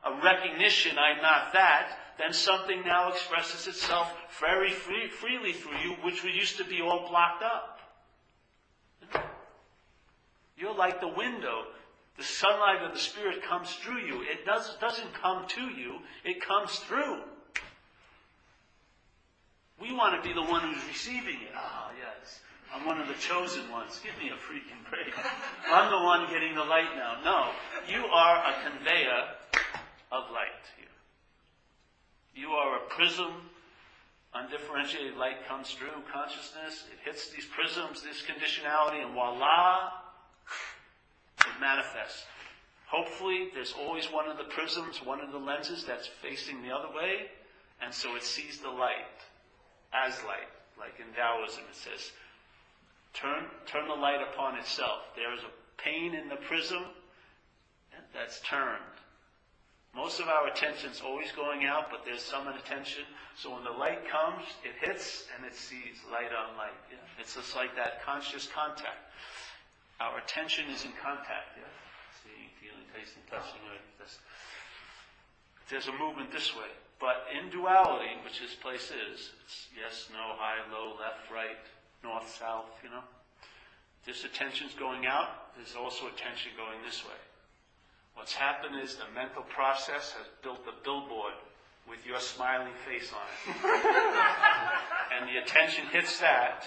a 0.04 0.22
recognition, 0.22 0.96
I'm 0.98 1.20
not 1.20 1.52
that, 1.54 1.98
then 2.18 2.32
something 2.32 2.82
now 2.84 3.10
expresses 3.10 3.66
itself 3.66 4.12
very 4.40 4.70
free, 4.70 5.08
freely 5.08 5.52
through 5.52 5.78
you, 5.78 5.96
which 6.02 6.24
we 6.24 6.32
used 6.32 6.56
to 6.58 6.64
be 6.64 6.80
all 6.80 7.08
blocked 7.08 7.42
up. 7.42 7.78
You're 10.56 10.74
like 10.74 11.00
the 11.00 11.08
window. 11.08 11.64
The 12.16 12.24
sunlight 12.24 12.82
of 12.82 12.92
the 12.92 12.98
Spirit 12.98 13.42
comes 13.44 13.72
through 13.74 14.00
you. 14.00 14.22
It 14.22 14.44
does, 14.44 14.76
doesn't 14.80 15.14
come 15.14 15.46
to 15.46 15.68
you, 15.68 16.00
it 16.24 16.44
comes 16.44 16.80
through. 16.80 17.20
We 19.80 19.94
want 19.94 20.20
to 20.20 20.28
be 20.28 20.34
the 20.34 20.42
one 20.42 20.60
who's 20.62 20.84
receiving 20.88 21.36
it. 21.36 21.54
Ah, 21.54 21.86
oh, 21.88 21.94
yes. 21.94 22.40
I'm 22.74 22.84
one 22.84 23.00
of 23.00 23.06
the 23.06 23.14
chosen 23.14 23.70
ones. 23.70 24.00
Give 24.02 24.12
me 24.18 24.30
a 24.30 24.34
freaking 24.34 24.82
break. 24.90 25.14
I'm 25.70 25.90
the 25.90 26.04
one 26.04 26.28
getting 26.28 26.56
the 26.56 26.64
light 26.64 26.90
now. 26.96 27.22
No. 27.24 27.50
You 27.88 28.04
are 28.06 28.38
a 28.38 28.68
conveyor 28.68 29.22
of 30.10 30.24
light. 30.32 30.66
You 32.38 32.50
are 32.50 32.76
a 32.76 32.80
prism. 32.88 33.32
Undifferentiated 34.32 35.16
light 35.16 35.44
comes 35.48 35.70
through 35.70 36.02
consciousness. 36.12 36.84
It 36.92 37.00
hits 37.04 37.30
these 37.30 37.46
prisms, 37.46 38.02
this 38.02 38.22
conditionality, 38.22 39.02
and 39.02 39.12
voila, 39.12 39.90
it 41.40 41.60
manifests. 41.60 42.24
Hopefully, 42.86 43.48
there's 43.54 43.74
always 43.76 44.06
one 44.06 44.28
of 44.28 44.36
the 44.36 44.44
prisms, 44.44 45.04
one 45.04 45.20
of 45.20 45.32
the 45.32 45.38
lenses 45.38 45.84
that's 45.84 46.06
facing 46.06 46.62
the 46.62 46.70
other 46.70 46.94
way, 46.94 47.26
and 47.82 47.92
so 47.92 48.14
it 48.14 48.22
sees 48.22 48.58
the 48.58 48.70
light 48.70 49.18
as 49.92 50.14
light. 50.24 50.48
Like 50.78 50.94
in 51.00 51.12
Taoism, 51.14 51.64
it 51.68 51.74
says, 51.74 52.12
turn, 53.14 53.44
turn 53.66 53.88
the 53.88 53.94
light 53.94 54.20
upon 54.32 54.56
itself. 54.58 55.00
There 55.16 55.34
is 55.34 55.40
a 55.40 55.82
pain 55.82 56.14
in 56.14 56.28
the 56.28 56.36
prism. 56.36 56.84
that's 58.14 58.40
turned. 58.40 58.97
Most 59.94 60.20
of 60.20 60.28
our 60.28 60.46
attention's 60.48 61.00
always 61.04 61.32
going 61.32 61.64
out, 61.64 61.90
but 61.90 62.04
there's 62.04 62.22
some 62.22 62.46
attention. 62.46 63.04
So 63.36 63.54
when 63.54 63.64
the 63.64 63.70
light 63.70 64.06
comes, 64.08 64.44
it 64.62 64.74
hits 64.78 65.24
and 65.36 65.46
it 65.46 65.54
sees 65.54 66.02
light 66.12 66.30
on 66.30 66.56
light. 66.56 66.76
Yeah? 66.90 66.98
It's 67.18 67.34
just 67.34 67.56
like 67.56 67.74
that 67.76 68.04
conscious 68.04 68.46
contact. 68.46 69.10
Our 70.00 70.18
attention 70.18 70.66
is 70.70 70.84
in 70.84 70.92
contact. 71.02 71.56
Yeah? 71.56 71.66
Seeing, 72.22 72.50
feeling, 72.60 72.86
tasting, 72.94 73.22
touching. 73.30 73.60
This. 73.98 74.18
There's 75.70 75.88
a 75.88 75.96
movement 75.98 76.30
this 76.32 76.54
way. 76.54 76.70
But 77.00 77.26
in 77.30 77.50
duality, 77.50 78.10
which 78.24 78.40
this 78.40 78.54
place 78.54 78.90
is, 78.90 79.30
it's 79.44 79.68
yes, 79.70 80.08
no, 80.12 80.34
high, 80.34 80.58
low, 80.72 80.98
left, 80.98 81.30
right, 81.32 81.58
north, 82.02 82.28
south, 82.38 82.74
you 82.82 82.90
know. 82.90 83.02
This 84.04 84.24
attention's 84.24 84.74
going 84.74 85.06
out, 85.06 85.54
there's 85.56 85.76
also 85.76 86.06
attention 86.06 86.52
going 86.56 86.82
this 86.84 87.04
way. 87.04 87.18
What's 88.18 88.34
happened 88.34 88.74
is 88.82 88.96
the 88.96 89.06
mental 89.14 89.42
process 89.42 90.10
has 90.18 90.26
built 90.42 90.58
a 90.66 90.74
billboard 90.82 91.38
with 91.88 92.04
your 92.04 92.18
smiling 92.18 92.74
face 92.84 93.14
on 93.14 93.22
it. 93.22 93.56
and 95.14 95.30
the 95.30 95.38
attention 95.38 95.86
hits 95.92 96.18
that 96.18 96.66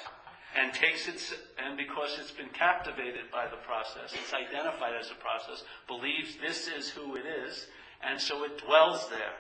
and 0.56 0.74
takes 0.74 1.10
its, 1.10 1.34
and 1.60 1.76
because 1.76 2.18
it's 2.20 2.32
been 2.32 2.50
captivated 2.56 3.28
by 3.34 3.52
the 3.52 3.60
process, 3.68 4.16
it's 4.16 4.34
identified 4.34 4.96
as 4.98 5.12
a 5.12 5.20
process, 5.20 5.64
believes 5.88 6.38
this 6.40 6.70
is 6.70 6.90
who 6.90 7.18
it 7.18 7.26
is, 7.28 7.68
and 8.02 8.20
so 8.20 8.46
it 8.46 8.58
dwells 8.66 9.10
there. 9.10 9.36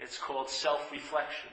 It's 0.00 0.18
called 0.18 0.50
self-reflection. 0.50 1.50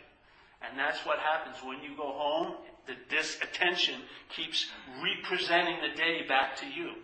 And 0.62 0.78
that's 0.78 1.06
what 1.06 1.20
happens 1.20 1.56
when 1.64 1.82
you 1.82 1.96
go 1.96 2.12
home, 2.12 2.56
The, 2.86 2.96
this 3.10 3.38
attention 3.42 4.02
keeps 4.36 4.68
representing 5.02 5.78
the 5.82 5.96
day 5.96 6.28
back 6.28 6.58
to 6.58 6.66
you. 6.68 6.96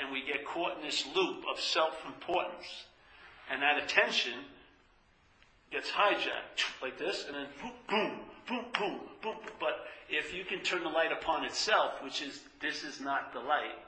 And 0.00 0.12
we 0.12 0.22
get 0.24 0.46
caught 0.46 0.76
in 0.78 0.82
this 0.82 1.06
loop 1.14 1.44
of 1.50 1.60
self-importance. 1.60 2.86
And 3.50 3.62
that 3.62 3.82
attention 3.82 4.34
gets 5.70 5.90
hijacked 5.90 6.82
like 6.82 6.98
this, 6.98 7.26
and 7.26 7.36
then 7.36 7.46
boom, 7.60 7.72
boom, 7.88 8.20
boom, 8.48 8.64
boom, 8.78 9.00
boom. 9.22 9.36
But 9.58 9.86
if 10.08 10.34
you 10.34 10.44
can 10.44 10.60
turn 10.60 10.82
the 10.82 10.88
light 10.88 11.12
upon 11.12 11.44
itself, 11.44 12.02
which 12.02 12.22
is 12.22 12.40
this 12.60 12.82
is 12.82 13.00
not 13.00 13.32
the 13.32 13.40
light, 13.40 13.78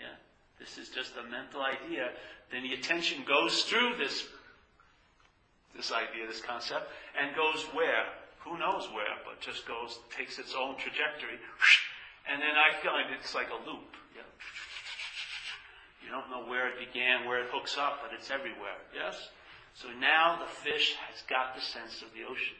yeah, 0.00 0.14
this 0.58 0.78
is 0.78 0.88
just 0.88 1.12
a 1.16 1.28
mental 1.28 1.62
idea, 1.62 2.10
then 2.52 2.62
the 2.62 2.74
attention 2.74 3.24
goes 3.26 3.62
through 3.64 3.96
this 3.98 4.26
this 5.76 5.92
idea, 5.92 6.26
this 6.26 6.40
concept, 6.40 6.90
and 7.18 7.34
goes 7.36 7.62
where? 7.72 8.06
Who 8.40 8.58
knows 8.58 8.88
where, 8.92 9.14
but 9.24 9.40
just 9.40 9.66
goes, 9.68 9.98
takes 10.16 10.38
its 10.38 10.54
own 10.54 10.76
trajectory, 10.76 11.38
and 12.28 12.40
then 12.40 12.56
I 12.56 12.74
find 12.82 13.14
it's 13.14 13.34
like 13.34 13.48
a 13.50 13.70
loop. 13.70 13.94
Yeah. 14.16 14.22
You 16.10 16.16
don't 16.16 16.28
know 16.28 16.50
where 16.50 16.66
it 16.66 16.74
began, 16.76 17.24
where 17.24 17.38
it 17.38 17.50
hooks 17.52 17.78
up, 17.78 18.00
but 18.02 18.10
it's 18.12 18.32
everywhere. 18.32 18.82
Yes? 18.92 19.28
So 19.74 19.86
now 20.00 20.40
the 20.40 20.50
fish 20.50 20.96
has 21.06 21.22
got 21.28 21.54
the 21.54 21.60
sense 21.60 22.02
of 22.02 22.08
the 22.12 22.24
ocean. 22.28 22.56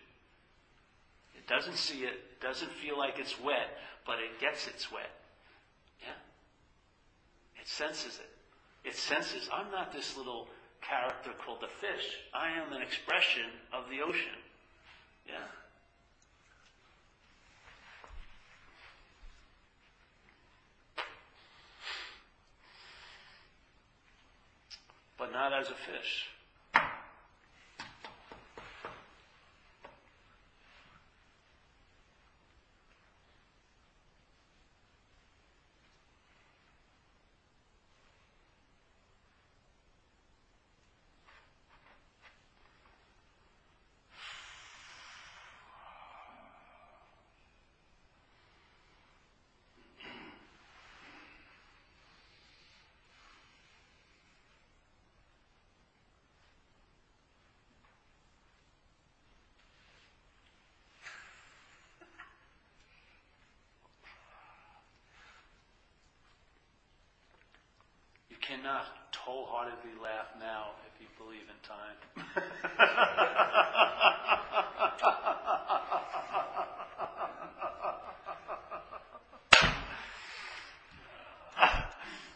It 1.34 1.48
doesn't 1.48 1.76
see 1.76 2.04
it, 2.04 2.14
it 2.14 2.40
doesn't 2.40 2.70
feel 2.70 2.96
like 2.96 3.18
it's 3.18 3.40
wet, 3.40 3.76
but 4.06 4.18
it 4.20 4.40
gets 4.40 4.68
it's 4.68 4.92
wet. 4.92 5.10
Yeah? 6.00 6.14
It 7.60 7.66
senses 7.66 8.20
it. 8.20 8.88
It 8.88 8.94
senses, 8.94 9.50
I'm 9.52 9.72
not 9.72 9.92
this 9.92 10.16
little 10.16 10.46
character 10.80 11.32
called 11.44 11.58
the 11.60 11.66
fish. 11.66 12.06
I 12.32 12.50
am 12.50 12.72
an 12.72 12.82
expression 12.82 13.50
of 13.72 13.90
the 13.90 14.00
ocean. 14.00 14.38
Yeah? 15.26 15.42
But 25.20 25.29
not 25.40 25.54
as 25.54 25.68
a 25.68 25.74
fish. 25.90 26.26
Cannot 68.50 68.86
wholeheartedly 69.14 69.94
laugh 70.02 70.26
now 70.40 70.70
if 70.90 71.00
you 71.00 71.06
believe 71.22 71.46
in 71.46 71.54
time. 71.62 71.94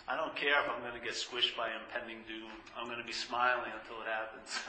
I 0.06 0.14
don't 0.16 0.36
care 0.36 0.62
if 0.62 0.70
I'm 0.70 0.82
going 0.82 0.94
to 0.94 1.00
get 1.04 1.14
squished 1.14 1.56
by 1.56 1.70
impending 1.74 2.18
doom. 2.28 2.52
I'm 2.78 2.86
going 2.86 3.00
to 3.00 3.04
be 3.04 3.12
smiling 3.12 3.72
until 3.74 4.00
it 4.02 4.06
happens. 4.06 4.60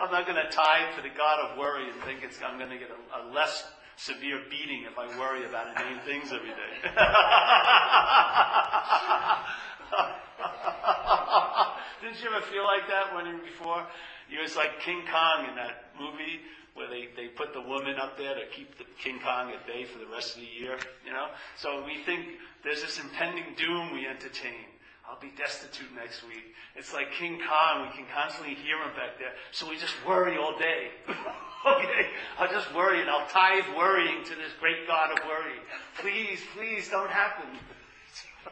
I'm 0.00 0.10
not 0.10 0.24
going 0.24 0.42
to 0.42 0.48
tie 0.50 0.90
to 0.96 1.02
the 1.02 1.10
God 1.14 1.40
of 1.40 1.58
worry 1.58 1.90
and 1.90 2.00
think 2.04 2.22
it's, 2.22 2.38
I'm 2.42 2.56
going 2.56 2.70
to 2.70 2.78
get 2.78 2.88
a, 2.88 2.96
a 3.20 3.28
less 3.34 3.64
severe 3.96 4.40
beating 4.50 4.84
if 4.90 4.98
I 4.98 5.06
worry 5.18 5.44
about 5.44 5.76
inane 5.76 6.00
things 6.04 6.32
every 6.32 6.48
day. 6.48 6.72
Didn't 12.02 12.22
you 12.22 12.30
ever 12.34 12.44
feel 12.46 12.64
like 12.64 12.88
that 12.88 13.14
when 13.14 13.26
before? 13.44 13.86
You 14.28 14.40
was 14.40 14.56
like 14.56 14.80
King 14.80 15.02
Kong 15.10 15.48
in 15.48 15.54
that 15.56 15.92
movie 15.98 16.40
where 16.74 16.88
they, 16.88 17.08
they 17.16 17.28
put 17.28 17.52
the 17.52 17.60
woman 17.60 17.96
up 18.00 18.16
there 18.16 18.34
to 18.34 18.46
keep 18.50 18.78
the 18.78 18.84
King 18.98 19.20
Kong 19.22 19.50
at 19.50 19.66
bay 19.66 19.84
for 19.84 19.98
the 19.98 20.06
rest 20.06 20.36
of 20.36 20.40
the 20.40 20.48
year, 20.48 20.78
you 21.04 21.12
know? 21.12 21.28
So 21.56 21.84
we 21.84 22.02
think 22.04 22.38
there's 22.64 22.80
this 22.80 22.98
impending 22.98 23.54
doom 23.56 23.92
we 23.92 24.06
entertain. 24.06 24.64
I'll 25.08 25.20
be 25.20 25.32
destitute 25.36 25.94
next 25.94 26.24
week. 26.24 26.54
It's 26.74 26.94
like 26.94 27.12
King 27.12 27.38
Kong. 27.46 27.86
We 27.86 27.94
can 27.94 28.06
constantly 28.14 28.54
hear 28.54 28.78
him 28.78 28.94
back 28.96 29.18
there. 29.18 29.32
So 29.50 29.68
we 29.68 29.76
just 29.76 29.94
worry 30.06 30.38
all 30.38 30.56
day. 30.58 30.88
okay? 31.66 32.08
I'll 32.38 32.50
just 32.50 32.74
worry 32.74 33.00
and 33.00 33.08
I'll 33.08 33.26
tithe 33.28 33.64
worrying 33.76 34.24
to 34.24 34.30
this 34.30 34.52
great 34.58 34.86
God 34.86 35.12
of 35.12 35.18
worry. 35.26 35.60
Please, 35.98 36.40
please 36.56 36.88
don't 36.88 37.10
happen. 37.10 37.46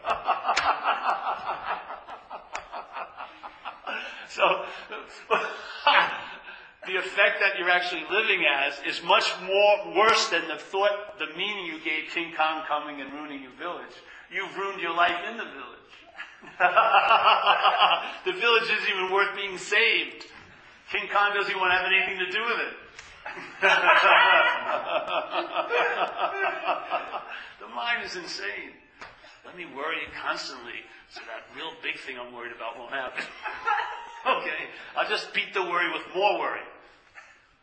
so, 4.29 4.65
the 6.87 6.97
effect 6.97 7.41
that 7.41 7.59
you're 7.59 7.71
actually 7.71 8.05
living 8.11 8.45
as 8.47 8.81
is 8.87 9.03
much 9.05 9.31
more 9.43 9.93
worse 9.97 10.29
than 10.29 10.47
the 10.49 10.57
thought, 10.57 11.19
the 11.19 11.27
meaning 11.37 11.67
you 11.67 11.81
gave 11.85 12.09
King 12.15 12.33
Kong 12.37 12.65
coming 12.69 13.01
and 13.01 13.13
ruining 13.13 13.43
your 13.43 13.53
village. 13.59 13.93
You've 14.33 14.57
ruined 14.57 14.81
your 14.81 14.95
life 14.95 15.19
in 15.29 15.37
the 15.37 15.45
village. 15.45 15.67
the 18.25 18.33
village 18.33 18.63
isn't 18.63 18.89
even 18.89 19.11
worth 19.13 19.35
being 19.35 19.59
saved. 19.59 20.25
King 20.91 21.07
Kong 21.07 21.31
doesn't 21.35 21.51
even 21.51 21.61
want 21.63 21.71
to 21.71 21.79
have 21.79 21.87
anything 21.87 22.19
to 22.19 22.27
do 22.35 22.43
with 22.43 22.59
it. 22.67 22.75
the 27.63 27.69
mind 27.71 28.03
is 28.05 28.17
insane. 28.17 28.75
Let 29.47 29.57
me 29.57 29.67
worry 29.77 29.99
constantly 30.21 30.83
so 31.11 31.21
that 31.31 31.47
real 31.55 31.71
big 31.83 31.97
thing 32.01 32.19
I'm 32.19 32.33
worried 32.35 32.51
about 32.51 32.77
won't 32.77 32.91
happen. 32.91 33.23
okay, 34.27 34.67
I'll 34.97 35.09
just 35.09 35.33
beat 35.33 35.55
the 35.55 35.63
worry 35.63 35.93
with 35.93 36.03
more 36.13 36.41
worry. 36.41 36.59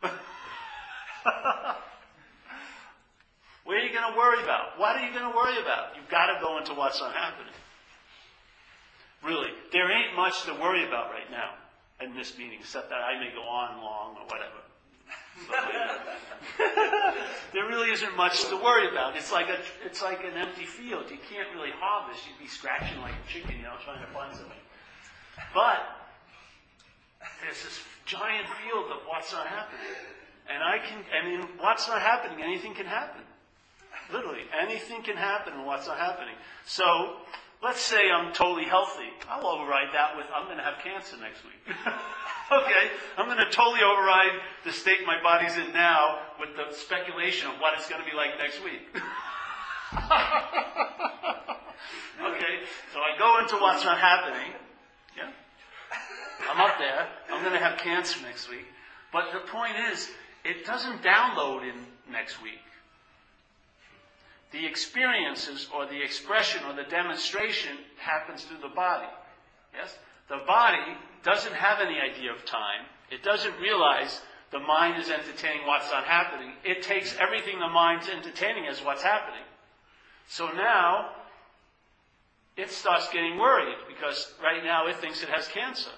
what 0.00 0.14
are 3.76 3.84
you 3.84 3.92
going 3.92 4.10
to 4.10 4.16
worry 4.16 4.42
about? 4.42 4.78
What 4.78 4.96
are 4.96 5.04
you 5.04 5.12
going 5.12 5.30
to 5.30 5.36
worry 5.36 5.60
about? 5.60 5.94
You've 5.96 6.08
got 6.08 6.32
to 6.32 6.40
go 6.40 6.56
into 6.56 6.72
what's 6.72 6.98
happening. 7.00 7.52
Really, 9.22 9.50
there 9.72 9.92
ain't 9.92 10.16
much 10.16 10.44
to 10.44 10.54
worry 10.54 10.86
about 10.86 11.10
right 11.10 11.30
now 11.30 11.52
in 12.00 12.14
this 12.14 12.38
meeting, 12.38 12.60
except 12.60 12.90
that 12.90 13.00
I 13.00 13.18
may 13.18 13.32
go 13.34 13.42
on 13.42 13.82
long 13.82 14.16
or 14.16 14.24
whatever. 14.26 14.62
there 17.52 17.66
really 17.66 17.90
isn't 17.90 18.16
much 18.16 18.48
to 18.48 18.56
worry 18.56 18.88
about. 18.88 19.16
It's 19.16 19.32
like 19.32 19.48
a, 19.48 19.58
it's 19.84 20.02
like 20.02 20.24
an 20.24 20.36
empty 20.36 20.64
field. 20.64 21.10
You 21.10 21.18
can't 21.30 21.48
really 21.54 21.70
harvest. 21.74 22.26
You'd 22.26 22.42
be 22.42 22.48
scratching 22.48 23.00
like 23.00 23.14
a 23.14 23.32
chicken, 23.32 23.56
you 23.56 23.62
know, 23.62 23.74
trying 23.84 24.04
to 24.04 24.12
find 24.12 24.34
something. 24.34 24.52
But 25.54 25.78
there's 27.42 27.62
this 27.62 27.80
giant 28.04 28.46
field 28.62 28.90
of 28.90 28.98
what's 29.06 29.32
not 29.32 29.46
happening, 29.46 29.80
and 30.52 30.62
I 30.62 30.78
can. 30.78 31.04
I 31.14 31.24
mean, 31.24 31.48
what's 31.58 31.88
not 31.88 32.02
happening? 32.02 32.42
Anything 32.42 32.74
can 32.74 32.86
happen. 32.86 33.22
Literally, 34.12 34.42
anything 34.58 35.02
can 35.02 35.16
happen 35.16 35.52
and 35.52 35.66
what's 35.66 35.86
not 35.86 35.98
happening. 35.98 36.34
So, 36.64 37.16
let's 37.62 37.80
say 37.80 38.10
I'm 38.10 38.32
totally 38.32 38.64
healthy. 38.64 39.08
I'll 39.28 39.46
override 39.46 39.94
that 39.94 40.16
with 40.16 40.26
I'm 40.34 40.46
going 40.46 40.58
to 40.58 40.64
have 40.64 40.78
cancer 40.82 41.16
next 41.20 41.44
week. 41.44 41.60
okay, 42.52 42.90
I'm 43.16 43.26
going 43.26 43.38
to 43.38 43.50
totally 43.50 43.82
override 43.82 44.40
the 44.64 44.72
state 44.72 45.06
my 45.06 45.22
body's 45.22 45.56
in 45.56 45.72
now 45.72 46.18
with 46.40 46.50
the 46.56 46.74
speculation 46.74 47.50
of 47.50 47.60
what 47.60 47.74
it's 47.78 47.88
going 47.88 48.02
to 48.02 48.08
be 48.08 48.16
like 48.16 48.38
next 48.38 48.62
week. 48.62 48.82
okay, 52.22 52.54
so 52.92 53.00
I 53.00 53.18
go 53.18 53.38
into 53.40 53.56
what's 53.56 53.84
not 53.84 53.98
happening. 53.98 54.52
Yeah. 55.16 55.30
I'm 56.50 56.60
up 56.60 56.78
there. 56.78 57.08
I'm 57.30 57.42
going 57.42 57.54
to 57.54 57.64
have 57.64 57.78
cancer 57.78 58.20
next 58.22 58.48
week. 58.50 58.66
But 59.12 59.32
the 59.32 59.40
point 59.50 59.74
is, 59.92 60.08
it 60.44 60.64
doesn't 60.64 61.02
download 61.02 61.62
in 61.62 61.74
next 62.10 62.42
week. 62.42 62.60
The 64.52 64.64
experiences 64.64 65.68
or 65.74 65.86
the 65.86 66.02
expression 66.02 66.62
or 66.64 66.74
the 66.74 66.88
demonstration 66.88 67.76
happens 67.98 68.44
through 68.44 68.58
the 68.62 68.74
body. 68.74 69.08
Yes? 69.74 69.96
The 70.28 70.40
body 70.46 70.96
doesn't 71.22 71.54
have 71.54 71.80
any 71.80 72.00
idea 72.00 72.32
of 72.32 72.44
time. 72.44 72.86
It 73.10 73.22
doesn't 73.22 73.58
realize 73.60 74.20
the 74.50 74.58
mind 74.58 75.00
is 75.00 75.10
entertaining 75.10 75.66
what's 75.66 75.90
not 75.90 76.04
happening. 76.04 76.52
It 76.64 76.82
takes 76.82 77.16
everything 77.18 77.58
the 77.58 77.68
mind's 77.68 78.08
entertaining 78.08 78.66
as 78.66 78.82
what's 78.82 79.02
happening. 79.02 79.44
So 80.28 80.48
now, 80.52 81.10
it 82.56 82.70
starts 82.70 83.08
getting 83.12 83.38
worried 83.38 83.76
because 83.86 84.34
right 84.42 84.64
now 84.64 84.86
it 84.86 84.96
thinks 84.96 85.22
it 85.22 85.28
has 85.28 85.48
cancer. 85.48 85.90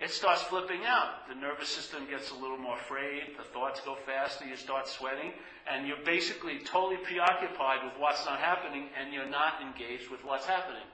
It 0.00 0.10
starts 0.10 0.42
flipping 0.42 0.84
out. 0.86 1.28
The 1.28 1.34
nervous 1.34 1.68
system 1.68 2.06
gets 2.08 2.30
a 2.30 2.34
little 2.34 2.56
more 2.56 2.76
frayed, 2.76 3.34
the 3.36 3.42
thoughts 3.42 3.80
go 3.80 3.96
faster, 4.06 4.46
you 4.46 4.56
start 4.56 4.86
sweating, 4.86 5.32
and 5.70 5.88
you're 5.88 6.04
basically 6.04 6.60
totally 6.60 6.98
preoccupied 6.98 7.82
with 7.84 7.94
what's 7.98 8.24
not 8.24 8.38
happening 8.38 8.86
and 8.98 9.12
you're 9.12 9.28
not 9.28 9.54
engaged 9.60 10.08
with 10.08 10.24
what's 10.24 10.46
happening. 10.46 10.86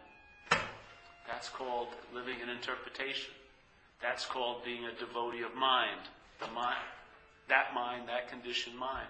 That's 1.27 1.51
called 1.51 1.89
living 2.15 2.41
in 2.43 2.49
interpretation. 2.49 3.33
That's 4.01 4.25
called 4.25 4.65
being 4.65 4.85
a 4.85 4.93
devotee 4.93 5.43
of 5.43 5.55
mind. 5.55 6.09
The 6.41 6.49
mind. 6.49 6.89
That 7.49 7.75
mind, 7.75 8.09
that 8.09 8.31
conditioned 8.31 8.77
mind. 8.77 9.09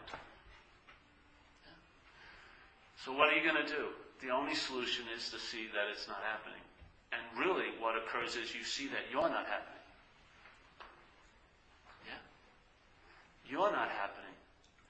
So 3.05 3.13
what 3.13 3.33
are 3.33 3.37
you 3.37 3.43
going 3.43 3.65
to 3.65 3.69
do? 3.69 3.87
The 4.23 4.31
only 4.31 4.55
solution 4.55 5.05
is 5.17 5.31
to 5.31 5.39
see 5.39 5.67
that 5.75 5.87
it's 5.93 6.09
not 6.09 6.19
happening. 6.25 6.63
And 7.13 7.23
really, 7.39 7.71
what 7.79 7.97
occurs 7.97 8.35
is 8.37 8.55
you 8.55 8.65
see 8.65 8.89
that 8.89 9.07
you're 9.13 9.29
not 9.29 9.47
happening. 9.47 9.74
You're 13.49 13.73
not 13.73 13.89
happening 13.91 14.35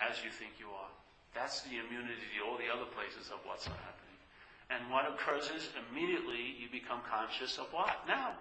as 0.01 0.23
you 0.25 0.31
think 0.31 0.53
you 0.59 0.67
are. 0.67 0.93
That's 1.35 1.63
the 1.63 1.83
immunity 1.83 2.23
to 2.39 2.47
all 2.47 2.57
the 2.57 2.71
other 2.71 2.89
places 2.95 3.31
of 3.31 3.39
what's 3.45 3.67
not 3.67 3.79
happening. 3.79 4.19
And 4.71 4.91
what 4.91 5.07
occurs 5.07 5.51
is 5.55 5.69
immediately 5.91 6.55
you 6.59 6.69
become 6.71 7.01
conscious 7.11 7.59
of 7.59 7.67
what? 7.73 8.07
Now. 8.07 8.33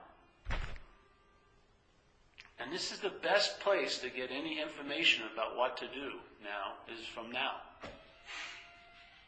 And 2.59 2.72
this 2.72 2.91
is 2.91 2.99
the 2.99 3.09
best 3.09 3.59
place 3.59 3.97
to 3.99 4.09
get 4.09 4.30
any 4.32 4.61
information 4.61 5.24
about 5.34 5.57
what 5.57 5.76
to 5.78 5.88
do 5.88 6.22
now, 6.43 6.78
is 6.93 7.05
from 7.05 7.32
now. 7.32 7.55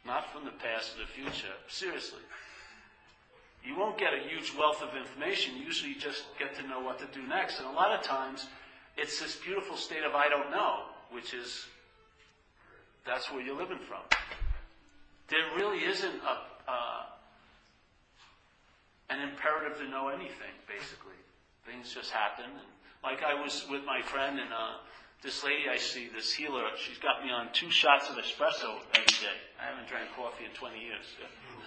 Not 0.06 0.32
from 0.32 0.46
the 0.46 0.52
past 0.52 0.96
or 0.96 1.00
the 1.02 1.08
future. 1.08 1.54
Seriously. 1.68 2.22
You 3.66 3.78
won't 3.78 3.98
get 3.98 4.14
a 4.14 4.20
huge 4.30 4.54
wealth 4.58 4.84
of 4.84 4.96
information. 4.96 5.58
Usually 5.58 5.94
you 5.94 6.00
just 6.00 6.26
get 6.38 6.56
to 6.56 6.68
know 6.68 6.80
what 6.80 7.00
to 7.00 7.06
do 7.20 7.26
next. 7.28 7.58
And 7.58 7.68
a 7.68 7.72
lot 7.72 7.92
of 7.92 8.04
times, 8.04 8.46
it's 8.98 9.20
this 9.20 9.36
beautiful 9.36 9.76
state 9.76 10.04
of 10.04 10.16
I 10.16 10.30
don't 10.30 10.52
know, 10.52 10.86
which 11.12 11.34
is 11.34 11.66
that's 13.06 13.32
where 13.32 13.42
you're 13.42 13.58
living 13.58 13.80
from. 13.88 14.02
There 15.28 15.46
really 15.56 15.84
isn't 15.84 16.16
a, 16.22 16.72
uh, 16.72 17.04
an 19.10 19.22
imperative 19.30 19.78
to 19.80 19.88
know 19.90 20.10
anything, 20.10 20.54
basically. 20.68 21.18
Things 21.66 21.94
just 21.94 22.12
happen. 22.12 22.46
And 22.46 22.70
like 23.04 23.24
I 23.24 23.40
was 23.40 23.66
with 23.70 23.84
my 23.86 24.02
friend, 24.02 24.40
and 24.40 24.52
uh, 24.52 24.82
this 25.22 25.44
lady 25.44 25.70
I 25.72 25.78
see, 25.78 26.10
this 26.14 26.34
healer, 26.34 26.64
she's 26.78 26.98
got 26.98 27.24
me 27.24 27.32
on 27.32 27.50
two 27.54 27.70
shots 27.70 28.10
of 28.10 28.16
espresso 28.16 28.82
every 28.94 29.18
day. 29.22 29.38
I 29.62 29.70
haven't 29.70 29.88
drank 29.88 30.10
coffee 30.16 30.46
in 30.46 30.52
20 30.52 30.80
years. 30.80 31.06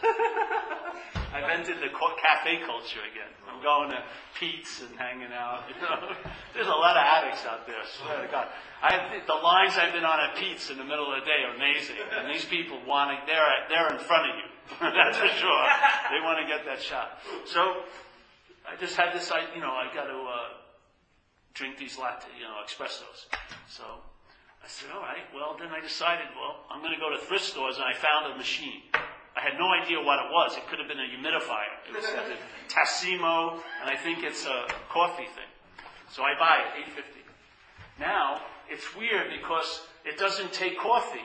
I've 1.34 1.50
entered 1.50 1.78
the 1.78 1.92
cafe 1.92 2.64
culture 2.64 3.04
again. 3.04 3.30
I'm 3.46 3.62
going 3.62 3.90
to 3.90 4.02
Peet's 4.38 4.80
and 4.82 4.96
hanging 4.98 5.32
out. 5.32 5.64
You 5.68 5.80
know, 5.82 6.14
there's 6.54 6.66
a 6.66 6.78
lot 6.78 6.96
of 6.96 7.04
addicts 7.04 7.44
out 7.44 7.66
there. 7.66 7.76
I 7.76 7.86
swear 7.86 8.26
to 8.26 8.30
God, 8.30 8.48
I, 8.82 9.20
the 9.26 9.34
lines 9.34 9.74
I've 9.76 9.92
been 9.92 10.04
on 10.04 10.20
at 10.20 10.36
Peet's 10.36 10.70
in 10.70 10.78
the 10.78 10.84
middle 10.84 11.12
of 11.12 11.20
the 11.20 11.26
day 11.26 11.44
are 11.46 11.54
amazing, 11.54 11.96
and 12.16 12.30
these 12.30 12.44
people 12.44 12.78
want 12.86 13.12
to. 13.12 13.16
They're 13.26 13.44
they're 13.68 13.90
in 13.92 14.00
front 14.00 14.30
of 14.30 14.34
you. 14.36 14.48
That's 14.80 15.16
for 15.18 15.28
sure. 15.28 15.64
They 16.12 16.20
want 16.24 16.38
to 16.40 16.46
get 16.46 16.64
that 16.64 16.80
shot. 16.80 17.18
So 17.46 17.82
I 18.66 18.76
just 18.78 18.96
had 18.96 19.14
this. 19.14 19.30
I 19.30 19.44
you 19.54 19.60
know 19.60 19.72
I 19.72 19.92
got 19.94 20.06
to 20.06 20.18
uh, 20.18 20.58
drink 21.54 21.76
these 21.76 21.98
latte, 21.98 22.26
you 22.38 22.44
know, 22.44 22.62
espressos. 22.62 23.26
So 23.68 23.82
I 24.62 24.68
said, 24.68 24.90
all 24.94 25.02
right. 25.02 25.26
Well, 25.34 25.56
then 25.58 25.68
I 25.74 25.80
decided, 25.80 26.26
well, 26.38 26.62
I'm 26.70 26.80
going 26.80 26.94
to 26.94 27.00
go 27.00 27.10
to 27.10 27.18
thrift 27.26 27.44
stores, 27.44 27.76
and 27.76 27.84
I 27.84 27.94
found 27.98 28.32
a 28.32 28.36
machine. 28.36 28.82
I 29.38 29.40
had 29.40 29.58
no 29.58 29.70
idea 29.70 29.98
what 30.02 30.18
it 30.18 30.32
was. 30.32 30.56
It 30.56 30.66
could 30.66 30.80
have 30.80 30.88
been 30.88 30.98
a 30.98 31.06
humidifier. 31.06 31.70
It 31.88 31.94
was 31.94 32.04
a 32.04 32.36
Tassimo, 32.66 33.60
and 33.80 33.88
I 33.88 33.94
think 33.94 34.24
it's 34.24 34.44
a 34.44 34.66
coffee 34.90 35.26
thing. 35.26 35.52
So 36.10 36.24
I 36.24 36.34
buy 36.36 36.58
it, 36.74 36.88
850. 36.90 37.20
Now, 38.00 38.42
it's 38.68 38.96
weird 38.96 39.30
because 39.30 39.82
it 40.04 40.18
doesn't 40.18 40.52
take 40.52 40.76
coffee. 40.80 41.22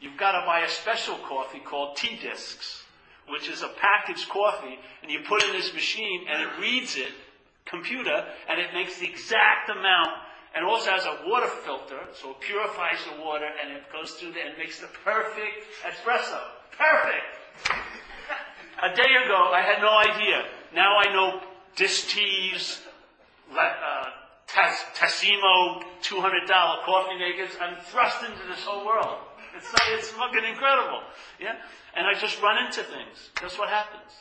You've 0.00 0.18
got 0.18 0.32
to 0.32 0.44
buy 0.44 0.60
a 0.60 0.68
special 0.68 1.16
coffee 1.16 1.60
called 1.60 1.96
T-discs, 1.96 2.84
which 3.28 3.48
is 3.48 3.62
a 3.62 3.68
packaged 3.68 4.28
coffee, 4.28 4.78
and 5.02 5.10
you 5.10 5.20
put 5.26 5.42
in 5.42 5.52
this 5.52 5.72
machine, 5.72 6.26
and 6.30 6.42
it 6.42 6.60
reads 6.60 6.96
it, 6.96 7.12
computer, 7.64 8.26
and 8.50 8.60
it 8.60 8.74
makes 8.74 8.98
the 8.98 9.08
exact 9.08 9.70
amount, 9.70 10.10
and 10.54 10.66
also 10.66 10.90
has 10.90 11.06
a 11.06 11.20
water 11.26 11.48
filter, 11.64 12.00
so 12.12 12.32
it 12.32 12.40
purifies 12.40 12.98
the 13.10 13.22
water, 13.22 13.48
and 13.62 13.72
it 13.72 13.84
goes 13.90 14.12
through 14.12 14.32
there 14.32 14.46
and 14.46 14.58
makes 14.58 14.78
the 14.78 14.88
perfect 15.04 15.64
espresso. 15.84 16.40
Perfect! 16.76 17.35
A 18.82 18.94
day 18.94 19.12
ago, 19.24 19.50
I 19.52 19.62
had 19.62 19.80
no 19.80 19.96
idea. 19.96 20.44
Now 20.74 20.98
I 20.98 21.12
know 21.12 21.40
Distees, 21.76 22.80
uh, 23.50 24.04
Tassimo, 24.48 25.82
$200 26.02 26.84
coffee 26.84 27.18
makers. 27.18 27.56
I'm 27.60 27.76
thrust 27.84 28.22
into 28.22 28.46
this 28.48 28.64
whole 28.64 28.84
world. 28.84 29.18
It's, 29.56 29.72
it's 29.92 30.08
fucking 30.10 30.44
incredible. 30.44 31.00
Yeah? 31.40 31.56
And 31.96 32.06
I 32.06 32.18
just 32.18 32.40
run 32.42 32.64
into 32.64 32.82
things. 32.82 33.30
That's 33.40 33.58
what 33.58 33.68
happens. 33.68 34.12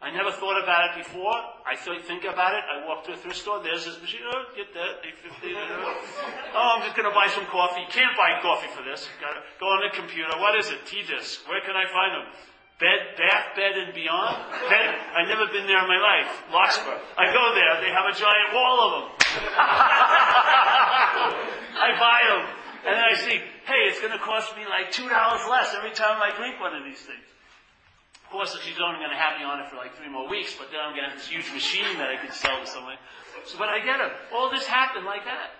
I 0.00 0.12
never 0.12 0.30
thought 0.30 0.62
about 0.62 0.92
it 0.92 1.02
before. 1.02 1.34
I 1.64 1.74
think 1.74 2.24
about 2.24 2.54
it. 2.54 2.62
I 2.68 2.86
walk 2.86 3.04
to 3.06 3.12
a 3.12 3.16
thrift 3.16 3.40
store. 3.40 3.62
There's 3.62 3.86
this 3.86 3.98
machine. 4.00 4.20
Oh, 4.28 4.44
get 4.54 4.70
that. 4.74 5.02
850 5.02 5.56
Oh, 6.54 6.76
I'm 6.76 6.82
just 6.84 6.94
going 6.94 7.08
to 7.08 7.16
buy 7.16 7.26
some 7.32 7.46
coffee. 7.48 7.82
Can't 7.90 8.14
buy 8.14 8.38
coffee 8.44 8.68
for 8.76 8.84
this. 8.84 9.08
Got 9.18 9.34
to 9.34 9.42
go 9.58 9.66
on 9.66 9.80
the 9.88 9.96
computer. 9.96 10.30
What 10.38 10.54
is 10.54 10.68
it? 10.68 10.84
T-disc. 10.86 11.48
Where 11.48 11.64
can 11.64 11.74
I 11.74 11.88
find 11.88 12.12
them? 12.12 12.26
Bed, 12.76 13.16
bath, 13.16 13.56
bed, 13.56 13.72
and 13.80 13.94
beyond. 13.96 14.36
Bed. 14.68 14.92
I've 15.16 15.28
never 15.32 15.48
been 15.48 15.64
there 15.64 15.80
in 15.80 15.88
my 15.88 15.96
life. 15.96 16.28
Larkspur. 16.52 17.00
I 17.16 17.32
go 17.32 17.56
there. 17.56 17.80
They 17.80 17.88
have 17.88 18.04
a 18.04 18.12
giant 18.12 18.52
wall 18.52 18.76
of 18.84 18.90
them. 18.92 19.08
I 21.76 21.88
buy 21.96 22.20
them, 22.28 22.44
and 22.84 22.92
then 23.00 23.04
I 23.04 23.16
see, 23.16 23.40
hey, 23.64 23.82
it's 23.88 24.00
going 24.00 24.12
to 24.12 24.20
cost 24.20 24.52
me 24.56 24.68
like 24.68 24.92
two 24.92 25.08
dollars 25.08 25.40
less 25.48 25.72
every 25.72 25.92
time 25.92 26.20
I 26.20 26.36
drink 26.36 26.60
one 26.60 26.76
of 26.76 26.84
these 26.84 27.00
things. 27.00 27.24
Of 28.26 28.32
course, 28.32 28.52
she's 28.60 28.76
only 28.76 29.00
going 29.00 29.14
to 29.14 29.20
have 29.20 29.38
me 29.40 29.44
on 29.44 29.60
it 29.60 29.70
for 29.72 29.76
like 29.76 29.96
three 29.96 30.12
more 30.12 30.28
weeks, 30.28 30.52
but 30.58 30.68
then 30.68 30.80
I'm 30.84 30.92
going 30.92 31.08
to 31.08 31.16
have 31.16 31.18
this 31.20 31.28
huge 31.28 31.48
machine 31.52 31.96
that 31.96 32.12
I 32.12 32.16
can 32.20 32.32
sell 32.32 32.60
to 32.60 32.66
someone. 32.66 33.00
So, 33.46 33.56
but 33.56 33.68
I 33.68 33.80
get 33.80 34.00
it. 34.00 34.12
All 34.34 34.50
this 34.50 34.66
happened 34.66 35.06
like 35.06 35.24
that. 35.24 35.54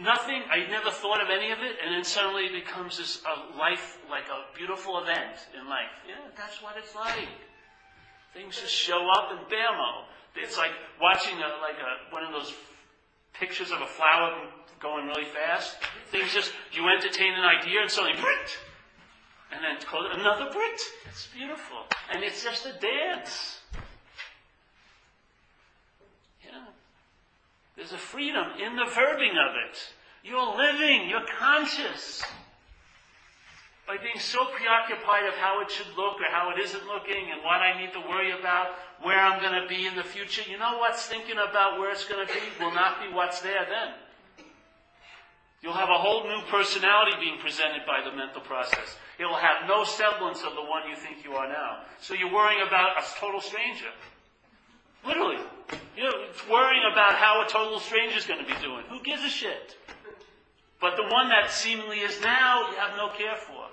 Nothing, 0.00 0.42
I 0.50 0.70
never 0.70 0.90
thought 0.90 1.20
of 1.20 1.28
any 1.28 1.50
of 1.50 1.58
it, 1.58 1.76
and 1.84 1.94
then 1.94 2.02
suddenly 2.02 2.46
it 2.46 2.64
becomes 2.64 2.96
this 2.96 3.22
a 3.28 3.58
life, 3.58 3.98
like 4.10 4.24
a 4.28 4.56
beautiful 4.56 4.98
event 4.98 5.36
in 5.58 5.68
life. 5.68 5.92
Yeah, 6.08 6.16
that's 6.36 6.62
what 6.62 6.76
it's 6.78 6.94
like. 6.94 7.28
Things 8.32 8.58
just 8.58 8.72
show 8.72 9.08
up 9.10 9.28
and 9.30 9.40
bammo. 9.52 10.04
It's 10.34 10.56
like 10.56 10.72
watching 11.00 11.36
a, 11.36 11.60
like 11.60 11.76
a, 11.76 12.14
one 12.14 12.24
of 12.24 12.32
those 12.32 12.54
pictures 13.34 13.70
of 13.70 13.82
a 13.82 13.86
flower 13.86 14.48
going 14.80 15.06
really 15.06 15.26
fast. 15.26 15.76
Things 16.10 16.32
just, 16.32 16.52
you 16.72 16.88
entertain 16.88 17.34
an 17.34 17.44
idea 17.44 17.82
and 17.82 17.90
suddenly, 17.90 18.18
Brit! 18.18 18.58
And 19.52 19.62
then 19.62 19.76
another 20.18 20.50
Brit. 20.50 20.80
It's 21.10 21.28
beautiful. 21.34 21.84
And 22.10 22.24
it's 22.24 22.42
just 22.42 22.64
a 22.64 22.72
dance. 22.80 23.60
There's 27.76 27.92
a 27.92 27.98
freedom 27.98 28.44
in 28.62 28.76
the 28.76 28.84
verbing 28.84 29.32
of 29.32 29.56
it. 29.68 29.78
You're 30.22 30.56
living, 30.56 31.08
you're 31.08 31.26
conscious. 31.38 32.22
By 33.86 33.96
being 33.98 34.18
so 34.18 34.44
preoccupied 34.54 35.26
of 35.26 35.34
how 35.34 35.60
it 35.60 35.70
should 35.70 35.88
look 35.96 36.20
or 36.20 36.30
how 36.30 36.50
it 36.54 36.60
isn't 36.60 36.86
looking 36.86 37.32
and 37.32 37.42
what 37.42 37.60
I 37.60 37.80
need 37.80 37.92
to 37.94 38.00
worry 38.00 38.30
about, 38.30 38.68
where 39.02 39.18
I'm 39.18 39.42
going 39.42 39.60
to 39.60 39.66
be 39.66 39.86
in 39.86 39.96
the 39.96 40.04
future, 40.04 40.48
you 40.48 40.58
know 40.58 40.78
what's 40.78 41.06
thinking 41.06 41.36
about 41.36 41.80
where 41.80 41.90
it's 41.90 42.04
going 42.04 42.24
to 42.24 42.32
be 42.32 42.40
will 42.60 42.72
not 42.72 43.00
be 43.00 43.12
what's 43.12 43.40
there 43.40 43.66
then. 43.68 43.94
You'll 45.62 45.74
have 45.74 45.90
a 45.90 45.98
whole 45.98 46.24
new 46.24 46.42
personality 46.50 47.16
being 47.20 47.38
presented 47.38 47.82
by 47.86 48.02
the 48.04 48.16
mental 48.16 48.42
process. 48.42 48.96
It 49.18 49.26
will 49.26 49.36
have 49.36 49.68
no 49.68 49.84
semblance 49.84 50.42
of 50.42 50.54
the 50.54 50.62
one 50.62 50.88
you 50.88 50.96
think 50.96 51.24
you 51.24 51.34
are 51.34 51.48
now. 51.48 51.82
So 52.00 52.14
you're 52.14 52.32
worrying 52.32 52.66
about 52.66 52.98
a 52.98 53.04
total 53.18 53.40
stranger. 53.40 53.90
Literally. 55.06 55.38
You 55.96 56.04
know, 56.04 56.12
worrying 56.50 56.82
about 56.90 57.14
how 57.14 57.44
a 57.44 57.48
total 57.48 57.78
stranger 57.80 58.16
is 58.16 58.26
going 58.26 58.40
to 58.40 58.46
be 58.46 58.58
doing. 58.60 58.84
Who 58.88 59.02
gives 59.02 59.22
a 59.22 59.28
shit? 59.28 59.76
But 60.80 60.96
the 60.96 61.04
one 61.04 61.28
that 61.28 61.50
seemingly 61.50 62.00
is 62.00 62.20
now, 62.20 62.70
you 62.70 62.76
have 62.76 62.96
no 62.96 63.08
care 63.08 63.36
for. 63.36 63.66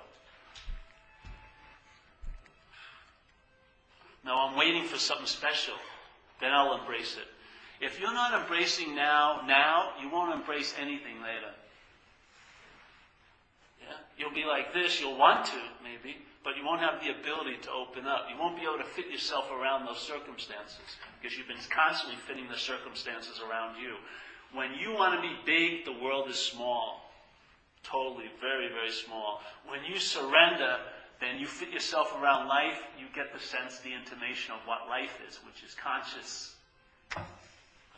No, 4.25 4.35
I'm 4.35 4.57
waiting 4.57 4.83
for 4.83 4.97
something 4.97 5.25
special. 5.25 5.73
Then 6.39 6.51
I'll 6.51 6.79
embrace 6.79 7.17
it. 7.17 7.27
If 7.83 7.99
you're 7.99 8.13
not 8.13 8.41
embracing 8.41 8.95
now, 8.95 9.41
now, 9.47 9.91
you 10.01 10.09
won't 10.09 10.33
embrace 10.33 10.75
anything 10.79 11.21
later. 11.21 11.53
Yeah? 13.81 13.95
You'll 14.17 14.33
be 14.33 14.45
like 14.45 14.73
this, 14.73 14.99
you'll 14.99 15.17
want 15.17 15.45
to, 15.45 15.61
maybe, 15.81 16.17
but 16.49 16.57
you 16.57 16.65
won't 16.65 16.81
have 16.81 16.97
the 16.97 17.13
ability 17.13 17.61
to 17.61 17.69
open 17.69 18.07
up. 18.07 18.25
You 18.25 18.33
won't 18.41 18.57
be 18.57 18.63
able 18.63 18.81
to 18.81 18.89
fit 18.97 19.05
yourself 19.11 19.51
around 19.51 19.85
those 19.85 19.99
circumstances 19.99 20.81
because 21.21 21.37
you've 21.37 21.47
been 21.47 21.61
constantly 21.69 22.17
fitting 22.25 22.49
the 22.49 22.57
circumstances 22.57 23.39
around 23.39 23.77
you. 23.77 23.93
When 24.57 24.73
you 24.73 24.91
want 24.91 25.13
to 25.13 25.21
be 25.21 25.37
big, 25.45 25.85
the 25.85 25.93
world 26.01 26.27
is 26.27 26.37
small. 26.37 27.13
Totally, 27.83 28.33
very, 28.41 28.67
very 28.67 28.89
small. 28.89 29.41
When 29.67 29.85
you 29.85 29.99
surrender, 29.99 30.77
then 31.21 31.37
you 31.37 31.45
fit 31.45 31.69
yourself 31.69 32.17
around 32.19 32.47
life, 32.47 32.81
you 32.97 33.05
get 33.13 33.31
the 33.31 33.39
sense, 33.39 33.77
the 33.85 33.93
intimation 33.93 34.55
of 34.55 34.65
what 34.65 34.89
life 34.89 35.21
is, 35.29 35.37
which 35.45 35.61
is 35.61 35.75
conscious. 35.75 36.55
A 37.15 37.21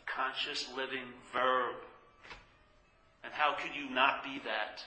conscious 0.04 0.68
living 0.76 1.08
verb. 1.32 1.76
And 3.24 3.32
how 3.32 3.54
could 3.54 3.72
you 3.74 3.88
not 3.88 4.22
be 4.22 4.42
that? 4.44 4.84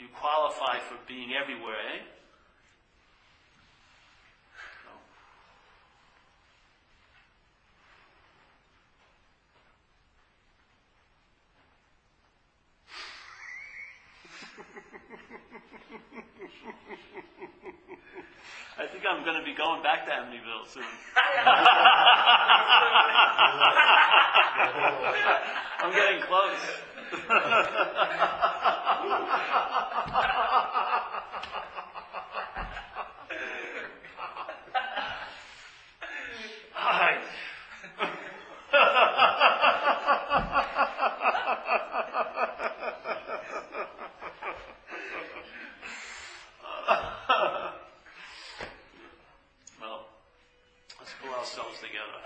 You 0.00 0.08
qualify 0.18 0.80
for 0.80 0.96
being 1.06 1.30
everywhere, 1.32 1.78
eh? 1.94 2.02
I 18.78 18.86
think 18.86 19.01
I'm 19.12 19.24
going 19.24 19.38
to 19.38 19.44
be 19.44 19.54
going 19.54 19.82
back 19.82 20.06
to 20.06 20.10
Amityville 20.10 20.66
soon. 20.72 20.82
I'm 25.80 25.92
getting 25.92 26.22
close. 26.22 26.58
All 36.74 36.98
right. 36.98 37.20
Well, 49.80 50.06
let's 51.00 51.12
pull 51.20 51.34
ourselves 51.34 51.78
together. 51.80 52.20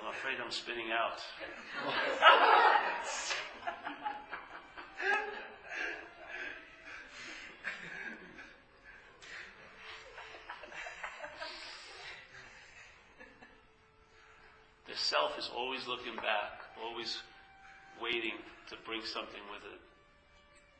I'm 0.00 0.08
afraid 0.10 0.36
I'm 0.44 0.50
spinning 0.50 0.90
out. 0.92 1.20
The 14.86 14.96
self 14.96 15.33
is 15.44 15.52
always 15.52 15.84
looking 15.84 16.16
back, 16.16 16.64
always 16.80 17.20
waiting 18.00 18.40
to 18.72 18.80
bring 18.88 19.04
something 19.04 19.44
with 19.52 19.60
it. 19.68 19.80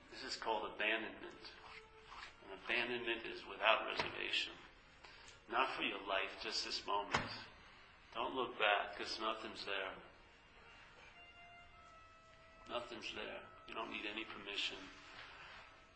This 0.08 0.24
is 0.24 0.40
called 0.40 0.64
abandonment. 0.64 1.44
And 2.40 2.56
abandonment 2.64 3.28
is 3.28 3.44
without 3.44 3.84
reservation. 3.92 4.56
Not 5.52 5.68
for 5.76 5.84
your 5.84 6.00
life, 6.08 6.32
just 6.40 6.64
this 6.64 6.80
moment. 6.88 7.28
Don't 8.16 8.32
look 8.32 8.56
back, 8.56 8.96
because 8.96 9.20
nothing's 9.20 9.68
there. 9.68 9.92
Nothing's 12.72 13.12
there. 13.12 13.44
You 13.68 13.76
don't 13.76 13.92
need 13.92 14.08
any 14.08 14.24
permission. 14.24 14.80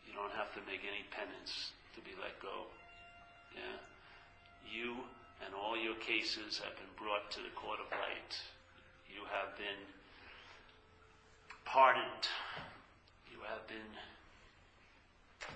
You 0.05 0.13
don't 0.13 0.35
have 0.37 0.53
to 0.53 0.61
make 0.69 0.85
any 0.85 1.09
penance 1.09 1.73
to 1.97 2.05
be 2.05 2.13
let 2.21 2.37
go. 2.37 2.69
Yeah? 3.57 3.81
You 4.69 5.01
and 5.41 5.57
all 5.57 5.73
your 5.73 5.97
cases 6.05 6.61
have 6.61 6.77
been 6.77 6.93
brought 6.93 7.33
to 7.33 7.41
the 7.41 7.55
court 7.57 7.81
of 7.81 7.89
light. 7.89 8.37
You 9.09 9.25
have 9.29 9.57
been 9.57 9.81
pardoned. 11.65 12.25
You 13.29 13.41
have 13.45 13.65
been 13.67 13.91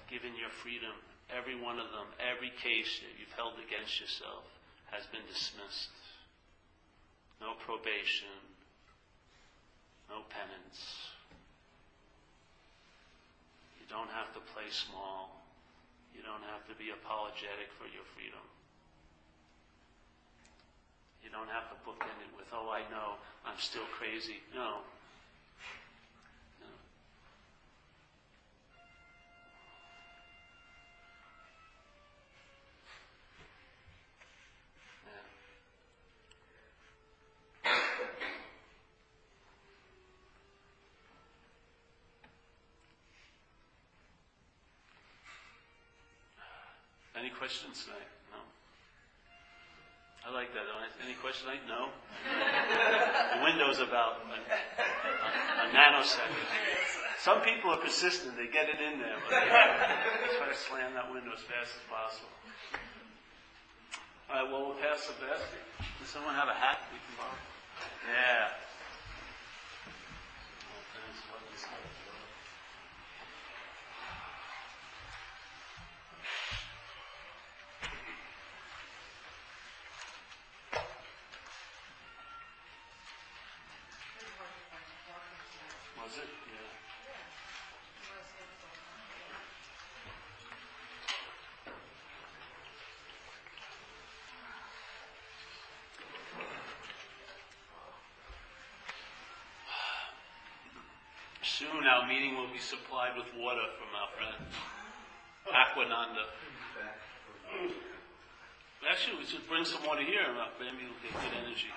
given 0.10 0.36
your 0.38 0.52
freedom. 0.62 0.94
Every 1.34 1.58
one 1.58 1.80
of 1.80 1.90
them, 1.90 2.06
every 2.22 2.54
case 2.62 3.02
that 3.02 3.14
you've 3.18 3.34
held 3.34 3.58
against 3.58 3.98
yourself 3.98 4.46
has 4.94 5.06
been 5.10 5.26
dismissed. 5.26 5.94
No 7.42 7.58
probation, 7.66 8.38
no 10.06 10.22
penance. 10.30 10.82
You 13.82 13.90
don't 13.90 14.14
have 14.14 14.30
to 14.38 14.42
play 14.54 14.70
small. 14.70 15.42
You 16.14 16.22
don't 16.22 16.46
have 16.54 16.62
to 16.70 16.76
be 16.78 16.94
apologetic 16.94 17.74
for 17.82 17.90
your 17.90 18.06
freedom. 18.14 18.46
You 21.24 21.30
don't 21.32 21.48
have 21.48 21.70
to 21.70 21.76
bookend 21.88 22.20
it 22.20 22.36
with, 22.36 22.48
oh, 22.52 22.70
I 22.70 22.82
know, 22.92 23.16
I'm 23.46 23.58
still 23.58 23.88
crazy. 23.98 24.42
No. 24.54 24.80
Any 47.16 47.30
questions 47.30 47.86
tonight? 47.86 48.23
I 50.26 50.32
like 50.32 50.54
that. 50.56 50.64
Any 51.04 51.16
questions 51.20 51.44
tonight? 51.44 51.68
No. 51.68 51.92
the 52.24 53.44
window's 53.44 53.80
about 53.80 54.24
a, 54.24 54.40
a, 54.40 55.68
a 55.68 55.72
nanosecond. 55.76 56.32
Some 57.20 57.42
people 57.42 57.72
are 57.72 57.78
persistent; 57.78 58.36
they 58.38 58.48
get 58.48 58.70
it 58.70 58.80
in 58.80 59.00
there, 59.00 59.16
but 59.20 59.32
they 59.32 59.48
try 59.48 60.48
to 60.48 60.56
slam 60.56 60.94
that 60.96 61.12
window 61.12 61.32
as 61.36 61.44
fast 61.44 61.76
as 61.76 61.84
possible. 61.92 62.32
All 64.32 64.36
right. 64.44 64.52
Well, 64.52 64.66
we'll 64.68 64.80
pass 64.80 65.08
the 65.08 65.14
basket. 65.26 65.60
Does 66.00 66.10
someone 66.10 66.36
have 66.36 66.48
a 66.48 66.54
hat 66.54 66.80
we 66.92 67.00
can 67.00 67.16
borrow? 67.20 67.36
Yeah. 68.08 68.48
Was 86.04 86.18
it? 86.18 86.24
Yeah. 86.24 86.74
Soon 101.64 101.88
our 101.88 102.08
meeting 102.08 102.36
will 102.36 102.52
be 102.52 102.60
supplied 102.60 103.16
with 103.16 103.32
water 103.40 103.64
from 103.80 103.88
our 103.96 104.12
friend 104.20 104.36
Aquananda. 105.48 106.28
Actually, 108.84 109.18
we 109.20 109.26
should 109.26 109.48
bring 109.48 109.64
some 109.64 109.80
water 109.88 110.04
here, 110.04 110.28
and 110.28 110.36
maybe 110.60 110.84
we'll 110.84 111.00
get 111.00 111.16
good 111.16 111.40
energy. 111.40 111.72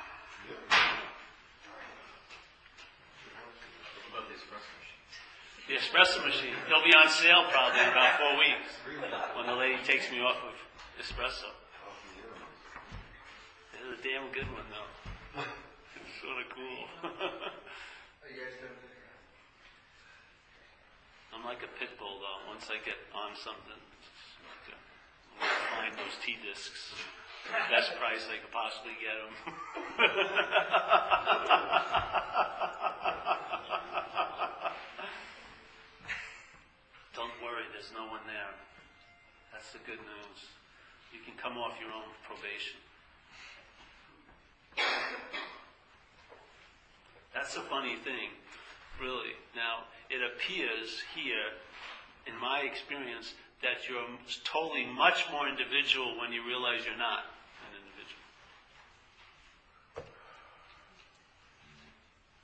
about 4.10 4.26
the 4.26 4.34
espresso 4.34 4.74
machine? 4.74 4.98
The 5.70 5.76
espresso 5.78 6.18
machine, 6.26 6.56
it'll 6.66 6.82
be 6.82 6.90
on 6.90 7.06
sale 7.06 7.46
probably 7.54 7.78
in 7.78 7.90
about 7.94 8.18
four 8.18 8.34
weeks 8.42 8.70
when 9.38 9.46
the 9.46 9.54
lady 9.54 9.78
takes 9.86 10.10
me 10.10 10.18
off 10.18 10.42
of 10.42 10.54
espresso. 10.98 11.46
It 13.70 13.86
a 13.86 14.02
damn 14.02 14.32
good 14.34 14.50
one, 14.50 14.66
though. 14.66 15.46
It's 15.94 16.14
sort 16.18 16.42
of 16.42 16.50
cool. 16.50 16.82
Are 18.26 18.30
you 18.34 18.42
guys 18.42 18.58
done? 18.58 18.86
I'm 21.36 21.44
like 21.44 21.60
a 21.60 21.68
pit 21.78 21.92
bull, 21.98 22.16
though. 22.24 22.48
Once 22.48 22.70
I 22.72 22.80
get 22.80 22.96
on 23.12 23.36
something, 23.36 23.76
find 25.76 25.92
those 25.92 26.16
T 26.24 26.40
discs. 26.40 26.96
Best 27.70 27.92
price 28.00 28.24
I 28.32 28.40
could 28.40 28.50
possibly 28.50 28.96
get 28.96 29.20
them. 29.20 29.36
Don't 37.14 37.36
worry, 37.44 37.68
there's 37.72 37.92
no 37.92 38.08
one 38.08 38.24
there. 38.26 38.56
That's 39.52 39.72
the 39.72 39.78
good 39.84 40.00
news. 40.00 40.40
You 41.12 41.20
can 41.20 41.36
come 41.36 41.58
off 41.58 41.76
your 41.78 41.92
own 41.92 42.08
probation. 42.24 42.80
That's 47.34 47.56
a 47.56 47.62
funny 47.68 47.96
thing, 47.96 48.32
really. 49.00 49.34
Now, 49.54 49.84
it 50.10 50.20
appears 50.22 51.02
here, 51.14 51.52
in 52.26 52.38
my 52.40 52.60
experience, 52.60 53.34
that 53.62 53.88
you're 53.88 54.04
totally 54.44 54.86
much 54.86 55.24
more 55.32 55.48
individual 55.48 56.18
when 56.20 56.32
you 56.32 56.44
realize 56.46 56.84
you're 56.84 56.96
not 57.00 57.24
an 57.64 57.72
individual. 57.80 58.24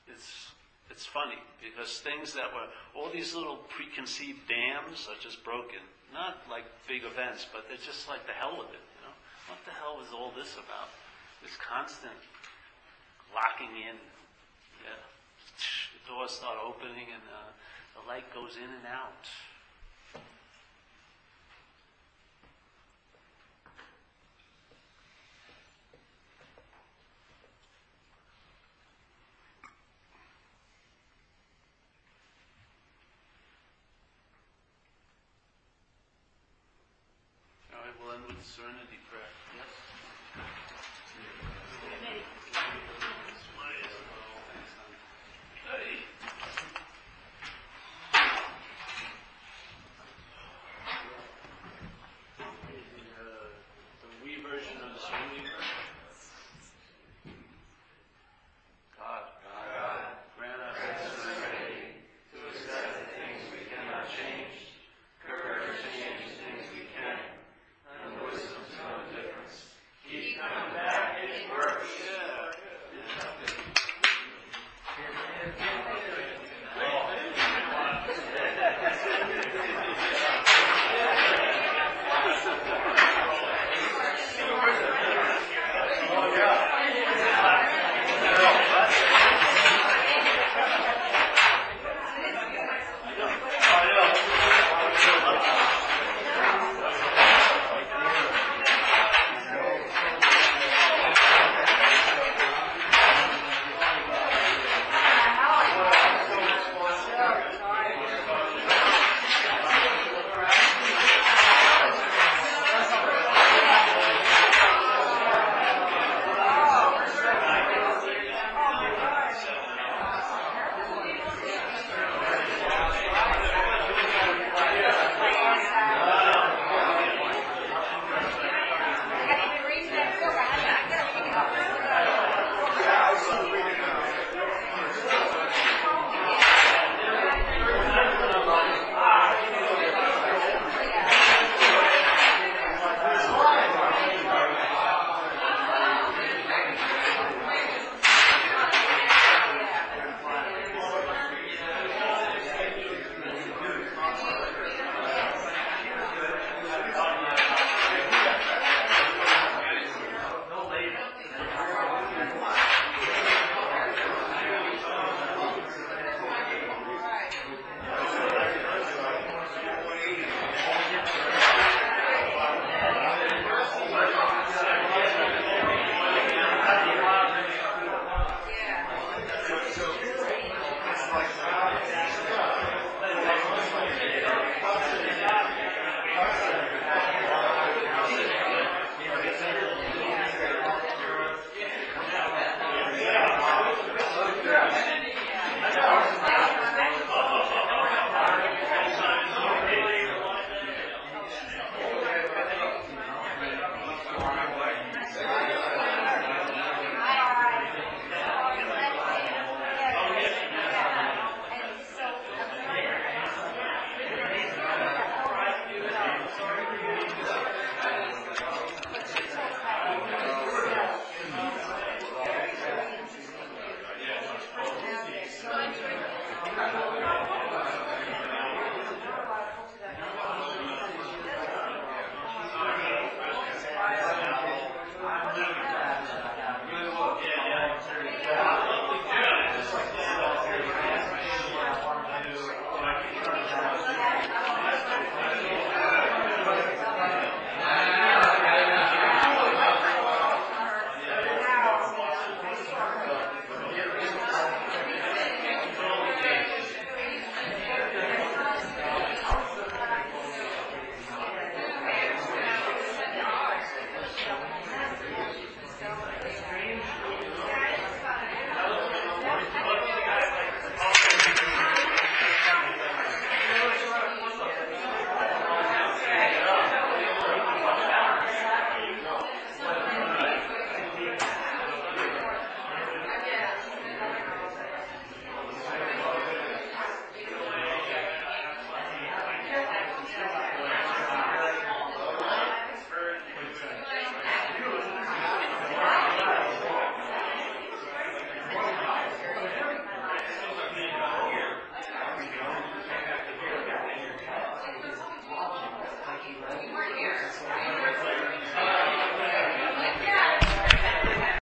It's, 0.08 0.52
it's 0.90 1.06
funny 1.06 1.38
because 1.60 2.00
things 2.00 2.32
that 2.32 2.48
were, 2.52 2.68
all 2.96 3.10
these 3.12 3.34
little 3.34 3.60
preconceived 3.68 4.48
dams 4.48 5.08
are 5.08 5.20
just 5.20 5.44
broken. 5.44 5.80
Not 6.12 6.44
like 6.50 6.64
big 6.88 7.04
events, 7.04 7.46
but 7.52 7.68
they're 7.68 7.80
just 7.80 8.08
like 8.08 8.26
the 8.26 8.36
hell 8.36 8.56
with 8.56 8.68
it, 8.68 8.84
you 8.96 9.00
know? 9.04 9.16
What 9.48 9.60
the 9.64 9.72
hell 9.72 10.00
is 10.04 10.12
all 10.12 10.32
this 10.36 10.54
about? 10.56 10.92
This 11.40 11.56
constant 11.56 12.16
locking 13.32 13.72
in. 13.76 13.96
Yeah. 14.84 15.11
The 16.02 16.14
doors 16.14 16.32
start 16.32 16.58
opening 16.64 17.06
and 17.12 17.22
uh, 17.30 18.00
the 18.00 18.08
light 18.08 18.24
goes 18.34 18.56
in 18.56 18.64
and 18.64 18.86
out. 18.86 19.28
All 37.72 37.78
right, 37.80 37.94
we'll 38.02 38.14
end 38.14 38.24
with 38.26 38.44
serenity 38.44 38.98
prayer. 39.08 39.22
Yes? 39.56 39.81